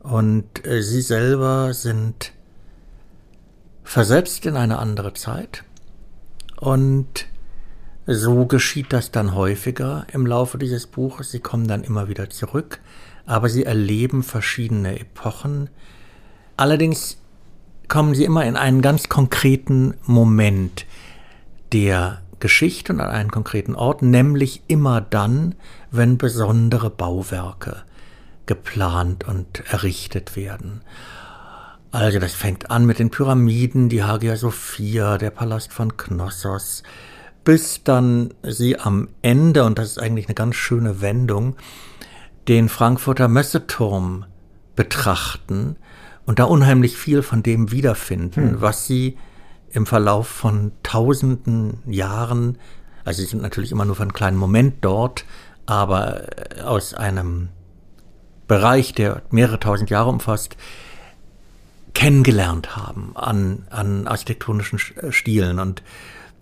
Und 0.03 0.67
äh, 0.67 0.83
sie 0.83 1.01
selber 1.01 1.73
sind 1.73 2.33
versetzt 3.85 4.45
in 4.45 4.57
eine 4.57 4.79
andere 4.79 5.15
Zeit. 5.15 5.63
Und 6.59 7.27
so 8.07 8.47
geschieht 8.47 8.93
das 8.93 9.13
dann 9.13 9.37
häufiger 9.37 10.05
im 10.13 10.27
Laufe 10.27 10.59
dieses 10.59 10.89
Buches. 10.89 11.31
Sie 11.31 11.39
kommen 11.39 11.69
dann 11.69 11.85
immer 11.85 12.09
wieder 12.09 12.31
zurück, 12.31 12.81
aber 13.25 13.49
sie 13.49 13.63
erleben 13.63 14.25
verschiedene 14.25 14.99
Epochen. 14.99 15.71
Allerdings 16.57 17.19
kommen 17.87 18.17
sie 18.17 18.25
immer 18.25 18.45
in 18.47 18.57
einen 18.57 18.83
ganz 18.83 19.09
konkreten 19.09 19.95
Moment 20.07 20.87
der 21.73 22.24
Geschichte 22.41 22.93
und 22.93 23.01
an 23.01 23.11
einen 23.11 23.31
konkreten 23.31 23.75
Ort, 23.75 24.03
nämlich 24.03 24.63
immer 24.67 25.01
dann, 25.01 25.55
wenn 25.91 26.19
besondere 26.19 26.91
Bauwerke 26.91 27.83
geplant 28.47 29.27
und 29.27 29.63
errichtet 29.71 30.37
werden. 30.37 30.83
Also 31.91 32.19
das 32.19 32.33
fängt 32.35 32.71
an 32.71 32.87
mit 32.87 32.99
den 32.99 33.11
Pyramiden, 33.11 33.89
die 33.89 34.03
Hagia 34.03 34.37
Sophia, 34.37 35.17
der 35.17 35.31
Palast 35.31 35.73
von 35.73 35.97
Knossos, 35.97 36.83
bis 37.45 37.85
dann 37.85 38.35
sie 38.43 38.79
am 38.79 39.09
Ende, 39.23 39.65
und 39.65 39.79
das 39.79 39.93
ist 39.93 39.99
eigentlich 39.99 40.27
eine 40.27 40.35
ganz 40.35 40.57
schöne 40.57 41.01
Wendung, 41.01 41.57
den 42.49 42.69
Frankfurter 42.69 43.29
Messeturm 43.29 44.27
betrachten 44.77 45.77
und 46.27 46.39
da 46.39 46.45
unheimlich 46.45 46.97
viel 46.97 47.23
von 47.23 47.43
dem 47.43 47.71
wiederfinden, 47.71 48.51
hm. 48.51 48.61
was 48.61 48.87
sie 48.87 49.17
im 49.75 49.87
Verlauf 49.87 50.29
von 50.29 50.73
tausenden 50.83 51.79
Jahren, 51.87 52.59
also 53.05 53.21
sie 53.21 53.29
sind 53.29 53.43
natürlich 53.43 53.73
immer 53.73 53.85
nur 53.85 53.97
für 53.97 54.03
einen 54.03 54.13
kleinen 54.13 54.37
Moment 54.37 54.77
dort, 54.83 55.25
aber 55.67 56.59
äh, 56.59 56.63
aus 56.63 56.95
einem 56.95 57.49
Bereich, 58.47 58.95
der 58.95 59.23
mehrere 59.31 59.59
tausend 59.59 59.91
Jahre 59.91 60.11
umfasst, 60.11 60.57
kennengelernt 61.93 62.77
haben 62.77 63.13
an, 63.17 63.67
an 63.71 64.07
architektonischen 64.07 64.79
äh, 64.97 65.13
Stilen. 65.13 65.59
Und 65.59 65.83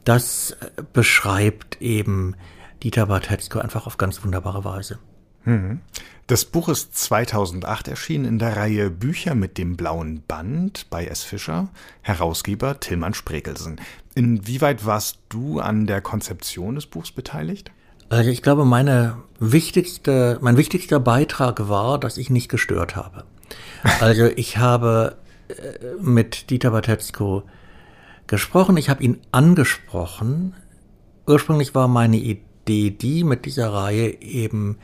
das 0.05 0.53
äh, 0.53 0.83
beschreibt 0.93 1.81
eben 1.81 2.37
Dieter 2.83 3.07
Bartetzko 3.07 3.61
einfach 3.61 3.87
auf 3.87 3.97
ganz 3.97 4.23
wunderbare 4.23 4.65
Weise. 4.65 4.99
Hm. 5.45 5.81
Das 6.29 6.45
Buch 6.45 6.69
ist 6.69 6.97
2008 6.97 7.89
erschienen 7.89 8.25
in 8.25 8.39
der 8.39 8.57
Reihe 8.57 8.91
Bücher 8.91 9.35
mit 9.35 9.59
dem 9.59 9.77
blauen 9.77 10.23
Band 10.27 10.87
bei 10.89 11.07
S. 11.07 11.25
Fischer, 11.25 11.69
Herausgeber 12.01 12.79
Tillmann 12.79 13.13
Sprekelsen. 13.13 13.81
Inwieweit 14.15 14.87
warst 14.87 15.19
du 15.29 15.59
an 15.59 15.87
der 15.87 16.01
Konzeption 16.01 16.77
des 16.77 16.87
Buchs 16.87 17.11
beteiligt? 17.11 17.73
Also 18.09 18.31
ich 18.31 18.43
glaube, 18.43 18.65
meine 18.65 19.17
wichtigste, 19.41 20.39
mein 20.43 20.57
wichtigster 20.57 21.01
Beitrag 21.01 21.69
war, 21.69 21.99
dass 21.99 22.19
ich 22.19 22.31
nicht 22.31 22.49
gestört 22.49 22.95
habe. 22.95 23.25
Also 24.01 24.27
ich 24.37 24.59
habe 24.59 25.17
äh, 25.49 26.01
mit 26.01 26.51
Dieter 26.51 26.71
Batetzko 26.71 27.43
gesprochen, 28.29 28.77
ich 28.77 28.89
habe 28.89 29.03
ihn 29.03 29.19
angesprochen. 29.33 30.55
Ursprünglich 31.27 31.75
war 31.75 31.89
meine 31.89 32.19
Idee 32.19 32.91
die, 32.91 33.25
mit 33.25 33.45
dieser 33.45 33.73
Reihe 33.73 34.23
eben 34.23 34.79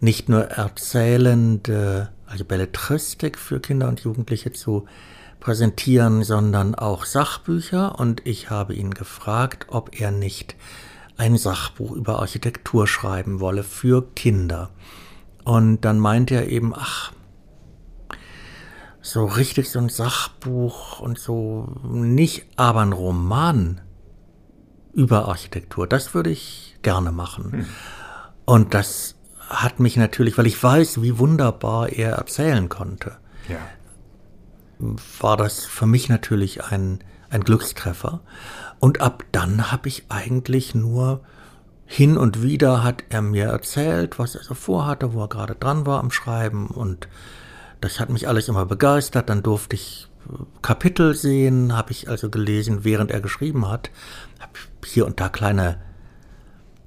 nicht 0.00 0.28
nur 0.28 0.44
erzählende, 0.44 2.10
also 2.26 2.44
Belletristik 2.44 3.38
für 3.38 3.60
Kinder 3.60 3.88
und 3.88 4.00
Jugendliche 4.00 4.52
zu 4.52 4.86
präsentieren, 5.40 6.24
sondern 6.24 6.74
auch 6.74 7.04
Sachbücher. 7.04 7.98
Und 7.98 8.26
ich 8.26 8.50
habe 8.50 8.74
ihn 8.74 8.92
gefragt, 8.92 9.66
ob 9.68 9.98
er 10.00 10.10
nicht 10.10 10.56
ein 11.16 11.36
Sachbuch 11.36 11.92
über 11.92 12.20
Architektur 12.20 12.86
schreiben 12.86 13.40
wolle 13.40 13.64
für 13.64 14.02
Kinder. 14.14 14.70
Und 15.44 15.80
dann 15.80 15.98
meinte 15.98 16.34
er 16.34 16.48
eben, 16.48 16.72
ach, 16.74 17.12
so 19.00 19.24
richtig 19.24 19.70
so 19.70 19.78
ein 19.78 19.88
Sachbuch 19.88 21.00
und 21.00 21.18
so 21.18 21.74
nicht, 21.82 22.46
aber 22.56 22.80
ein 22.80 22.92
Roman 22.92 23.80
über 24.92 25.28
Architektur, 25.28 25.86
das 25.86 26.14
würde 26.14 26.30
ich 26.30 26.76
gerne 26.82 27.12
machen. 27.12 27.52
Hm. 27.52 27.66
Und 28.44 28.74
das 28.74 29.17
hat 29.48 29.80
mich 29.80 29.96
natürlich, 29.96 30.36
weil 30.36 30.46
ich 30.46 30.62
weiß, 30.62 31.02
wie 31.02 31.18
wunderbar 31.18 31.88
er 31.88 32.12
erzählen 32.12 32.68
konnte, 32.68 33.16
ja. 33.48 33.58
war 35.20 35.36
das 35.36 35.64
für 35.64 35.86
mich 35.86 36.08
natürlich 36.08 36.64
ein, 36.64 37.00
ein 37.30 37.42
Glückstreffer. 37.42 38.20
Und 38.78 39.00
ab 39.00 39.24
dann 39.32 39.72
habe 39.72 39.88
ich 39.88 40.04
eigentlich 40.10 40.74
nur 40.74 41.22
hin 41.86 42.18
und 42.18 42.42
wieder 42.42 42.84
hat 42.84 43.04
er 43.08 43.22
mir 43.22 43.46
erzählt, 43.46 44.18
was 44.18 44.34
er 44.34 44.44
so 44.44 44.54
vorhatte, 44.54 45.14
wo 45.14 45.22
er 45.22 45.28
gerade 45.28 45.54
dran 45.54 45.86
war 45.86 46.00
am 46.00 46.10
Schreiben 46.10 46.66
und 46.68 47.08
das 47.80 47.98
hat 47.98 48.10
mich 48.10 48.28
alles 48.28 48.48
immer 48.48 48.66
begeistert. 48.66 49.30
Dann 49.30 49.42
durfte 49.42 49.76
ich 49.76 50.08
äh, 50.28 50.44
Kapitel 50.60 51.14
sehen, 51.14 51.74
habe 51.74 51.92
ich 51.92 52.08
also 52.10 52.28
gelesen, 52.28 52.84
während 52.84 53.10
er 53.10 53.20
geschrieben 53.20 53.68
hat, 53.68 53.90
habe 54.38 54.52
hier 54.84 55.06
und 55.06 55.18
da 55.20 55.30
kleine 55.30 55.80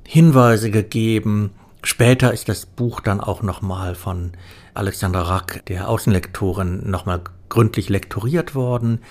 Hinweise 0.05 0.70
gegeben 0.70 1.55
Später 1.84 2.34
ist 2.34 2.48
das 2.48 2.66
Buch 2.66 3.00
dann 3.00 3.22
auch 3.22 3.42
nochmal 3.42 3.96
von 3.96 4.34
Alexandra 4.74 5.24
Rack, 5.24 5.66
der 5.66 5.90
Außenlektorin, 5.90 6.90
nochmal 6.90 7.22
gründlich 7.50 7.90
lektoriert 7.90 8.54
worden. 8.56 9.02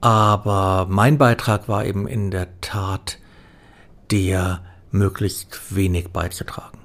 Aber 0.00 0.86
mein 0.88 1.18
Beitrag 1.18 1.68
war 1.68 1.84
eben 1.84 2.06
in 2.06 2.30
der 2.30 2.60
Tat 2.60 3.18
der 4.10 4.62
möglichst 4.90 5.74
wenig 5.74 6.08
beizutragen. 6.08 6.78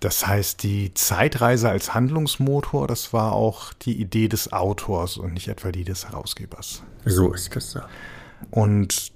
Das 0.00 0.26
heißt, 0.26 0.62
die 0.62 0.92
Zeitreise 0.92 1.70
als 1.70 1.94
Handlungsmotor, 1.94 2.86
das 2.86 3.12
war 3.12 3.32
auch 3.32 3.72
die 3.72 3.98
Idee 3.98 4.28
des 4.28 4.52
Autors 4.52 5.16
und 5.16 5.32
nicht 5.32 5.48
etwa 5.48 5.72
die 5.72 5.84
des 5.84 6.06
Herausgebers. 6.06 6.82
So 7.06 7.32
ist 7.32 7.56
es 7.56 7.74
ja. 7.74 7.88
Und 8.50 9.12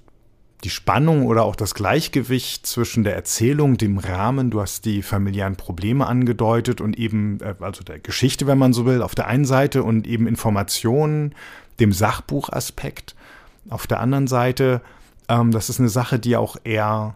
die 0.63 0.69
Spannung 0.69 1.25
oder 1.25 1.43
auch 1.43 1.55
das 1.55 1.73
Gleichgewicht 1.73 2.65
zwischen 2.65 3.03
der 3.03 3.15
Erzählung, 3.15 3.77
dem 3.77 3.97
Rahmen, 3.97 4.51
du 4.51 4.59
hast 4.59 4.85
die 4.85 5.01
familiären 5.01 5.55
Probleme 5.55 6.05
angedeutet 6.05 6.81
und 6.81 6.97
eben, 6.97 7.39
äh, 7.41 7.55
also 7.59 7.83
der 7.83 7.99
Geschichte, 7.99 8.45
wenn 8.47 8.57
man 8.57 8.73
so 8.73 8.85
will, 8.85 9.01
auf 9.01 9.15
der 9.15 9.27
einen 9.27 9.45
Seite 9.45 9.83
und 9.83 10.05
eben 10.05 10.27
Informationen, 10.27 11.33
dem 11.79 11.93
Sachbuchaspekt 11.93 13.15
auf 13.69 13.87
der 13.87 14.01
anderen 14.01 14.27
Seite, 14.27 14.81
ähm, 15.29 15.51
das 15.51 15.69
ist 15.69 15.79
eine 15.79 15.89
Sache, 15.89 16.19
die 16.19 16.35
auch 16.35 16.57
er 16.63 17.15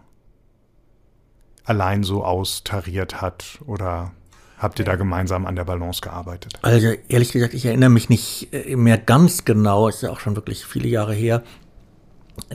allein 1.64 2.02
so 2.02 2.24
austariert 2.24 3.20
hat 3.20 3.58
oder 3.66 4.12
habt 4.58 4.78
ihr 4.78 4.84
da 4.84 4.96
gemeinsam 4.96 5.44
an 5.46 5.56
der 5.56 5.64
Balance 5.64 6.00
gearbeitet? 6.00 6.54
Also 6.62 6.94
ehrlich 7.08 7.32
gesagt, 7.32 7.52
ich 7.52 7.66
erinnere 7.66 7.90
mich 7.90 8.08
nicht 8.08 8.48
äh, 8.52 8.76
mehr 8.76 8.96
ganz 8.96 9.44
genau, 9.44 9.88
es 9.88 9.96
ist 9.96 10.02
ja 10.02 10.10
auch 10.10 10.20
schon 10.20 10.36
wirklich 10.36 10.64
viele 10.64 10.88
Jahre 10.88 11.14
her, 11.14 11.42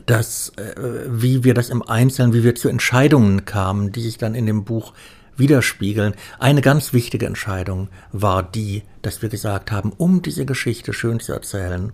dass, 0.05 0.49
äh, 0.57 1.05
wie 1.07 1.43
wir 1.43 1.53
das 1.53 1.69
im 1.69 1.82
Einzelnen, 1.82 2.34
wie 2.34 2.43
wir 2.43 2.55
zu 2.55 2.69
Entscheidungen 2.69 3.45
kamen, 3.45 3.91
die 3.91 4.01
sich 4.01 4.17
dann 4.17 4.36
in 4.36 4.45
dem 4.45 4.63
Buch 4.65 4.93
widerspiegeln. 5.38 6.13
Eine 6.38 6.61
ganz 6.61 6.93
wichtige 6.93 7.25
Entscheidung 7.25 7.89
war 8.11 8.43
die, 8.43 8.84
dass 9.01 9.21
wir 9.21 9.30
gesagt 9.30 9.71
haben, 9.71 9.93
um 9.97 10.21
diese 10.21 10.45
Geschichte 10.45 10.93
schön 10.93 11.19
zu 11.19 11.32
erzählen 11.32 11.93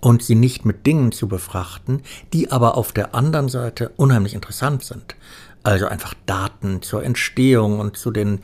und 0.00 0.22
sie 0.22 0.34
nicht 0.34 0.66
mit 0.66 0.86
Dingen 0.86 1.12
zu 1.12 1.28
befrachten, 1.28 2.02
die 2.32 2.52
aber 2.52 2.76
auf 2.76 2.92
der 2.92 3.14
anderen 3.14 3.48
Seite 3.48 3.90
unheimlich 3.96 4.34
interessant 4.34 4.84
sind. 4.84 5.16
Also 5.62 5.86
einfach 5.86 6.12
Daten 6.26 6.82
zur 6.82 7.02
Entstehung 7.04 7.80
und 7.80 7.96
zu 7.96 8.10
den 8.10 8.40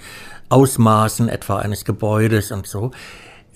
Ausmaßen 0.48 1.28
etwa 1.28 1.59
eines 1.59 1.84
Gebäudes 1.84 2.51
und 2.51 2.66
so. 2.66 2.92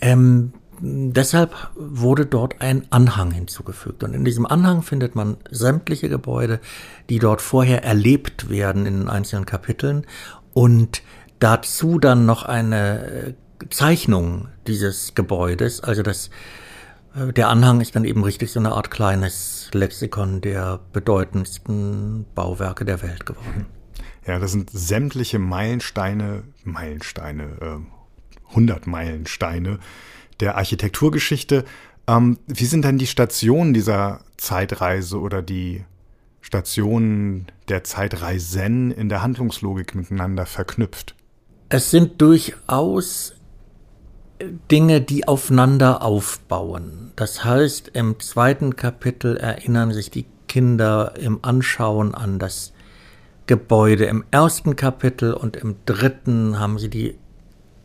Ähm, 0.03 0.53
deshalb 0.81 1.55
wurde 1.75 2.27
dort 2.27 2.61
ein 2.61 2.87
Anhang 2.91 3.31
hinzugefügt. 3.31 4.03
Und 4.05 4.14
in 4.14 4.25
diesem 4.25 4.47
Anhang 4.47 4.83
findet 4.83 5.14
man 5.14 5.37
sämtliche 5.51 6.09
Gebäude, 6.09 6.61
die 7.09 7.18
dort 7.18 7.41
vorher 7.41 7.85
erlebt 7.85 8.49
werden 8.49 8.87
in 8.87 9.01
den 9.01 9.09
einzelnen 9.09 9.47
Kapiteln 9.47 10.07
und 10.53 11.03
dazu 11.39 11.99
dann 11.99 12.27
noch 12.27 12.45
eine 12.45 13.07
äh, 13.07 13.35
Zeichnung 13.70 14.49
dieses 14.66 15.14
Gebäudes, 15.14 15.81
also 15.81 16.03
das 16.03 16.31
Äh, 17.14 17.33
der 17.33 17.49
Anhang 17.49 17.81
ist 17.81 17.97
dann 17.97 18.05
eben 18.05 18.25
richtig 18.25 18.51
so 18.51 18.61
eine 18.61 18.72
Art 18.72 18.91
kleines 18.91 19.70
Lexikon 19.72 20.41
der 20.41 20.81
bedeutendsten 20.93 22.27
Bauwerke 22.35 22.85
der 22.85 23.03
Welt 23.03 23.27
geworden. 23.27 23.66
Ja, 24.27 24.39
das 24.39 24.53
sind 24.53 24.70
sämtliche 24.70 25.39
Meilensteine, 25.39 26.45
Meilensteine, 26.64 27.45
äh, 27.61 28.51
100 28.51 28.87
Meilensteine 28.87 29.79
der 30.41 30.57
Architekturgeschichte. 30.57 31.64
Ähm, 32.07 32.39
wie 32.47 32.66
sind 32.66 32.85
denn 32.85 32.99
die 32.99 33.07
Stationen 33.07 33.74
dieser 33.74 34.20
Zeitreise 34.37 35.20
oder 35.20 35.43
die 35.43 35.85
Stationen 36.41 37.47
der 37.68 37.85
Zeitreisen 37.85 38.91
in 38.91 39.09
der 39.09 39.22
Handlungslogik 39.22 39.95
miteinander 39.95 40.47
verknüpft? 40.47 41.14
Es 41.70 41.91
sind 41.91 42.20
durchaus 42.20 43.35
Dinge, 44.70 45.01
die 45.01 45.26
aufeinander 45.26 46.03
aufbauen. 46.03 47.12
Das 47.16 47.45
heißt, 47.45 47.89
im 47.95 48.20
zweiten 48.20 48.76
Kapitel 48.76 49.37
erinnern 49.37 49.93
sich 49.93 50.11
die 50.11 50.26
Kinder 50.49 51.14
im 51.18 51.39
Anschauen 51.43 52.14
an 52.14 52.39
das 52.39 52.72
Gebäude. 53.47 54.05
Im 54.07 54.24
ersten 54.30 54.76
Kapitel 54.76 55.32
und 55.32 55.57
im 55.57 55.76
dritten 55.87 56.59
haben 56.59 56.78
sie 56.78 56.91
die 56.91 57.16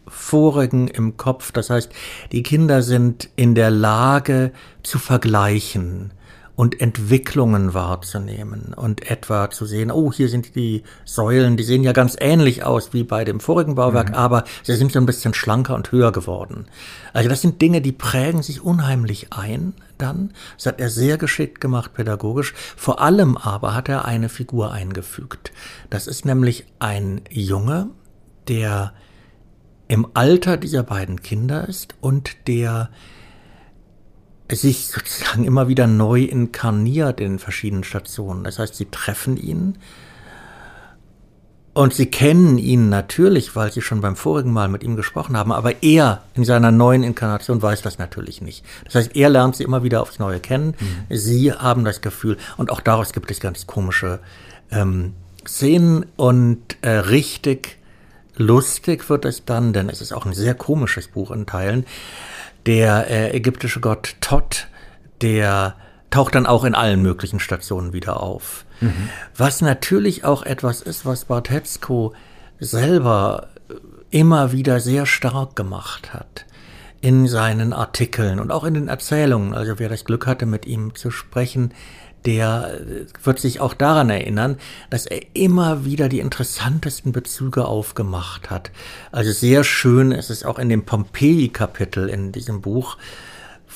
vorigen 0.09 0.87
im 0.87 1.17
Kopf. 1.17 1.51
Das 1.51 1.69
heißt, 1.69 1.91
die 2.31 2.43
Kinder 2.43 2.81
sind 2.81 3.29
in 3.35 3.55
der 3.55 3.71
Lage 3.71 4.51
zu 4.83 4.99
vergleichen 4.99 6.11
und 6.59 6.81
Entwicklungen 6.81 7.73
wahrzunehmen 7.73 8.73
und 8.75 9.09
etwa 9.09 9.49
zu 9.49 9.63
sehen, 9.63 9.91
oh, 9.91 10.11
hier 10.11 10.27
sind 10.27 10.57
die 10.57 10.83
Säulen, 11.05 11.55
die 11.55 11.63
sehen 11.63 11.83
ja 11.83 11.93
ganz 11.93 12.17
ähnlich 12.19 12.65
aus 12.65 12.91
wie 12.91 13.05
bei 13.05 13.23
dem 13.23 13.39
vorigen 13.39 13.75
Bauwerk, 13.75 14.09
mhm. 14.09 14.15
aber 14.15 14.43
sie 14.63 14.75
sind 14.75 14.91
so 14.91 14.99
ein 14.99 15.05
bisschen 15.05 15.33
schlanker 15.33 15.73
und 15.73 15.93
höher 15.93 16.11
geworden. 16.11 16.65
Also 17.13 17.29
das 17.29 17.39
sind 17.39 17.61
Dinge, 17.61 17.79
die 17.79 17.93
prägen 17.93 18.43
sich 18.43 18.61
unheimlich 18.61 19.31
ein 19.31 19.71
dann. 19.97 20.33
Das 20.57 20.65
hat 20.65 20.81
er 20.81 20.89
sehr 20.89 21.17
geschickt 21.17 21.61
gemacht 21.61 21.93
pädagogisch. 21.93 22.53
Vor 22.75 22.99
allem 22.99 23.37
aber 23.37 23.73
hat 23.73 23.87
er 23.87 24.03
eine 24.03 24.27
Figur 24.27 24.73
eingefügt. 24.73 25.53
Das 25.89 26.07
ist 26.07 26.25
nämlich 26.25 26.65
ein 26.79 27.21
Junge, 27.29 27.87
der 28.49 28.91
im 29.89 30.07
Alter 30.13 30.55
dieser 30.55 30.83
beiden 30.83 31.21
Kinder 31.21 31.67
ist 31.67 31.95
und 31.99 32.47
der 32.47 32.89
sich 34.51 34.87
sozusagen 34.87 35.43
immer 35.43 35.67
wieder 35.67 35.87
neu 35.87 36.21
inkarniert 36.23 37.19
in 37.19 37.39
verschiedenen 37.39 37.83
Stationen. 37.83 38.43
Das 38.43 38.59
heißt, 38.59 38.75
sie 38.75 38.85
treffen 38.85 39.35
ihn 39.35 39.77
und 41.73 41.93
sie 41.93 42.05
kennen 42.05 42.57
ihn 42.59 42.89
natürlich, 42.89 43.55
weil 43.55 43.71
sie 43.71 43.81
schon 43.81 44.01
beim 44.01 44.15
vorigen 44.15 44.53
Mal 44.53 44.67
mit 44.67 44.83
ihm 44.83 44.95
gesprochen 44.95 45.35
haben, 45.35 45.51
aber 45.51 45.81
er 45.81 46.23
in 46.35 46.45
seiner 46.45 46.71
neuen 46.71 47.03
Inkarnation 47.03 47.61
weiß 47.61 47.81
das 47.81 47.97
natürlich 47.97 48.41
nicht. 48.41 48.63
Das 48.85 48.95
heißt, 48.95 49.15
er 49.15 49.29
lernt 49.29 49.55
sie 49.55 49.63
immer 49.63 49.83
wieder 49.83 50.01
aufs 50.01 50.19
Neue 50.19 50.39
kennen. 50.39 50.75
Mhm. 50.79 51.15
Sie 51.15 51.51
haben 51.51 51.83
das 51.83 52.01
Gefühl, 52.01 52.37
und 52.57 52.71
auch 52.71 52.81
daraus 52.81 53.11
gibt 53.11 53.31
es 53.31 53.39
ganz 53.39 53.65
komische 53.65 54.19
ähm, 54.71 55.13
Szenen 55.47 56.05
und 56.15 56.77
äh, 56.81 56.89
richtig 56.89 57.78
lustig 58.39 59.07
wird 59.09 59.25
es 59.25 59.45
dann, 59.45 59.73
denn 59.73 59.89
es 59.89 60.01
ist 60.01 60.13
auch 60.13 60.25
ein 60.25 60.33
sehr 60.33 60.55
komisches 60.55 61.07
Buch 61.07 61.29
in 61.29 61.45
Teilen 61.45 61.85
der 62.65 63.09
äh, 63.09 63.35
ägyptische 63.35 63.79
Gott 63.79 64.15
Tot, 64.21 64.67
der 65.21 65.75
taucht 66.09 66.35
dann 66.35 66.45
auch 66.45 66.63
in 66.63 66.75
allen 66.75 67.01
möglichen 67.01 67.39
Stationen 67.39 67.93
wieder 67.93 68.21
auf. 68.21 68.65
Mhm. 68.81 69.09
Was 69.35 69.61
natürlich 69.61 70.23
auch 70.23 70.43
etwas 70.43 70.81
ist, 70.81 71.05
was 71.05 71.25
Bartetzko 71.25 72.13
selber 72.59 73.49
äh, 73.69 73.73
immer 74.11 74.51
wieder 74.51 74.79
sehr 74.79 75.05
stark 75.05 75.55
gemacht 75.55 76.13
hat 76.13 76.45
in 77.01 77.27
seinen 77.27 77.71
Artikeln 77.71 78.39
und 78.39 78.51
auch 78.51 78.65
in 78.65 78.73
den 78.73 78.87
Erzählungen. 78.87 79.53
Also 79.53 79.79
wer 79.79 79.87
das 79.87 80.03
Glück 80.03 80.27
hatte, 80.27 80.45
mit 80.45 80.65
ihm 80.65 80.95
zu 80.95 81.11
sprechen, 81.11 81.73
der 82.29 82.79
äh, 82.79 83.05
wird 83.23 83.39
sich 83.39 83.59
auch 83.59 83.73
daran 83.73 84.11
erinnern, 84.11 84.57
dass 84.91 85.07
er 85.07 85.19
immer 85.33 85.83
wieder 85.83 86.09
die 86.09 86.19
interessantesten 86.19 87.11
Bezüge 87.11 87.65
aufgemacht 87.65 88.51
hat. 88.51 88.69
Also 89.11 89.31
sehr 89.31 89.63
schön 89.63 90.11
ist 90.11 90.29
es 90.29 90.45
auch 90.45 90.59
in 90.59 90.69
dem 90.69 90.85
Pompeji-Kapitel 90.85 92.07
in 92.07 92.31
diesem 92.31 92.61
Buch, 92.61 92.97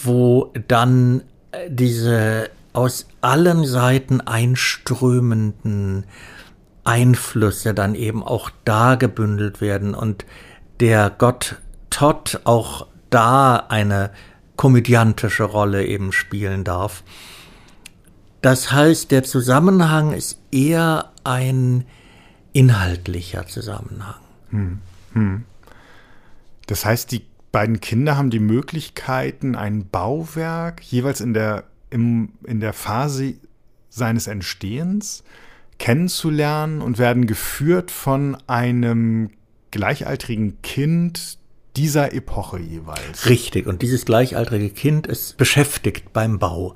wo 0.03 0.53
dann 0.67 1.23
äh, 1.51 1.67
diese 1.67 2.51
aus 2.73 3.07
allen 3.21 3.65
Seiten 3.65 4.21
einströmenden 4.21 6.05
Einflüsse 6.83 7.73
dann 7.73 7.95
eben 7.95 8.21
auch 8.21 8.51
da 8.65 8.95
gebündelt 8.95 9.61
werden 9.61 9.95
und 9.95 10.25
der 10.79 11.09
Gott 11.09 11.55
Todd 11.89 12.41
auch 12.43 12.87
da 13.09 13.55
eine 13.55 14.11
komödiantische 14.57 15.43
Rolle 15.43 15.85
eben 15.85 16.11
spielen 16.11 16.63
darf. 16.63 17.03
Das 18.43 18.73
heißt, 18.73 19.09
der 19.11 19.23
Zusammenhang 19.23 20.11
ist 20.11 20.37
eher 20.51 21.13
ein 21.23 21.85
inhaltlicher 22.51 23.47
Zusammenhang. 23.47 24.19
Hm, 24.49 24.79
hm. 25.13 25.45
Das 26.67 26.83
heißt, 26.83 27.13
die 27.13 27.25
beiden 27.53 27.79
Kinder 27.79 28.17
haben 28.17 28.31
die 28.31 28.41
Möglichkeiten, 28.41 29.55
ein 29.55 29.87
Bauwerk 29.87 30.83
jeweils 30.83 31.21
in 31.21 31.33
der, 31.33 31.63
im, 31.89 32.33
in 32.43 32.59
der 32.59 32.73
Phase 32.73 33.35
seines 33.89 34.27
Entstehens 34.27 35.23
kennenzulernen 35.79 36.81
und 36.81 36.97
werden 36.97 37.27
geführt 37.27 37.91
von 37.91 38.35
einem 38.47 39.29
gleichaltrigen 39.71 40.61
Kind 40.61 41.37
dieser 41.77 42.13
Epoche 42.13 42.59
jeweils. 42.59 43.29
Richtig, 43.29 43.67
und 43.67 43.81
dieses 43.81 44.03
gleichaltrige 44.03 44.69
Kind 44.69 45.07
ist 45.07 45.37
beschäftigt 45.37 46.11
beim 46.11 46.39
Bau. 46.39 46.75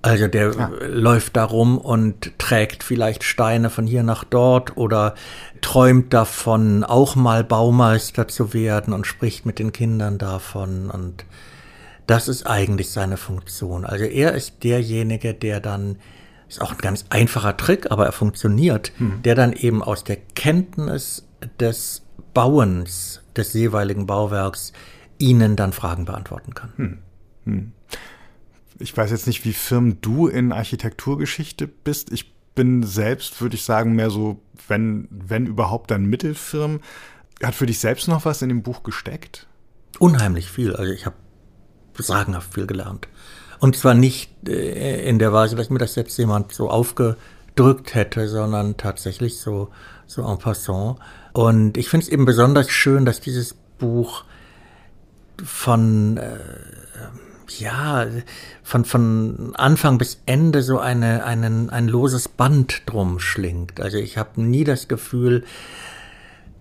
Also 0.00 0.28
der 0.28 0.54
ja. 0.54 0.70
läuft 0.86 1.36
da 1.36 1.44
rum 1.44 1.76
und 1.76 2.38
trägt 2.38 2.84
vielleicht 2.84 3.24
Steine 3.24 3.68
von 3.68 3.86
hier 3.86 4.04
nach 4.04 4.22
dort 4.22 4.76
oder 4.76 5.14
träumt 5.60 6.14
davon, 6.14 6.84
auch 6.84 7.16
mal 7.16 7.42
Baumeister 7.42 8.28
zu 8.28 8.54
werden 8.54 8.92
und 8.92 9.06
spricht 9.06 9.44
mit 9.44 9.58
den 9.58 9.72
Kindern 9.72 10.18
davon. 10.18 10.90
Und 10.90 11.24
das 12.06 12.28
ist 12.28 12.46
eigentlich 12.46 12.90
seine 12.90 13.16
Funktion. 13.16 13.84
Also 13.84 14.04
er 14.04 14.34
ist 14.34 14.62
derjenige, 14.62 15.34
der 15.34 15.58
dann, 15.58 15.96
ist 16.48 16.60
auch 16.60 16.72
ein 16.72 16.78
ganz 16.78 17.06
einfacher 17.10 17.56
Trick, 17.56 17.90
aber 17.90 18.06
er 18.06 18.12
funktioniert, 18.12 18.92
hm. 18.98 19.22
der 19.22 19.34
dann 19.34 19.52
eben 19.52 19.82
aus 19.82 20.04
der 20.04 20.16
Kenntnis 20.16 21.26
des 21.58 22.02
Bauens 22.34 23.22
des 23.36 23.52
jeweiligen 23.52 24.06
Bauwerks 24.06 24.72
ihnen 25.18 25.56
dann 25.56 25.72
Fragen 25.72 26.04
beantworten 26.04 26.54
kann. 26.54 26.72
Hm. 26.76 26.98
Hm 27.44 27.72
ich 28.78 28.96
weiß 28.96 29.10
jetzt 29.10 29.26
nicht, 29.26 29.44
wie 29.44 29.52
firm 29.52 30.00
du 30.00 30.28
in 30.28 30.52
Architekturgeschichte 30.52 31.66
bist. 31.66 32.12
Ich 32.12 32.34
bin 32.54 32.82
selbst, 32.82 33.40
würde 33.40 33.56
ich 33.56 33.64
sagen, 33.64 33.94
mehr 33.94 34.10
so, 34.10 34.40
wenn, 34.66 35.08
wenn 35.10 35.46
überhaupt, 35.46 35.90
dann 35.90 36.06
mittelfirm. 36.06 36.80
Hat 37.42 37.54
für 37.54 37.66
dich 37.66 37.78
selbst 37.78 38.08
noch 38.08 38.24
was 38.24 38.42
in 38.42 38.48
dem 38.48 38.62
Buch 38.62 38.82
gesteckt? 38.82 39.46
Unheimlich 39.98 40.50
viel. 40.50 40.74
Also 40.74 40.92
ich 40.92 41.06
habe 41.06 41.16
sagenhaft 41.98 42.54
viel 42.54 42.66
gelernt. 42.66 43.08
Und 43.60 43.76
zwar 43.76 43.94
nicht 43.94 44.48
äh, 44.48 45.08
in 45.08 45.18
der 45.18 45.32
Weise, 45.32 45.56
dass 45.56 45.70
mir 45.70 45.78
das 45.78 45.96
jetzt 45.96 46.16
jemand 46.16 46.52
so 46.52 46.70
aufgedrückt 46.70 47.94
hätte, 47.94 48.28
sondern 48.28 48.76
tatsächlich 48.76 49.38
so, 49.38 49.70
so 50.06 50.24
en 50.28 50.38
passant. 50.38 50.98
Und 51.32 51.76
ich 51.76 51.88
finde 51.88 52.04
es 52.04 52.08
eben 52.10 52.24
besonders 52.24 52.70
schön, 52.70 53.04
dass 53.04 53.20
dieses 53.20 53.54
Buch 53.78 54.24
von 55.44 56.16
äh, 56.16 56.38
ja, 57.52 58.06
von, 58.62 58.84
von 58.84 59.54
Anfang 59.54 59.98
bis 59.98 60.20
Ende 60.26 60.62
so 60.62 60.78
eine, 60.78 61.24
einen, 61.24 61.70
ein 61.70 61.88
loses 61.88 62.28
Band 62.28 62.82
drum 62.86 63.18
schlingt. 63.20 63.80
Also 63.80 63.98
ich 63.98 64.18
habe 64.18 64.40
nie 64.42 64.64
das 64.64 64.88
Gefühl, 64.88 65.44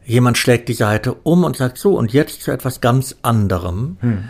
jemand 0.06 0.38
schlägt 0.38 0.70
die 0.70 0.74
Seite 0.74 1.14
um 1.14 1.44
und 1.44 1.58
sagt 1.58 1.78
so, 1.78 1.98
und 1.98 2.14
jetzt 2.14 2.42
zu 2.42 2.52
etwas 2.52 2.82
ganz 2.82 3.16
anderem. 3.22 3.98
Hm. 4.00 4.24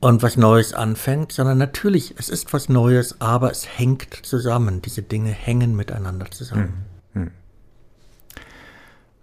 Und 0.00 0.22
was 0.22 0.36
Neues 0.36 0.74
anfängt, 0.74 1.32
sondern 1.32 1.58
natürlich, 1.58 2.14
es 2.18 2.28
ist 2.28 2.52
was 2.52 2.68
Neues, 2.68 3.20
aber 3.20 3.50
es 3.50 3.66
hängt 3.78 4.20
zusammen. 4.22 4.80
Diese 4.80 5.02
Dinge 5.02 5.30
hängen 5.30 5.74
miteinander 5.74 6.30
zusammen. 6.30 6.62
Hm. 6.62 6.87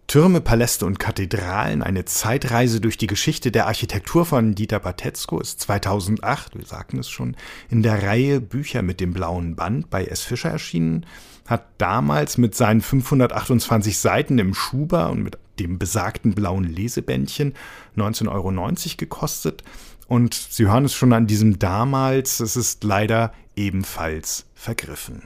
Türme, 0.08 0.40
Paläste 0.40 0.86
und 0.86 1.00
Kathedralen, 1.00 1.82
eine 1.82 2.06
Zeitreise 2.06 2.80
durch 2.80 2.98
die 2.98 3.08
Geschichte 3.08 3.52
der 3.52 3.66
Architektur 3.66 4.26
von 4.26 4.54
Dieter 4.54 4.80
Batetzko 4.80 5.40
ist 5.40 5.60
2008, 5.62 6.56
wir 6.56 6.66
sagten 6.66 7.00
es 7.00 7.10
schon, 7.10 7.36
in 7.70 7.82
der 7.82 8.04
Reihe 8.04 8.40
Bücher 8.40 8.84
mit 8.84 9.00
dem 9.00 9.14
blauen 9.14 9.56
Band 9.56 9.90
bei 9.90 10.06
S. 10.06 10.22
Fischer 10.22 10.52
erschienen, 10.52 11.06
hat 11.48 11.66
damals 11.80 12.38
mit 12.38 12.56
seinen 12.56 12.82
528 12.82 13.98
Seiten 13.98 14.38
im 14.38 14.54
Schuber 14.54 15.10
und 15.10 15.24
mit 15.24 15.38
dem 15.60 15.80
besagten 15.80 16.36
blauen 16.36 16.66
Lesebändchen 16.66 17.54
19,90 17.98 18.30
Euro 18.32 18.74
gekostet. 18.98 19.64
Und 20.08 20.34
Sie 20.34 20.68
hören 20.68 20.86
es 20.86 20.94
schon 20.94 21.14
an 21.14 21.28
diesem 21.28 21.58
damals, 21.58 22.40
es 22.40 22.56
ist 22.56 22.84
leider 22.84 23.34
ebenfalls 23.56 24.46
vergriffen. 24.54 25.24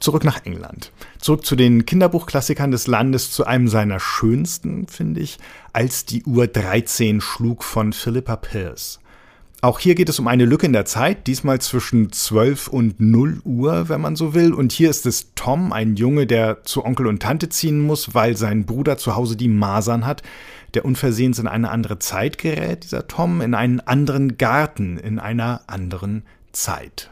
Zurück 0.00 0.24
nach 0.24 0.44
England. 0.44 0.92
Zurück 1.20 1.44
zu 1.44 1.56
den 1.56 1.86
Kinderbuchklassikern 1.86 2.70
des 2.70 2.86
Landes, 2.86 3.30
zu 3.30 3.46
einem 3.46 3.68
seiner 3.68 4.00
schönsten, 4.00 4.86
finde 4.86 5.20
ich, 5.20 5.38
als 5.72 6.04
die 6.04 6.24
Uhr 6.24 6.46
13 6.46 7.20
schlug 7.20 7.64
von 7.64 7.92
Philippa 7.92 8.36
Pierce. 8.36 9.00
Auch 9.60 9.80
hier 9.80 9.96
geht 9.96 10.08
es 10.08 10.20
um 10.20 10.28
eine 10.28 10.44
Lücke 10.44 10.66
in 10.66 10.72
der 10.72 10.84
Zeit, 10.84 11.26
diesmal 11.26 11.60
zwischen 11.60 12.12
12 12.12 12.68
und 12.68 13.00
0 13.00 13.40
Uhr, 13.44 13.88
wenn 13.88 14.00
man 14.00 14.14
so 14.14 14.32
will. 14.32 14.54
Und 14.54 14.70
hier 14.70 14.88
ist 14.88 15.04
es 15.04 15.32
Tom, 15.34 15.72
ein 15.72 15.96
Junge, 15.96 16.28
der 16.28 16.62
zu 16.62 16.84
Onkel 16.84 17.08
und 17.08 17.20
Tante 17.20 17.48
ziehen 17.48 17.80
muss, 17.80 18.14
weil 18.14 18.36
sein 18.36 18.66
Bruder 18.66 18.98
zu 18.98 19.16
Hause 19.16 19.36
die 19.36 19.48
Masern 19.48 20.06
hat, 20.06 20.22
der 20.74 20.84
unversehens 20.84 21.40
in 21.40 21.48
eine 21.48 21.70
andere 21.70 21.98
Zeit 21.98 22.38
gerät, 22.38 22.84
dieser 22.84 23.08
Tom, 23.08 23.40
in 23.40 23.54
einen 23.54 23.80
anderen 23.80 24.38
Garten, 24.38 24.96
in 24.96 25.18
einer 25.18 25.62
anderen 25.66 26.22
Zeit. 26.52 27.10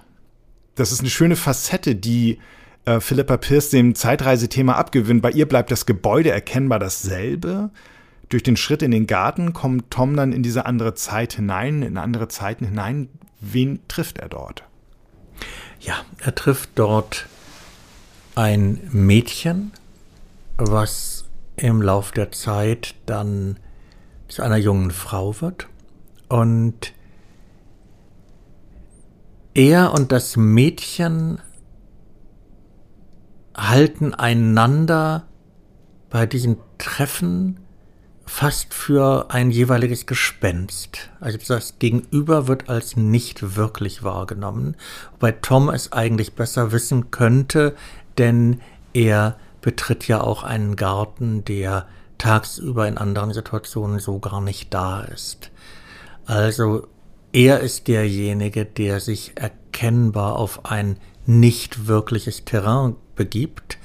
Das 0.76 0.92
ist 0.92 1.00
eine 1.00 1.10
schöne 1.10 1.36
Facette, 1.36 1.96
die 1.96 2.38
äh, 2.86 3.00
Philippa 3.00 3.36
Pierce 3.36 3.70
dem 3.70 3.94
Zeitreisethema 3.94 4.74
abgewinnt. 4.74 5.22
Bei 5.22 5.30
ihr 5.30 5.46
bleibt 5.46 5.70
das 5.70 5.86
Gebäude 5.86 6.30
erkennbar 6.30 6.78
dasselbe, 6.78 7.70
durch 8.28 8.42
den 8.42 8.56
Schritt 8.56 8.82
in 8.82 8.90
den 8.90 9.06
Garten 9.06 9.52
kommt 9.52 9.90
Tom 9.90 10.16
dann 10.16 10.32
in 10.32 10.42
diese 10.42 10.66
andere 10.66 10.94
Zeit 10.94 11.34
hinein, 11.34 11.82
in 11.82 11.96
andere 11.96 12.28
Zeiten 12.28 12.64
hinein. 12.64 13.08
Wen 13.40 13.80
trifft 13.86 14.18
er 14.18 14.28
dort? 14.28 14.64
Ja, 15.80 15.94
er 16.18 16.34
trifft 16.34 16.70
dort 16.74 17.26
ein 18.34 18.80
Mädchen, 18.90 19.72
was 20.56 21.24
im 21.56 21.82
Lauf 21.82 22.10
der 22.10 22.32
Zeit 22.32 22.94
dann 23.06 23.58
zu 24.28 24.42
einer 24.42 24.56
jungen 24.56 24.90
Frau 24.90 25.40
wird. 25.40 25.68
Und 26.28 26.92
er 29.54 29.92
und 29.92 30.10
das 30.10 30.36
Mädchen 30.36 31.40
halten 33.56 34.14
einander 34.14 35.24
bei 36.10 36.26
diesen 36.26 36.58
Treffen 36.78 37.60
fast 38.26 38.74
für 38.74 39.30
ein 39.30 39.50
jeweiliges 39.50 40.06
Gespenst. 40.06 41.10
Also 41.20 41.38
das 41.46 41.78
Gegenüber 41.78 42.48
wird 42.48 42.68
als 42.68 42.96
nicht 42.96 43.56
wirklich 43.56 44.02
wahrgenommen, 44.02 44.76
wobei 45.12 45.32
Tom 45.32 45.68
es 45.68 45.92
eigentlich 45.92 46.34
besser 46.34 46.72
wissen 46.72 47.10
könnte, 47.10 47.74
denn 48.18 48.60
er 48.92 49.36
betritt 49.60 50.08
ja 50.08 50.20
auch 50.20 50.42
einen 50.42 50.76
Garten, 50.76 51.44
der 51.44 51.86
tagsüber 52.18 52.88
in 52.88 52.98
anderen 52.98 53.32
Situationen 53.32 54.00
so 54.00 54.18
gar 54.18 54.40
nicht 54.40 54.74
da 54.74 55.02
ist. 55.02 55.50
Also 56.24 56.88
er 57.32 57.60
ist 57.60 57.88
derjenige, 57.88 58.64
der 58.64 59.00
sich 59.00 59.32
erkennbar 59.36 60.36
auf 60.36 60.64
ein 60.64 60.98
nicht 61.26 61.86
wirkliches 61.86 62.44
Terrain 62.44 62.96
begibt, 63.16 63.78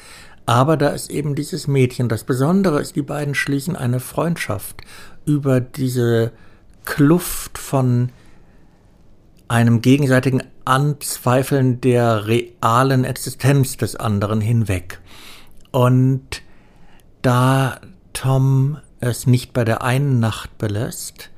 aber 0.45 0.77
da 0.77 0.89
ist 0.89 1.09
eben 1.09 1.35
dieses 1.35 1.67
Mädchen. 1.67 2.09
Das 2.09 2.23
Besondere 2.23 2.81
ist, 2.81 2.95
die 2.95 3.01
beiden 3.01 3.35
schließen 3.35 3.75
eine 3.75 3.99
Freundschaft 3.99 4.81
über 5.25 5.61
diese 5.61 6.31
Kluft 6.85 7.57
von 7.57 8.09
einem 9.47 9.81
gegenseitigen 9.81 10.43
Anzweifeln 10.65 11.81
der 11.81 12.27
realen 12.27 13.03
Existenz 13.03 13.77
des 13.77 13.95
anderen 13.95 14.41
hinweg. 14.41 14.99
Und 15.71 16.41
da 17.21 17.79
Tom 18.13 18.77
es 18.99 19.27
nicht 19.27 19.53
bei 19.53 19.63
der 19.63 19.83
einen 19.83 20.19
Nacht 20.19 20.57
belässt, 20.57 21.29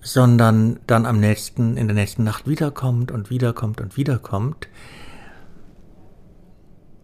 sondern 0.00 0.80
dann 0.86 1.06
am 1.06 1.20
nächsten, 1.20 1.76
in 1.76 1.86
der 1.86 1.94
nächsten 1.94 2.24
Nacht 2.24 2.48
wiederkommt 2.48 3.10
und 3.10 3.30
wiederkommt 3.30 3.80
und 3.80 3.96
wiederkommt, 3.96 4.68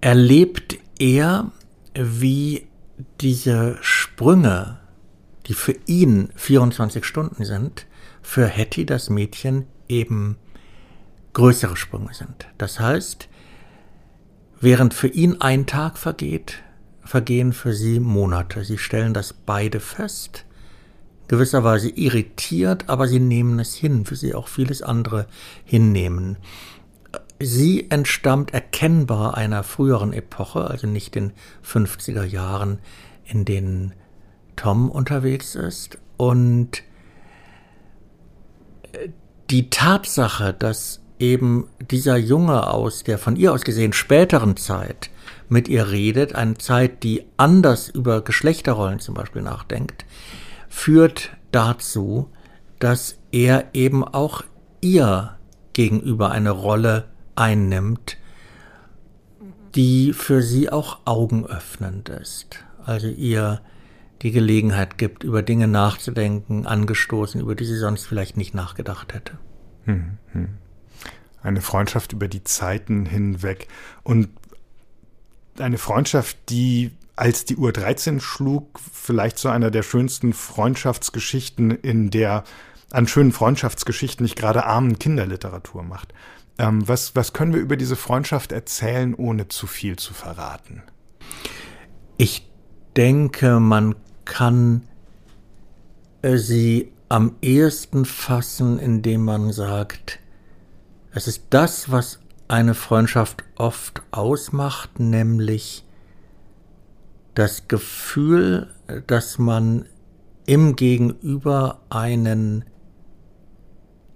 erlebt 0.08 0.78
er, 0.98 1.52
wie 1.94 2.66
diese 3.20 3.76
Sprünge, 3.82 4.78
die 5.44 5.52
für 5.52 5.74
ihn 5.84 6.30
24 6.34 7.04
Stunden 7.04 7.44
sind, 7.44 7.84
für 8.22 8.46
Hetty, 8.46 8.86
das 8.86 9.10
Mädchen, 9.10 9.66
eben 9.86 10.38
größere 11.34 11.76
Sprünge 11.76 12.14
sind. 12.14 12.48
Das 12.56 12.80
heißt, 12.80 13.28
während 14.62 14.94
für 14.94 15.08
ihn 15.08 15.42
ein 15.42 15.66
Tag 15.66 15.98
vergeht, 15.98 16.62
vergehen 17.04 17.52
für 17.52 17.74
sie 17.74 18.00
Monate. 18.00 18.64
Sie 18.64 18.78
stellen 18.78 19.12
das 19.12 19.34
beide 19.34 19.78
fest, 19.78 20.46
gewisserweise 21.28 21.90
irritiert, 21.90 22.88
aber 22.88 23.08
sie 23.08 23.20
nehmen 23.20 23.58
es 23.58 23.74
hin, 23.74 24.06
für 24.06 24.16
sie 24.16 24.34
auch 24.34 24.48
vieles 24.48 24.80
andere 24.80 25.26
hinnehmen. 25.66 26.38
Sie 27.40 27.88
entstammt 27.90 28.52
erkennbar 28.52 29.36
einer 29.36 29.62
früheren 29.62 30.12
Epoche, 30.12 30.68
also 30.68 30.86
nicht 30.86 31.14
den 31.14 31.32
50er 31.64 32.24
Jahren, 32.24 32.80
in 33.24 33.44
denen 33.44 33.94
Tom 34.56 34.90
unterwegs 34.90 35.54
ist. 35.54 35.98
Und 36.16 36.82
äh, 38.92 39.08
die 39.50 39.70
Tatsache, 39.70 40.52
dass 40.52 41.00
eben 41.18 41.68
dieser 41.90 42.16
Junge 42.16 42.68
aus 42.68 43.04
der 43.04 43.18
von 43.18 43.36
ihr 43.36 43.52
aus 43.52 43.62
gesehen 43.62 43.92
späteren 43.92 44.56
Zeit 44.56 45.10
mit 45.48 45.68
ihr 45.68 45.90
redet, 45.90 46.34
eine 46.34 46.58
Zeit, 46.58 47.02
die 47.02 47.24
anders 47.36 47.88
über 47.88 48.22
Geschlechterrollen 48.22 48.98
zum 48.98 49.14
Beispiel 49.14 49.42
nachdenkt, 49.42 50.04
führt 50.68 51.30
dazu, 51.52 52.30
dass 52.78 53.18
er 53.32 53.66
eben 53.72 54.04
auch 54.04 54.42
ihr 54.80 55.36
gegenüber 55.72 56.30
eine 56.30 56.50
Rolle 56.50 57.04
einnimmt, 57.38 58.18
die 59.74 60.12
für 60.12 60.42
sie 60.42 60.70
auch 60.70 61.00
augenöffnend 61.04 62.08
ist. 62.08 62.64
Also 62.84 63.06
ihr 63.06 63.60
die 64.22 64.32
Gelegenheit 64.32 64.98
gibt, 64.98 65.22
über 65.22 65.42
Dinge 65.42 65.68
nachzudenken, 65.68 66.66
angestoßen, 66.66 67.40
über 67.40 67.54
die 67.54 67.64
sie 67.64 67.76
sonst 67.76 68.06
vielleicht 68.06 68.36
nicht 68.36 68.54
nachgedacht 68.54 69.14
hätte. 69.14 69.38
Hm, 69.84 70.18
hm. 70.32 70.48
Eine 71.42 71.60
Freundschaft 71.60 72.12
über 72.12 72.26
die 72.26 72.42
Zeiten 72.42 73.06
hinweg 73.06 73.68
und 74.02 74.28
eine 75.58 75.78
Freundschaft, 75.78 76.36
die 76.48 76.92
als 77.14 77.44
die 77.44 77.56
Uhr 77.56 77.72
13 77.72 78.20
schlug, 78.20 78.80
vielleicht 78.92 79.38
zu 79.38 79.48
einer 79.48 79.70
der 79.70 79.82
schönsten 79.82 80.32
Freundschaftsgeschichten 80.32 81.70
in 81.70 82.10
der 82.10 82.44
an 82.90 83.06
schönen 83.06 83.32
Freundschaftsgeschichten 83.32 84.24
nicht 84.24 84.36
gerade 84.36 84.64
armen 84.64 84.98
Kinderliteratur 84.98 85.82
macht. 85.82 86.14
Ähm, 86.58 86.86
was, 86.86 87.14
was 87.14 87.32
können 87.32 87.54
wir 87.54 87.60
über 87.60 87.76
diese 87.76 87.96
Freundschaft 87.96 88.52
erzählen, 88.52 89.14
ohne 89.14 89.48
zu 89.48 89.66
viel 89.66 89.96
zu 89.96 90.12
verraten? 90.12 90.82
Ich 92.16 92.50
denke, 92.96 93.60
man 93.60 93.94
kann 94.24 94.82
äh, 96.22 96.36
sie 96.36 96.92
am 97.08 97.36
ehesten 97.40 98.04
fassen, 98.04 98.78
indem 98.78 99.24
man 99.24 99.52
sagt, 99.52 100.18
es 101.12 101.26
ist 101.26 101.44
das, 101.50 101.90
was 101.90 102.20
eine 102.48 102.74
Freundschaft 102.74 103.44
oft 103.56 104.02
ausmacht, 104.10 104.98
nämlich 104.98 105.84
das 107.34 107.68
Gefühl, 107.68 108.68
dass 109.06 109.38
man 109.38 109.86
im 110.44 110.76
Gegenüber 110.76 111.80
einen 111.88 112.64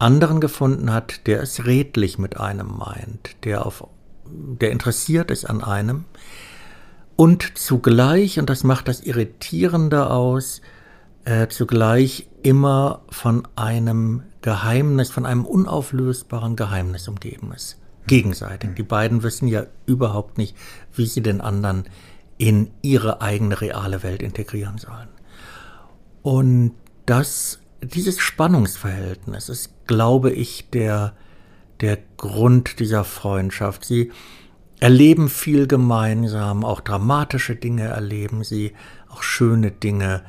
anderen 0.02 0.40
gefunden 0.40 0.92
hat, 0.92 1.26
der 1.26 1.40
es 1.42 1.64
redlich 1.64 2.18
mit 2.18 2.38
einem 2.38 2.76
meint, 2.78 3.36
der 3.44 3.64
auf, 3.64 3.86
der 4.24 4.70
interessiert 4.70 5.30
ist 5.30 5.44
an 5.44 5.62
einem 5.62 6.04
und 7.16 7.56
zugleich, 7.56 8.38
und 8.38 8.50
das 8.50 8.64
macht 8.64 8.88
das 8.88 9.00
Irritierende 9.00 10.10
aus, 10.10 10.60
äh, 11.24 11.46
zugleich 11.48 12.26
immer 12.42 13.02
von 13.10 13.46
einem 13.54 14.24
Geheimnis, 14.40 15.10
von 15.10 15.24
einem 15.24 15.44
unauflösbaren 15.44 16.56
Geheimnis 16.56 17.06
umgeben 17.06 17.52
ist. 17.54 17.78
Gegenseitig. 18.08 18.70
Die 18.74 18.82
beiden 18.82 19.22
wissen 19.22 19.46
ja 19.46 19.66
überhaupt 19.86 20.36
nicht, 20.36 20.56
wie 20.94 21.06
sie 21.06 21.22
den 21.22 21.40
anderen 21.40 21.84
in 22.38 22.70
ihre 22.82 23.20
eigene 23.20 23.60
reale 23.60 24.02
Welt 24.02 24.22
integrieren 24.22 24.78
sollen. 24.78 25.08
Und 26.22 26.72
das 27.06 27.60
dieses 27.82 28.18
Spannungsverhältnis 28.20 29.48
ist, 29.48 29.71
glaube 29.92 30.30
ich, 30.30 30.70
der, 30.70 31.12
der 31.82 31.98
Grund 32.16 32.78
dieser 32.80 33.04
Freundschaft. 33.04 33.84
Sie 33.84 34.10
erleben 34.80 35.28
viel 35.28 35.66
gemeinsam, 35.66 36.64
auch 36.64 36.80
dramatische 36.80 37.56
Dinge 37.56 37.88
erleben 37.88 38.42
sie, 38.42 38.72
auch 39.10 39.22
schöne 39.22 39.70
Dinge. 39.70 40.22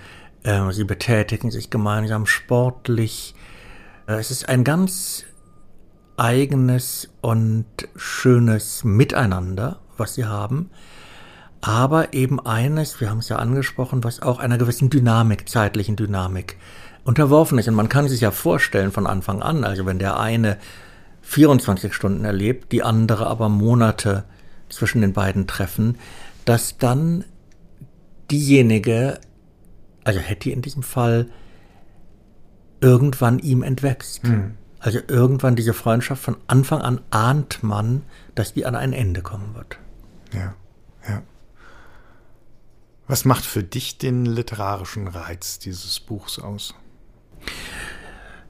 Äh, 0.44 0.70
sie 0.74 0.84
betätigen 0.84 1.50
sich 1.50 1.70
gemeinsam 1.70 2.26
sportlich. 2.26 3.36
Äh, 4.06 4.16
es 4.16 4.32
ist 4.32 4.50
ein 4.50 4.66
ganz 4.66 5.24
eigenes 6.18 7.10
und 7.22 7.66
schönes 7.96 8.84
Miteinander, 8.84 9.80
was 9.96 10.16
sie 10.16 10.26
haben. 10.26 10.72
Aber 11.62 12.14
eben 12.14 12.46
eines, 12.46 13.00
wir 13.00 13.10
haben 13.10 13.20
es 13.20 13.30
ja 13.30 13.38
angesprochen, 13.38 14.04
was 14.04 14.22
auch 14.22 14.40
einer 14.40 14.58
gewissen 14.58 14.90
Dynamik, 14.90 15.48
zeitlichen 15.48 15.96
Dynamik 15.96 16.58
unterworfen 17.04 17.58
ist. 17.58 17.68
Und 17.68 17.76
man 17.76 17.90
kann 17.90 18.08
sich 18.08 18.22
ja 18.22 18.32
vorstellen 18.32 18.92
von 18.92 19.08
Anfang 19.08 19.42
an, 19.42 19.64
also 19.64 19.86
wenn 19.86 20.00
der 20.00 20.20
eine 20.20 20.58
24 21.22 21.94
Stunden 21.94 22.26
erlebt, 22.26 22.72
die 22.72 22.84
andere 22.84 23.28
aber 23.28 23.50
Monate 23.50 24.26
zwischen 24.70 25.02
den 25.02 25.14
beiden 25.14 25.48
Treffen, 25.48 25.98
dass 26.46 26.78
dann 26.78 27.26
diejenige, 28.32 29.20
also 30.04 30.20
Hetty 30.20 30.52
in 30.52 30.62
diesem 30.62 30.84
Fall, 30.84 31.28
irgendwann 32.82 33.40
ihm 33.40 33.64
entwächst. 33.64 34.24
Mhm. 34.26 34.56
Also 34.80 35.00
irgendwann 35.08 35.56
diese 35.56 35.74
Freundschaft 35.74 36.22
von 36.22 36.36
Anfang 36.48 36.82
an 36.82 37.00
ahnt 37.10 37.64
man, 37.64 38.04
dass 38.36 38.54
die 38.54 38.66
an 38.66 38.76
ein 38.76 38.92
Ende 38.92 39.22
kommen 39.22 39.56
wird. 39.56 39.78
Ja, 40.34 40.56
ja. 41.08 41.22
Was 43.08 43.24
macht 43.24 43.46
für 43.46 43.64
dich 43.64 43.98
den 43.98 44.26
literarischen 44.26 45.08
Reiz 45.08 45.60
dieses 45.60 46.02
Buchs 46.02 46.40
aus? 46.40 46.74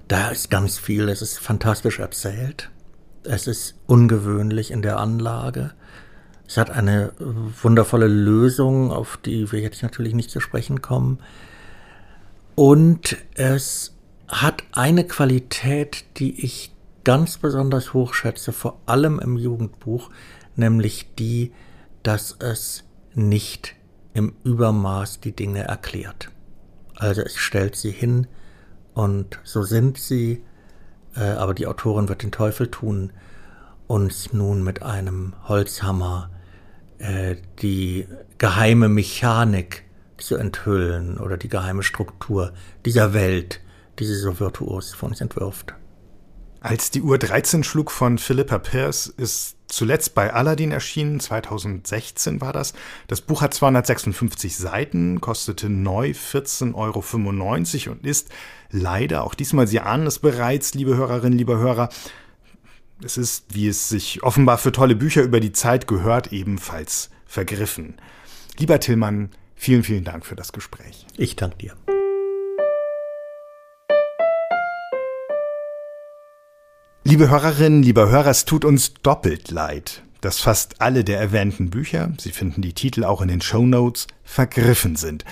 Da 0.07 0.29
ist 0.29 0.49
ganz 0.49 0.77
viel. 0.77 1.09
Es 1.09 1.21
ist 1.21 1.39
fantastisch 1.39 1.99
erzählt. 1.99 2.69
Es 3.23 3.47
ist 3.47 3.75
ungewöhnlich 3.87 4.71
in 4.71 4.81
der 4.81 4.99
Anlage. 4.99 5.71
Es 6.47 6.57
hat 6.57 6.69
eine 6.69 7.13
wundervolle 7.17 8.07
Lösung, 8.07 8.91
auf 8.91 9.17
die 9.17 9.51
wir 9.51 9.59
jetzt 9.59 9.81
natürlich 9.81 10.13
nicht 10.13 10.29
zu 10.29 10.39
sprechen 10.39 10.81
kommen. 10.81 11.19
Und 12.55 13.17
es 13.35 13.95
hat 14.27 14.63
eine 14.73 15.05
Qualität, 15.05 16.05
die 16.17 16.43
ich 16.43 16.71
ganz 17.03 17.37
besonders 17.37 17.93
hochschätze, 17.93 18.51
vor 18.51 18.79
allem 18.85 19.19
im 19.19 19.37
Jugendbuch, 19.37 20.09
nämlich 20.55 21.07
die, 21.17 21.51
dass 22.03 22.35
es 22.39 22.83
nicht 23.15 23.75
im 24.13 24.35
Übermaß 24.43 25.21
die 25.21 25.35
Dinge 25.35 25.63
erklärt. 25.63 26.29
Also 26.95 27.21
es 27.21 27.35
stellt 27.35 27.75
sie 27.75 27.91
hin 27.91 28.27
und 28.93 29.39
so 29.43 29.63
sind 29.63 29.97
sie, 29.97 30.43
äh, 31.15 31.21
aber 31.21 31.53
die 31.53 31.67
Autorin 31.67 32.09
wird 32.09 32.23
den 32.23 32.31
Teufel 32.31 32.69
tun, 32.69 33.11
uns 33.87 34.33
nun 34.33 34.63
mit 34.63 34.81
einem 34.81 35.33
Holzhammer 35.47 36.29
äh, 36.99 37.35
die 37.61 38.07
geheime 38.37 38.89
Mechanik 38.89 39.83
zu 40.17 40.35
enthüllen 40.35 41.17
oder 41.17 41.37
die 41.37 41.49
geheime 41.49 41.83
Struktur 41.83 42.53
dieser 42.85 43.13
Welt, 43.13 43.59
die 43.99 44.05
sie 44.05 44.15
so 44.15 44.39
virtuos 44.39 44.93
von 44.93 45.09
uns 45.09 45.21
entwirft. 45.21 45.75
Als 46.61 46.91
die 46.91 47.01
Uhr 47.01 47.17
13 47.17 47.63
schlug 47.63 47.91
von 47.91 48.17
Philippa 48.17 48.57
Pierce 48.57 49.07
ist 49.07 49.57
zuletzt 49.73 50.13
bei 50.13 50.33
Aladdin 50.33 50.71
erschienen, 50.71 51.19
2016 51.19 52.41
war 52.41 52.53
das. 52.53 52.73
Das 53.07 53.21
Buch 53.21 53.41
hat 53.41 53.53
256 53.53 54.55
Seiten, 54.55 55.19
kostete 55.19 55.69
neu 55.69 56.11
14,95 56.11 56.73
Euro 57.87 57.93
und 57.93 58.05
ist 58.05 58.29
leider, 58.69 59.23
auch 59.23 59.33
diesmal, 59.33 59.67
Sie 59.67 59.79
ahnen 59.79 60.07
es 60.07 60.19
bereits, 60.19 60.73
liebe 60.73 60.95
Hörerinnen, 60.95 61.37
liebe 61.37 61.57
Hörer, 61.57 61.89
es 63.03 63.17
ist, 63.17 63.45
wie 63.53 63.67
es 63.67 63.89
sich 63.89 64.23
offenbar 64.23 64.57
für 64.57 64.71
tolle 64.71 64.95
Bücher 64.95 65.23
über 65.23 65.39
die 65.39 65.51
Zeit 65.51 65.87
gehört, 65.87 66.31
ebenfalls 66.31 67.09
vergriffen. 67.25 67.95
Lieber 68.57 68.79
Tillmann, 68.79 69.29
vielen, 69.55 69.83
vielen 69.83 70.03
Dank 70.03 70.25
für 70.25 70.35
das 70.35 70.53
Gespräch. 70.53 71.05
Ich 71.17 71.35
danke 71.35 71.57
dir. 71.57 72.02
Liebe 77.13 77.29
Hörerinnen, 77.29 77.83
lieber 77.83 78.09
Hörer, 78.09 78.31
es 78.31 78.43
tut 78.43 78.65
uns 78.65 78.95
doppelt 79.03 79.51
leid, 79.51 80.01
dass 80.21 80.39
fast 80.39 80.81
alle 80.81 81.03
der 81.03 81.19
erwähnten 81.19 81.69
Bücher, 81.69 82.11
Sie 82.17 82.31
finden 82.31 82.63
die 82.63 82.73
Titel 82.73 83.03
auch 83.03 83.21
in 83.21 83.27
den 83.27 83.39
Show 83.39 83.67
Notes, 83.67 84.07
vergriffen 84.23 84.95
sind, 84.95 85.23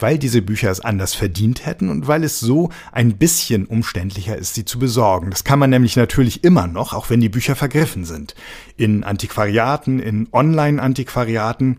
weil 0.00 0.18
diese 0.18 0.42
Bücher 0.42 0.68
es 0.68 0.80
anders 0.80 1.14
verdient 1.14 1.64
hätten 1.64 1.90
und 1.90 2.08
weil 2.08 2.24
es 2.24 2.40
so 2.40 2.70
ein 2.90 3.18
bisschen 3.18 3.66
umständlicher 3.66 4.36
ist, 4.36 4.56
sie 4.56 4.64
zu 4.64 4.80
besorgen. 4.80 5.30
Das 5.30 5.44
kann 5.44 5.60
man 5.60 5.70
nämlich 5.70 5.94
natürlich 5.94 6.42
immer 6.42 6.66
noch, 6.66 6.92
auch 6.92 7.08
wenn 7.08 7.20
die 7.20 7.28
Bücher 7.28 7.54
vergriffen 7.54 8.04
sind. 8.04 8.34
In 8.76 9.04
Antiquariaten, 9.04 10.00
in 10.00 10.26
Online-Antiquariaten 10.32 11.76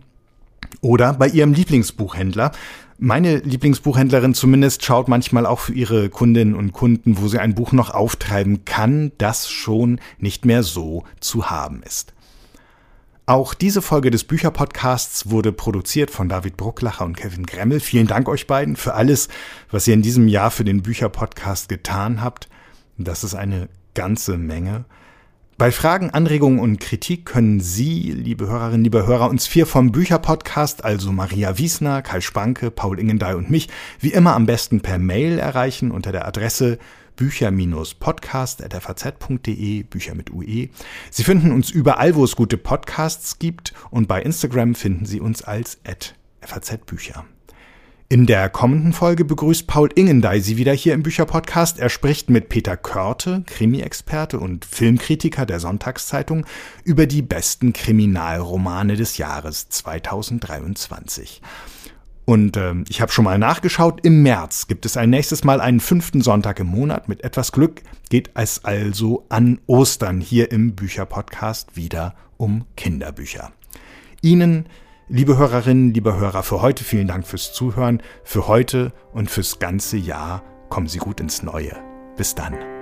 oder 0.81 1.13
bei 1.13 1.27
Ihrem 1.27 1.53
Lieblingsbuchhändler, 1.53 2.51
meine 3.01 3.37
Lieblingsbuchhändlerin 3.37 4.33
zumindest 4.33 4.83
schaut 4.83 5.07
manchmal 5.07 5.45
auch 5.45 5.59
für 5.59 5.73
ihre 5.73 6.09
Kundinnen 6.09 6.53
und 6.53 6.73
Kunden, 6.73 7.17
wo 7.17 7.29
sie 7.29 7.39
ein 7.39 7.55
Buch 7.55 7.71
noch 7.71 7.91
auftreiben 7.91 8.65
kann, 8.65 9.13
das 9.17 9.49
schon 9.49 10.01
nicht 10.17 10.43
mehr 10.43 10.63
so 10.63 11.05
zu 11.21 11.49
haben 11.49 11.81
ist. 11.83 12.13
Auch 13.25 13.53
diese 13.53 13.81
Folge 13.81 14.11
des 14.11 14.25
Bücherpodcasts 14.25 15.29
wurde 15.29 15.53
produziert 15.53 16.11
von 16.11 16.27
David 16.27 16.57
Brucklacher 16.57 17.05
und 17.05 17.15
Kevin 17.15 17.45
Gremmel. 17.45 17.79
Vielen 17.79 18.07
Dank 18.07 18.27
euch 18.27 18.47
beiden 18.47 18.75
für 18.75 18.95
alles, 18.95 19.29
was 19.71 19.87
ihr 19.87 19.93
in 19.93 20.01
diesem 20.01 20.27
Jahr 20.27 20.51
für 20.51 20.65
den 20.65 20.81
Bücherpodcast 20.81 21.69
getan 21.69 22.21
habt. 22.21 22.49
Das 22.97 23.23
ist 23.23 23.35
eine 23.35 23.69
ganze 23.93 24.37
Menge. 24.37 24.83
Bei 25.59 25.71
Fragen, 25.73 26.09
Anregungen 26.11 26.61
und 26.61 26.79
Kritik 26.79 27.25
können 27.25 27.59
Sie, 27.59 28.13
liebe 28.13 28.47
Hörerinnen, 28.47 28.85
liebe 28.85 29.05
Hörer, 29.05 29.29
uns 29.29 29.45
vier 29.45 29.65
vom 29.65 29.91
Bücherpodcast, 29.91 30.85
also 30.85 31.11
Maria 31.11 31.57
Wiesner, 31.57 32.01
Kai 32.01 32.21
Spanke, 32.21 32.71
Paul 32.71 32.97
Ingendey 32.97 33.33
und 33.33 33.49
mich, 33.49 33.67
wie 33.99 34.13
immer 34.13 34.35
am 34.35 34.45
besten 34.45 34.79
per 34.79 34.97
Mail 34.97 35.37
erreichen 35.37 35.91
unter 35.91 36.13
der 36.13 36.25
Adresse 36.25 36.79
bücher-podcast.faz.de, 37.17 39.83
Bücher 39.83 40.15
mit 40.15 40.31
UE. 40.31 40.69
Sie 41.11 41.23
finden 41.25 41.51
uns 41.51 41.69
überall, 41.69 42.15
wo 42.15 42.23
es 42.23 42.37
gute 42.37 42.57
Podcasts 42.57 43.37
gibt 43.37 43.73
und 43.91 44.07
bei 44.07 44.21
Instagram 44.21 44.75
finden 44.75 45.05
Sie 45.05 45.19
uns 45.19 45.41
als 45.41 45.81
@fazbücher. 46.39 47.25
In 48.11 48.25
der 48.25 48.49
kommenden 48.49 48.91
Folge 48.91 49.23
begrüßt 49.23 49.67
Paul 49.67 49.89
Ingendey 49.93 50.41
Sie 50.41 50.57
wieder 50.57 50.73
hier 50.73 50.95
im 50.95 51.03
Bücherpodcast. 51.03 51.77
Er 51.77 51.89
spricht 51.89 52.31
mit 52.31 52.49
Peter 52.49 52.75
Körte, 52.75 53.43
Krimi-Experte 53.45 54.39
und 54.39 54.65
Filmkritiker 54.65 55.45
der 55.45 55.59
Sonntagszeitung, 55.59 56.47
über 56.83 57.05
die 57.05 57.21
besten 57.21 57.71
Kriminalromane 57.71 58.95
des 58.95 59.19
Jahres 59.19 59.69
2023. 59.69 61.43
Und 62.25 62.57
äh, 62.57 62.73
ich 62.89 62.99
habe 62.99 63.11
schon 63.11 63.25
mal 63.25 63.37
nachgeschaut, 63.37 64.03
im 64.03 64.23
März 64.23 64.65
gibt 64.65 64.87
es 64.87 64.97
ein 64.97 65.11
nächstes 65.11 65.43
Mal 65.43 65.61
einen 65.61 65.79
fünften 65.79 66.21
Sonntag 66.21 66.59
im 66.59 66.67
Monat. 66.67 67.09
Mit 67.09 67.23
etwas 67.23 67.51
Glück 67.51 67.83
geht 68.09 68.31
es 68.33 68.65
also 68.65 69.27
an 69.29 69.59
Ostern 69.67 70.19
hier 70.19 70.51
im 70.51 70.73
Bücherpodcast 70.73 71.75
wieder 71.75 72.15
um 72.37 72.65
Kinderbücher. 72.75 73.51
Ihnen 74.23 74.65
Liebe 75.11 75.37
Hörerinnen, 75.37 75.91
liebe 75.91 76.15
Hörer, 76.15 76.43
für 76.43 76.61
heute 76.61 76.83
vielen 76.83 77.07
Dank 77.07 77.25
fürs 77.25 77.51
Zuhören, 77.51 78.03
für 78.23 78.47
heute 78.47 78.93
und 79.11 79.31
fürs 79.31 79.57
ganze 79.57 79.97
Jahr. 79.97 80.43
Kommen 80.69 80.85
Sie 80.85 80.99
gut 80.99 81.19
ins 81.19 81.41
Neue. 81.41 81.75
Bis 82.15 82.35
dann. 82.35 82.78